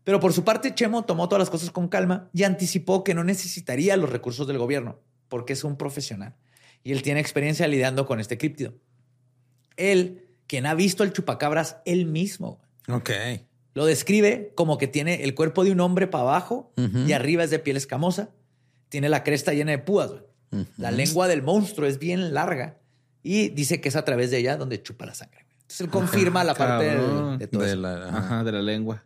Pero 0.04 0.20
por 0.20 0.34
su 0.34 0.44
parte, 0.44 0.74
Chemo 0.74 1.04
tomó 1.04 1.30
todas 1.30 1.42
las 1.42 1.50
cosas 1.50 1.70
con 1.72 1.88
calma 1.88 2.30
y 2.34 2.44
anticipó 2.44 3.04
que 3.04 3.14
no 3.14 3.24
necesitaría 3.24 3.96
los 3.98 4.10
recursos 4.10 4.48
del 4.48 4.58
gobierno, 4.58 5.00
porque 5.30 5.54
es 5.54 5.64
un 5.64 5.78
profesional 5.78 6.36
y 6.84 6.92
él 6.94 7.04
tiene 7.04 7.20
experiencia 7.20 7.68
lidiando 7.68 8.08
con 8.08 8.20
este 8.20 8.38
críptido. 8.40 8.74
Él, 9.78 10.26
quien 10.48 10.66
ha 10.66 10.74
visto 10.74 11.04
al 11.04 11.14
chupacabras 11.14 11.78
él 11.86 12.06
mismo, 12.08 12.60
Ok. 12.90 13.12
lo 13.76 13.86
describe 13.86 14.52
como 14.56 14.78
que 14.80 14.88
tiene 14.88 15.24
el 15.24 15.36
cuerpo 15.36 15.64
de 15.64 15.72
un 15.72 15.80
hombre 15.80 16.08
para 16.08 16.24
abajo 16.24 16.74
y 17.06 17.12
arriba 17.14 17.44
es 17.44 17.52
de 17.52 17.60
piel 17.60 17.78
escamosa. 17.78 18.32
Tiene 18.90 19.08
la 19.10 19.24
cresta 19.24 19.54
llena 19.54 19.72
de 19.72 19.78
púas. 19.80 20.12
La 20.78 20.92
lengua 20.92 21.28
del 21.28 21.44
monstruo 21.44 21.88
es 21.88 22.00
bien 22.00 22.34
larga 22.34 22.78
y 23.24 23.50
dice 23.50 23.80
que 23.82 23.90
es 23.90 23.96
a 23.96 24.04
través 24.06 24.32
de 24.32 24.38
ella 24.40 24.58
donde 24.58 24.82
chupa 24.82 25.06
la 25.06 25.14
sangre. 25.14 25.46
Entonces 25.62 25.82
él 25.82 25.90
confirma 25.90 26.44
la 26.44 26.54
parte 26.56 26.84
de, 26.86 27.48
todo 27.48 27.62
De 27.64 27.70
eso. 27.72 27.78
la- 27.78 28.08
ajá. 28.10 28.18
Ajá, 28.18 28.44
de 28.44 28.52
la 28.52 28.62
lengua. 28.62 29.04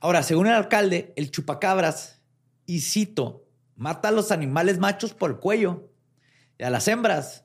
Ahora, 0.00 0.22
según 0.22 0.46
el 0.46 0.54
alcalde, 0.54 1.12
el 1.16 1.30
chupacabras, 1.30 2.20
y 2.66 2.80
cito, 2.80 3.44
mata 3.76 4.08
a 4.08 4.12
los 4.12 4.30
animales 4.30 4.78
machos 4.78 5.12
por 5.14 5.30
el 5.30 5.36
cuello 5.38 5.90
y 6.58 6.62
a 6.62 6.70
las 6.70 6.86
hembras 6.88 7.44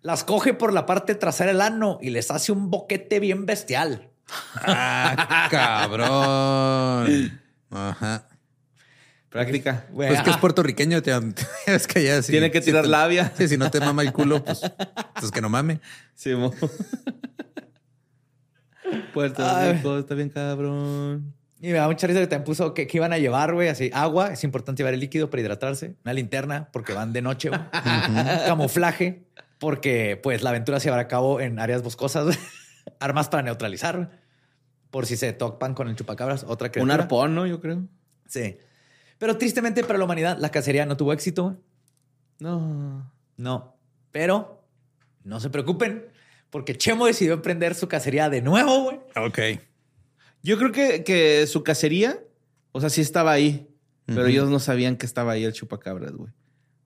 las 0.00 0.24
coge 0.24 0.52
por 0.52 0.72
la 0.72 0.84
parte 0.84 1.14
trasera 1.14 1.52
del 1.52 1.60
ano 1.60 1.98
y 2.02 2.10
les 2.10 2.30
hace 2.32 2.50
un 2.50 2.70
boquete 2.70 3.20
bien 3.20 3.46
bestial. 3.46 4.10
Ah, 4.56 5.46
cabrón. 5.50 7.40
Ajá. 7.70 8.26
Práctica. 9.32 9.86
Pues 9.94 10.20
que 10.22 10.30
es 10.30 10.36
puertorriqueño, 10.36 11.00
te, 11.02 11.12
es 11.66 11.86
que 11.86 12.04
ya. 12.04 12.20
Tiene 12.20 12.50
que 12.50 12.60
tirar 12.60 12.82
te- 12.84 12.88
labia. 12.90 13.32
Sí, 13.36 13.48
si 13.48 13.56
no 13.56 13.70
te 13.70 13.80
mama 13.80 14.02
el 14.02 14.12
culo, 14.12 14.44
pues, 14.44 14.60
pues 15.18 15.30
que 15.32 15.40
no 15.40 15.48
mame. 15.48 15.80
Sí, 16.14 16.34
mo. 16.34 16.52
Puerto. 19.14 19.42
Rico 19.72 19.98
está 19.98 20.14
bien 20.14 20.28
cabrón. 20.28 21.34
Y 21.60 21.68
me 21.68 21.74
da 21.74 21.86
mucha 21.86 22.06
risa 22.08 22.18
que 22.18 22.26
también 22.26 22.44
puso 22.44 22.74
que, 22.74 22.86
que 22.88 22.96
iban 22.96 23.12
a 23.12 23.18
llevar, 23.18 23.54
güey, 23.54 23.68
así, 23.68 23.90
agua, 23.94 24.32
es 24.32 24.42
importante 24.42 24.80
llevar 24.82 24.94
el 24.94 25.00
líquido 25.00 25.30
para 25.30 25.42
hidratarse, 25.42 25.94
una 26.04 26.12
linterna, 26.12 26.68
porque 26.72 26.92
van 26.92 27.12
de 27.12 27.22
noche, 27.22 27.50
güey. 27.50 27.60
camuflaje, 28.46 29.28
porque 29.60 30.18
pues 30.20 30.42
la 30.42 30.50
aventura 30.50 30.80
se 30.80 30.86
llevará 30.86 31.02
a 31.04 31.08
cabo 31.08 31.40
en 31.40 31.60
áreas 31.60 31.82
boscosas, 31.84 32.36
armas 32.98 33.28
para 33.28 33.44
neutralizar, 33.44 34.10
por 34.90 35.06
si 35.06 35.16
se 35.16 35.32
topan 35.32 35.74
con 35.74 35.88
el 35.88 35.94
chupacabras, 35.94 36.42
otra 36.48 36.66
Un 36.66 36.72
criatura. 36.72 36.94
arpón, 36.96 37.34
¿no? 37.36 37.46
Yo 37.46 37.60
creo. 37.60 37.84
Sí. 38.26 38.58
Pero 39.22 39.38
tristemente 39.38 39.84
para 39.84 40.00
la 40.00 40.04
humanidad, 40.04 40.36
la 40.40 40.50
cacería 40.50 40.84
no 40.84 40.96
tuvo 40.96 41.12
éxito, 41.12 41.44
güey. 41.44 41.56
No. 42.40 43.08
No. 43.36 43.76
Pero 44.10 44.64
no 45.22 45.38
se 45.38 45.48
preocupen, 45.48 46.08
porque 46.50 46.76
Chemo 46.76 47.06
decidió 47.06 47.34
emprender 47.34 47.76
su 47.76 47.86
cacería 47.86 48.28
de 48.28 48.42
nuevo, 48.42 48.82
güey. 48.82 48.98
Ok. 49.14 49.38
Yo 50.42 50.58
creo 50.58 50.72
que, 50.72 51.04
que 51.04 51.46
su 51.46 51.62
cacería, 51.62 52.18
o 52.72 52.80
sea, 52.80 52.90
sí 52.90 53.00
estaba 53.00 53.30
ahí, 53.30 53.68
pero 54.06 54.26
ellos 54.26 54.50
no 54.50 54.58
sabían 54.58 54.96
que 54.96 55.06
estaba 55.06 55.30
ahí 55.30 55.44
el 55.44 55.52
chupacabras, 55.52 56.10
güey. 56.10 56.32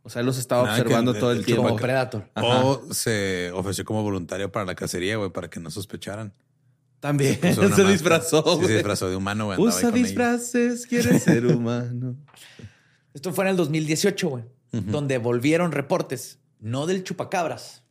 O 0.02 0.10
sea, 0.10 0.20
él 0.20 0.26
los 0.26 0.36
estaba 0.36 0.64
Nada, 0.64 0.76
que 0.76 0.82
observando 0.82 1.12
el- 1.12 1.18
todo 1.18 1.32
el, 1.32 1.38
el 1.38 1.46
tiempo. 1.46 1.62
Como 1.62 1.76
Predator. 1.76 2.28
O 2.34 2.82
se 2.92 3.50
ofreció 3.54 3.86
como 3.86 4.02
voluntario 4.02 4.52
para 4.52 4.66
la 4.66 4.74
cacería, 4.74 5.16
güey, 5.16 5.30
para 5.30 5.48
que 5.48 5.58
no 5.58 5.70
sospecharan. 5.70 6.34
También 7.00 7.34
se 7.40 7.54
máscara. 7.60 7.90
disfrazó, 7.90 8.58
Sí, 8.60 8.66
se 8.66 8.74
disfrazó 8.74 9.08
de 9.08 9.16
humano, 9.16 9.46
güey. 9.46 9.58
Usa 9.58 9.90
disfraces, 9.90 10.86
quiere 10.86 11.18
ser 11.20 11.46
humano. 11.46 12.16
Esto 13.14 13.32
fue 13.32 13.44
en 13.44 13.50
el 13.50 13.56
2018, 13.56 14.28
güey, 14.28 14.44
donde 14.72 15.18
volvieron 15.18 15.72
reportes, 15.72 16.38
no 16.60 16.86
del 16.86 17.02
chupacabras, 17.02 17.82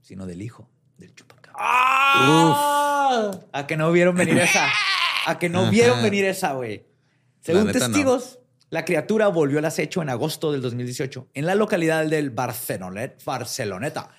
sino 0.00 0.26
del 0.26 0.42
hijo 0.42 0.68
del 0.98 1.14
chupacabras. 1.14 1.62
A 3.52 3.66
que 3.68 3.76
no 3.76 3.92
vieron 3.92 4.16
venir 4.16 4.38
esa. 4.38 4.68
A 5.26 5.38
que 5.38 5.48
no 5.48 5.70
vieron 5.70 6.02
venir 6.02 6.24
esa, 6.24 6.54
güey. 6.54 6.86
Según 7.40 7.66
no. 7.66 7.72
testigos, 7.72 8.40
la 8.70 8.84
criatura 8.84 9.28
volvió 9.28 9.58
al 9.58 9.64
acecho 9.64 10.02
en 10.02 10.08
agosto 10.08 10.50
del 10.50 10.62
2018 10.62 11.28
en 11.34 11.46
la 11.46 11.54
localidad 11.54 12.06
del 12.06 12.30
Barcelonet, 12.30 13.22
Barceloneta, 13.24 14.10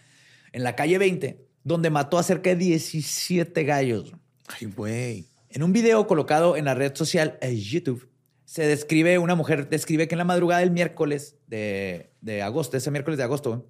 en 0.51 0.63
la 0.63 0.76
calle 0.76 0.97
20, 0.97 1.43
donde 1.64 1.89
mató 1.89 2.18
a 2.18 2.24
cerca 2.24 2.49
de 2.49 2.55
17 2.57 3.64
gallos. 3.64 4.14
Ay, 4.47 4.68
güey. 4.68 5.26
En 5.49 5.64
un 5.64 5.72
video 5.72 6.07
colocado 6.07 6.57
en 6.57 6.66
la 6.66 6.74
red 6.74 6.95
social 6.95 7.38
eh, 7.41 7.55
YouTube, 7.55 8.09
se 8.45 8.66
describe, 8.68 9.18
una 9.18 9.36
mujer 9.36 9.70
describe 9.70 10.07
que 10.07 10.16
en 10.16 10.20
la 10.20 10.26
madrugada 10.26 10.61
del 10.61 10.72
miércoles 10.72 11.38
de, 11.47 12.11
de 12.22 12.41
agosto, 12.41 12.78
ese 12.78 12.91
miércoles 12.91 13.18
de 13.18 13.24
agosto, 13.24 13.68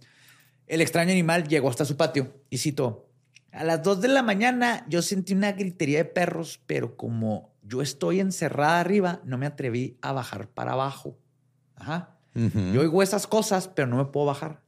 el 0.68 0.82
extraño 0.82 1.12
animal 1.12 1.48
llegó 1.48 1.70
hasta 1.70 1.86
su 1.86 1.98
patio 1.98 2.34
y 2.50 2.58
citó, 2.58 3.10
a 3.54 3.64
las 3.64 3.84
2 3.84 4.02
de 4.02 4.08
la 4.08 4.24
mañana 4.24 4.84
yo 4.90 5.04
sentí 5.04 5.34
una 5.34 5.52
gritería 5.52 6.00
de 6.00 6.06
perros, 6.06 6.60
pero 6.66 6.98
como 6.98 7.54
yo 7.62 7.84
estoy 7.84 8.20
encerrada 8.20 8.80
arriba, 8.80 9.22
no 9.26 9.38
me 9.38 9.46
atreví 9.46 9.98
a 10.02 10.12
bajar 10.12 10.48
para 10.50 10.74
abajo. 10.74 11.18
Ajá. 11.76 12.18
Yo 12.34 12.82
oigo 12.82 13.04
esas 13.04 13.28
cosas, 13.28 13.68
pero 13.68 13.88
no 13.88 13.98
me 13.98 14.06
puedo 14.06 14.26
bajar. 14.26 14.62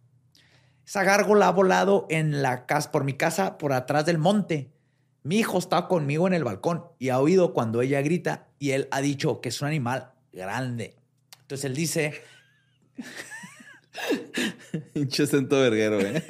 Esa 0.85 1.03
gárgola 1.03 1.47
ha 1.47 1.51
volado 1.51 2.05
en 2.09 2.41
la 2.41 2.65
casa, 2.65 2.91
por 2.91 3.03
mi 3.03 3.13
casa, 3.13 3.57
por 3.57 3.73
atrás 3.73 4.05
del 4.05 4.17
monte. 4.17 4.71
Mi 5.23 5.37
hijo 5.37 5.57
está 5.57 5.87
conmigo 5.87 6.27
en 6.27 6.33
el 6.33 6.43
balcón 6.43 6.83
y 6.99 7.09
ha 7.09 7.19
oído 7.19 7.53
cuando 7.53 7.81
ella 7.81 8.01
grita 8.01 8.47
y 8.59 8.71
él 8.71 8.87
ha 8.91 9.01
dicho 9.01 9.41
que 9.41 9.49
es 9.49 9.61
un 9.61 9.67
animal 9.67 10.11
grande. 10.31 10.95
Entonces 11.41 11.65
él 11.65 11.75
dice, 11.75 12.21
Pinche 14.93 15.23
acento 15.23 15.59
verguero, 15.59 15.99
güey. 15.99 16.21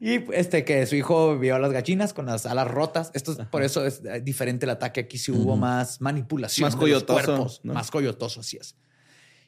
y 0.00 0.32
este 0.32 0.64
que 0.64 0.86
su 0.86 0.96
hijo 0.96 1.38
vio 1.38 1.56
a 1.56 1.58
las 1.58 1.72
gallinas 1.72 2.14
con 2.14 2.26
las 2.26 2.46
alas 2.46 2.68
rotas. 2.68 3.10
Esto 3.14 3.32
es, 3.32 3.38
por 3.48 3.62
eso 3.62 3.84
es 3.84 4.02
eh, 4.04 4.20
diferente 4.22 4.66
el 4.66 4.70
ataque. 4.70 5.00
Aquí 5.00 5.18
sí 5.18 5.32
hubo 5.32 5.56
más 5.56 6.00
manipulación. 6.00 6.64
Más 6.66 6.74
de 6.74 6.76
los 6.76 6.84
coyotoso, 7.04 7.24
cuerpos. 7.24 7.60
¿no? 7.64 7.74
Más 7.74 7.90
coyotoso, 7.90 8.40
así 8.40 8.56
es. 8.56 8.76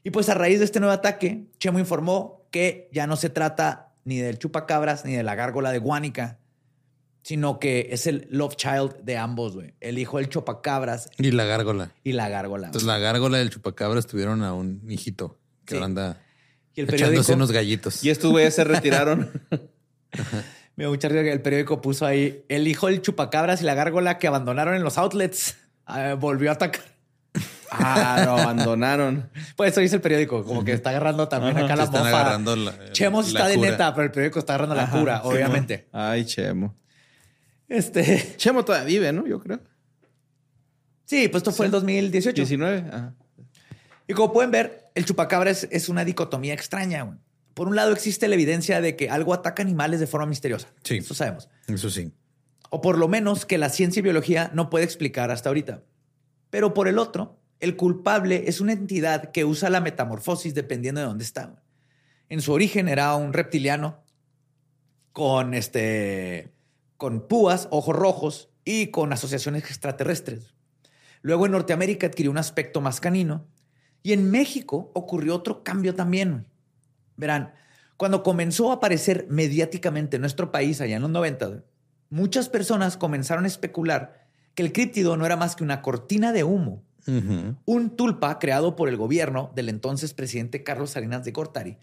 Y 0.06 0.10
pues 0.12 0.28
a 0.28 0.34
raíz 0.34 0.60
de 0.60 0.64
este 0.64 0.78
nuevo 0.78 0.92
ataque, 0.94 1.46
Chemo 1.58 1.80
informó 1.80 2.46
que 2.52 2.88
ya 2.92 3.08
no 3.08 3.16
se 3.16 3.28
trata 3.28 3.92
ni 4.04 4.18
del 4.20 4.38
chupacabras 4.38 5.04
ni 5.04 5.16
de 5.16 5.24
la 5.24 5.34
gárgola 5.34 5.72
de 5.72 5.78
Guánica, 5.78 6.38
sino 7.22 7.58
que 7.58 7.88
es 7.90 8.06
el 8.06 8.28
love 8.30 8.54
child 8.54 8.98
de 9.02 9.16
ambos, 9.16 9.56
güey. 9.56 9.74
El 9.80 9.98
hijo 9.98 10.18
del 10.18 10.28
chupacabras 10.28 11.10
Y 11.18 11.32
la 11.32 11.44
gárgola. 11.44 11.90
y 12.04 12.12
la 12.12 12.28
gárgola. 12.28 12.68
Entonces 12.68 12.86
la 12.86 12.98
gárgola 13.00 13.38
y 13.38 13.40
el 13.40 13.50
chupacabras 13.50 14.06
tuvieron 14.06 14.44
a 14.44 14.54
un 14.54 14.80
hijito 14.88 15.40
que 15.64 15.76
Sí. 15.76 15.82
anda 15.82 16.22
y 16.76 16.82
el 16.82 16.86
echándose 16.86 17.08
periódico, 17.08 17.32
unos 17.32 17.50
gallitos. 17.50 18.04
Y 18.04 18.10
estos 18.10 18.30
güeyes 18.30 18.54
se 18.54 18.62
retiraron. 18.62 19.28
me 20.76 20.84
dio 20.84 20.90
mucha 20.90 21.08
risa 21.08 21.24
que 21.24 21.32
el 21.32 21.42
periódico 21.42 21.80
puso 21.80 22.06
ahí 22.06 22.44
el 22.48 22.68
hijo 22.68 22.86
del 22.86 23.02
chupacabras 23.02 23.60
y 23.60 23.64
la 23.64 23.74
gárgola 23.74 24.18
que 24.18 24.28
abandonaron 24.28 24.76
en 24.76 24.84
los 24.84 24.98
outlets 24.98 25.56
ah, 25.84 26.14
volvió 26.14 26.50
a 26.50 26.52
atacar. 26.52 26.95
Ah, 27.70 28.22
lo 28.24 28.32
abandonaron. 28.38 29.30
Pues 29.56 29.72
eso 29.72 29.80
dice 29.80 29.96
el 29.96 30.02
periódico, 30.02 30.44
como 30.44 30.64
que 30.64 30.72
está 30.72 30.90
agarrando 30.90 31.28
también 31.28 31.56
acá 31.58 31.76
la 31.76 31.86
mofa. 31.86 32.38
la- 32.38 32.92
Chemos 32.92 33.32
la 33.32 33.40
está 33.40 33.48
de 33.48 33.56
neta, 33.58 33.94
pero 33.94 34.04
el 34.06 34.10
periódico 34.12 34.38
está 34.38 34.54
agarrando 34.54 34.74
la 34.74 34.90
cura, 34.90 35.20
sí, 35.22 35.28
obviamente. 35.28 35.88
Ay, 35.92 36.24
Chemo. 36.24 36.74
Este, 37.68 38.34
Chemo 38.36 38.64
todavía 38.64 38.86
vive, 38.86 39.12
¿no? 39.12 39.26
Yo 39.26 39.40
creo. 39.40 39.60
sí, 41.04 41.28
pues 41.28 41.40
esto 41.40 41.52
fue 41.52 41.66
el 41.66 41.72
2018. 41.72 42.34
19. 42.36 42.84
Ajá. 42.92 43.14
Y 44.08 44.12
como 44.14 44.32
pueden 44.32 44.50
ver, 44.50 44.90
el 44.94 45.04
chupacabra 45.04 45.50
es, 45.50 45.66
es 45.70 45.88
una 45.88 46.04
dicotomía 46.04 46.54
extraña. 46.54 47.02
güey. 47.02 47.18
Por 47.54 47.68
un 47.68 47.74
lado 47.76 47.92
existe 47.92 48.28
la 48.28 48.34
evidencia 48.34 48.80
de 48.80 48.96
que 48.96 49.10
algo 49.10 49.34
ataca 49.34 49.62
animales 49.62 49.98
de 49.98 50.06
forma 50.06 50.26
misteriosa. 50.26 50.68
Sí. 50.84 50.98
Eso 50.98 51.14
sabemos. 51.14 51.48
Eso 51.66 51.90
sí. 51.90 52.12
O 52.70 52.80
por 52.80 52.98
lo 52.98 53.08
menos 53.08 53.46
que 53.46 53.58
la 53.58 53.68
ciencia 53.68 54.00
y 54.00 54.02
biología 54.02 54.50
no 54.52 54.70
puede 54.70 54.84
explicar 54.84 55.30
hasta 55.30 55.48
ahorita. 55.48 55.82
Pero 56.50 56.74
por 56.74 56.86
el 56.86 56.98
otro, 56.98 57.40
el 57.60 57.76
culpable 57.76 58.44
es 58.48 58.60
una 58.60 58.72
entidad 58.72 59.30
que 59.30 59.44
usa 59.44 59.70
la 59.70 59.80
metamorfosis 59.80 60.54
dependiendo 60.54 61.00
de 61.00 61.06
dónde 61.06 61.24
está. 61.24 61.62
En 62.28 62.40
su 62.40 62.52
origen 62.52 62.88
era 62.88 63.14
un 63.16 63.32
reptiliano 63.32 64.02
con 65.12 65.54
este 65.54 66.52
con 66.96 67.26
púas, 67.28 67.68
ojos 67.70 67.94
rojos 67.94 68.50
y 68.64 68.88
con 68.88 69.12
asociaciones 69.12 69.64
extraterrestres. 69.64 70.54
Luego 71.22 71.46
en 71.46 71.52
Norteamérica 71.52 72.06
adquirió 72.06 72.30
un 72.30 72.38
aspecto 72.38 72.80
más 72.80 73.00
canino 73.00 73.46
y 74.02 74.12
en 74.12 74.30
México 74.30 74.90
ocurrió 74.94 75.34
otro 75.34 75.62
cambio 75.62 75.94
también. 75.94 76.46
Verán, 77.16 77.54
cuando 77.96 78.22
comenzó 78.22 78.70
a 78.70 78.74
aparecer 78.74 79.26
mediáticamente 79.30 80.16
en 80.16 80.20
nuestro 80.20 80.52
país 80.52 80.80
allá 80.80 80.96
en 80.96 81.02
los 81.02 81.10
90, 81.10 81.46
güey, 81.46 81.60
muchas 82.10 82.48
personas 82.48 82.96
comenzaron 82.96 83.44
a 83.44 83.48
especular 83.48 84.26
que 84.54 84.62
el 84.62 84.72
críptido 84.72 85.16
no 85.16 85.26
era 85.26 85.36
más 85.36 85.56
que 85.56 85.64
una 85.64 85.82
cortina 85.82 86.32
de 86.32 86.44
humo, 86.44 86.85
Un 87.06 87.96
tulpa 87.96 88.38
creado 88.38 88.76
por 88.76 88.88
el 88.88 88.96
gobierno 88.96 89.52
del 89.54 89.68
entonces 89.68 90.14
presidente 90.14 90.62
Carlos 90.62 90.90
Salinas 90.90 91.24
de 91.24 91.32
Gortari 91.32 91.78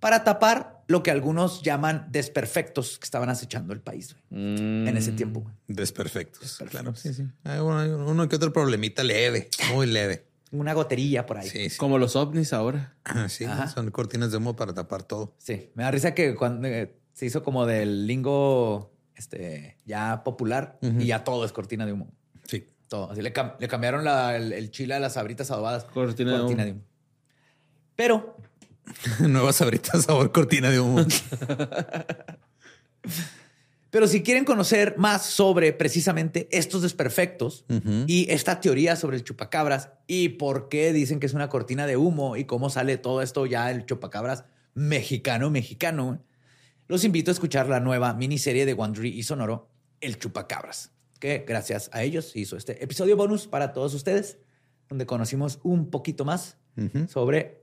para 0.00 0.24
tapar 0.24 0.82
lo 0.88 1.02
que 1.02 1.10
algunos 1.10 1.62
llaman 1.62 2.08
desperfectos 2.10 2.98
que 2.98 3.04
estaban 3.04 3.28
acechando 3.28 3.72
el 3.74 3.80
país 3.80 4.16
güey, 4.30 4.42
en 4.88 4.96
ese 4.96 5.12
tiempo. 5.12 5.40
güey. 5.40 5.54
Desperfectos. 5.68 6.40
Desperfectos. 6.40 6.80
Claro, 6.80 6.96
sí, 6.96 7.14
sí. 7.14 7.26
Hay 7.44 7.60
uno, 7.60 7.78
hay 7.78 7.90
uno 7.90 8.28
que 8.28 8.36
otro 8.36 8.52
problemita 8.52 9.04
leve, 9.04 9.48
muy 9.74 9.86
leve. 9.86 10.26
Una 10.52 10.72
goterilla 10.72 11.26
por 11.26 11.38
ahí. 11.38 11.48
Sí, 11.48 11.70
sí. 11.70 11.76
Como 11.76 11.98
los 11.98 12.16
ovnis 12.16 12.52
ahora. 12.52 12.96
Sí, 13.28 13.44
Ajá. 13.44 13.68
son 13.68 13.90
cortinas 13.90 14.32
de 14.32 14.38
humo 14.38 14.56
para 14.56 14.74
tapar 14.74 15.02
todo. 15.04 15.34
Sí, 15.38 15.70
me 15.74 15.84
da 15.84 15.90
risa 15.92 16.12
que 16.14 16.34
cuando 16.34 16.66
eh, 16.66 16.92
se 17.12 17.26
hizo 17.26 17.44
como 17.44 17.66
del 17.66 18.06
lingo 18.06 18.90
este, 19.14 19.76
ya 19.84 20.24
popular 20.24 20.78
y 20.80 21.06
ya 21.06 21.22
todo 21.22 21.44
es 21.44 21.52
cortina 21.52 21.86
de 21.86 21.92
humo. 21.92 22.10
Sí. 22.90 22.96
Todo. 22.96 23.10
Así 23.10 23.22
le, 23.22 23.32
cam- 23.32 23.54
le 23.60 23.68
cambiaron 23.68 24.04
la- 24.04 24.36
el, 24.36 24.52
el 24.52 24.70
chile 24.70 24.94
a 24.94 24.98
las 25.00 25.14
sabritas 25.14 25.50
adobadas. 25.50 25.84
Cortina 25.84 26.32
de 26.64 26.72
humo. 26.72 26.82
Pero 27.96 28.36
Nuevas 29.20 29.60
abritas 29.62 30.04
sabor 30.04 30.32
cortina 30.32 30.70
de 30.70 30.80
humo. 30.80 31.04
Pero 33.90 34.06
si 34.06 34.22
quieren 34.22 34.44
conocer 34.44 34.94
más 34.98 35.24
sobre 35.26 35.72
precisamente 35.72 36.48
estos 36.52 36.82
desperfectos 36.82 37.64
y 38.06 38.30
esta 38.30 38.60
teoría 38.60 38.94
sobre 38.94 39.16
el 39.16 39.24
chupacabras 39.24 39.90
y 40.06 40.28
por 40.30 40.68
qué 40.68 40.92
dicen 40.92 41.18
que 41.18 41.26
es 41.26 41.34
una 41.34 41.48
cortina 41.48 41.88
de 41.88 41.96
humo 41.96 42.36
y 42.36 42.44
cómo 42.44 42.70
sale 42.70 42.98
todo 42.98 43.20
esto 43.20 43.46
ya 43.46 43.68
el 43.72 43.86
chupacabras 43.86 44.44
mexicano, 44.74 45.50
mexicano, 45.50 46.22
los 46.86 47.02
invito 47.02 47.32
a 47.32 47.34
escuchar 47.34 47.68
la 47.68 47.80
nueva 47.80 48.14
miniserie 48.14 48.64
de 48.64 48.74
Wandry 48.74 49.08
y 49.10 49.24
Sonoro, 49.24 49.68
El 50.00 50.18
Chupacabras, 50.20 50.92
que 51.20 51.44
gracias 51.46 51.88
a 51.92 52.02
ellos 52.02 52.34
hizo 52.34 52.56
este 52.56 52.82
episodio 52.82 53.16
bonus 53.16 53.46
para 53.46 53.72
todos 53.72 53.94
ustedes, 53.94 54.38
donde 54.88 55.06
conocimos 55.06 55.60
un 55.62 55.88
poquito 55.90 56.24
más 56.24 56.56
Ujú. 56.76 57.06
sobre 57.06 57.60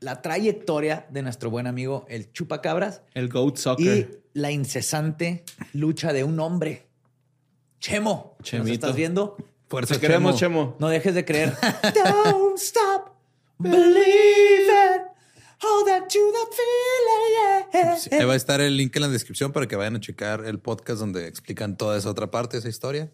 la 0.00 0.22
trayectoria 0.22 1.06
de 1.10 1.22
nuestro 1.22 1.50
buen 1.50 1.66
amigo 1.66 2.06
el 2.08 2.30
Chupacabras 2.32 3.02
El 3.14 3.28
Goat 3.28 3.58
y 3.58 3.60
Soccer. 3.60 4.20
la 4.34 4.50
incesante 4.52 5.44
lucha 5.74 6.12
de 6.14 6.22
un 6.24 6.38
hombre. 6.40 6.86
Chemo, 7.80 8.36
¿nos 8.38 8.48
Chemito. 8.48 8.72
estás 8.72 8.96
viendo? 8.96 9.36
Fuerza, 9.68 9.94
Te 9.94 10.00
queremos, 10.00 10.36
Chemo. 10.36 10.62
Chemo. 10.64 10.76
No 10.78 10.88
dejes 10.88 11.14
de 11.14 11.24
creer. 11.24 11.54
Don't 11.94 12.56
stop 12.58 13.10
believing. 13.58 14.85
Hold 15.66 15.88
on 15.88 16.08
to 16.08 16.18
that 16.32 16.50
feeling. 16.52 17.72
yeah. 17.72 17.96
Sí, 17.96 18.10
ahí 18.14 18.24
va 18.24 18.34
a 18.34 18.36
estar 18.36 18.60
el 18.60 18.76
link 18.76 18.94
en 18.96 19.02
la 19.02 19.08
descripción 19.08 19.52
para 19.52 19.66
que 19.66 19.76
vayan 19.76 19.96
a 19.96 20.00
checar 20.00 20.44
el 20.44 20.58
podcast 20.58 21.00
donde 21.00 21.26
explican 21.26 21.76
toda 21.76 21.98
esa 21.98 22.10
otra 22.10 22.30
parte, 22.30 22.58
esa 22.58 22.68
historia. 22.68 23.12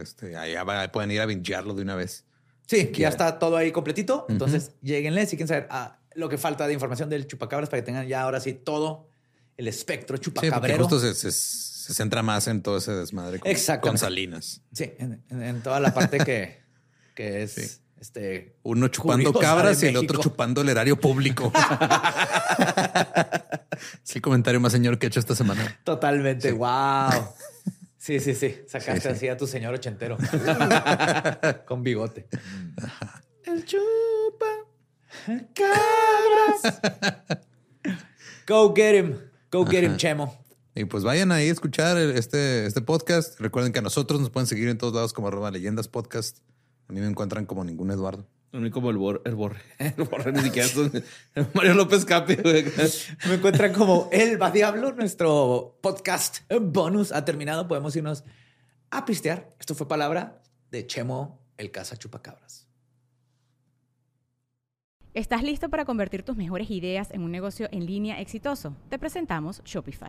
Este, 0.00 0.36
ahí 0.36 0.56
pueden 0.92 1.10
ir 1.10 1.20
a 1.20 1.26
bingearlo 1.26 1.74
de 1.74 1.82
una 1.82 1.94
vez. 1.94 2.24
Sí, 2.66 2.90
ya 2.94 3.08
está 3.08 3.38
todo 3.38 3.56
ahí 3.56 3.72
completito. 3.72 4.26
Entonces, 4.28 4.72
lleguenle 4.82 5.26
si 5.26 5.36
quieren 5.36 5.48
saber 5.48 5.66
ah, 5.70 5.98
lo 6.14 6.28
que 6.28 6.38
falta 6.38 6.66
de 6.66 6.72
información 6.72 7.10
del 7.10 7.26
chupacabras 7.26 7.68
para 7.68 7.82
que 7.82 7.86
tengan 7.86 8.06
ya 8.06 8.22
ahora 8.22 8.40
sí 8.40 8.54
todo 8.54 9.08
el 9.56 9.68
espectro 9.68 10.16
chupacabrero. 10.16 10.88
Sí, 10.88 10.90
justo 10.90 11.14
se, 11.14 11.32
centra 11.94 12.22
más 12.22 12.48
en 12.48 12.62
todo 12.62 12.78
ese 12.78 12.92
desmadre 12.92 13.38
con, 13.38 13.52
con 13.80 13.98
Salinas. 13.98 14.62
Sí, 14.72 14.92
en, 14.98 15.60
toda 15.62 15.80
la 15.80 15.92
parte 15.92 16.18
que, 16.18 16.58
que 17.14 17.42
es 17.42 17.82
este. 18.04 18.56
Uno 18.62 18.88
chupando 18.88 19.32
cabras 19.32 19.82
y 19.82 19.86
el 19.86 19.96
otro 19.96 20.20
chupando 20.20 20.60
el 20.60 20.68
erario 20.68 21.00
público. 21.00 21.50
es 24.04 24.16
el 24.16 24.22
comentario 24.22 24.60
más 24.60 24.72
señor 24.72 24.98
que 24.98 25.06
he 25.06 25.08
hecho 25.08 25.20
esta 25.20 25.34
semana. 25.34 25.80
Totalmente. 25.84 26.52
Wow. 26.52 27.10
Sí, 27.96 28.20
sí, 28.20 28.34
sí. 28.34 28.54
Sacaste 28.68 29.08
así 29.08 29.28
a 29.28 29.36
tu 29.38 29.46
señor 29.46 29.72
ochentero. 29.72 30.18
Con 31.66 31.82
bigote. 31.82 32.28
El 33.44 33.64
chupa 33.64 34.44
cabras. 35.54 36.82
Go 38.46 38.74
get 38.74 38.94
him. 38.94 39.18
Go 39.50 39.64
get 39.64 39.84
him, 39.84 39.96
Chemo. 39.96 40.38
Y 40.74 40.84
pues 40.84 41.02
vayan 41.02 41.32
ahí 41.32 41.48
a 41.48 41.52
escuchar 41.52 41.96
este, 41.96 42.66
este 42.66 42.82
podcast. 42.82 43.40
Recuerden 43.40 43.72
que 43.72 43.78
a 43.78 43.82
nosotros 43.82 44.20
nos 44.20 44.28
pueden 44.28 44.48
seguir 44.48 44.68
en 44.68 44.76
todos 44.76 44.92
lados 44.92 45.14
como 45.14 45.28
arroba 45.28 45.50
leyendas 45.50 45.88
podcast. 45.88 46.40
A 46.88 46.92
mí 46.92 47.00
me 47.00 47.06
encuentran 47.06 47.46
como 47.46 47.64
ningún 47.64 47.90
Eduardo. 47.90 48.26
A 48.52 48.58
mí 48.58 48.70
como 48.70 48.90
el, 48.90 48.96
borre, 48.96 49.20
el 49.24 49.34
borre, 49.34 49.60
el 49.78 50.04
borre, 50.04 50.32
ni 50.32 50.40
siquiera 50.40 50.68
Mario 51.54 51.74
López 51.74 52.04
Capi. 52.04 52.36
Me 53.26 53.34
encuentran 53.34 53.72
como 53.72 54.08
El 54.12 54.40
Va 54.40 54.50
Diablo. 54.52 54.92
Nuestro 54.92 55.78
podcast 55.80 56.38
bonus 56.60 57.10
ha 57.10 57.24
terminado. 57.24 57.66
Podemos 57.66 57.96
irnos 57.96 58.22
a 58.90 59.04
pistear. 59.04 59.54
Esto 59.58 59.74
fue 59.74 59.88
palabra 59.88 60.40
de 60.70 60.86
Chemo, 60.86 61.40
el 61.56 61.72
caza 61.72 61.96
chupacabras. 61.96 62.68
¿Estás 65.14 65.42
listo 65.42 65.68
para 65.68 65.84
convertir 65.84 66.22
tus 66.22 66.36
mejores 66.36 66.70
ideas 66.70 67.10
en 67.12 67.22
un 67.22 67.30
negocio 67.30 67.68
en 67.72 67.86
línea 67.86 68.20
exitoso? 68.20 68.76
Te 68.88 68.98
presentamos 68.98 69.62
Shopify. 69.64 70.08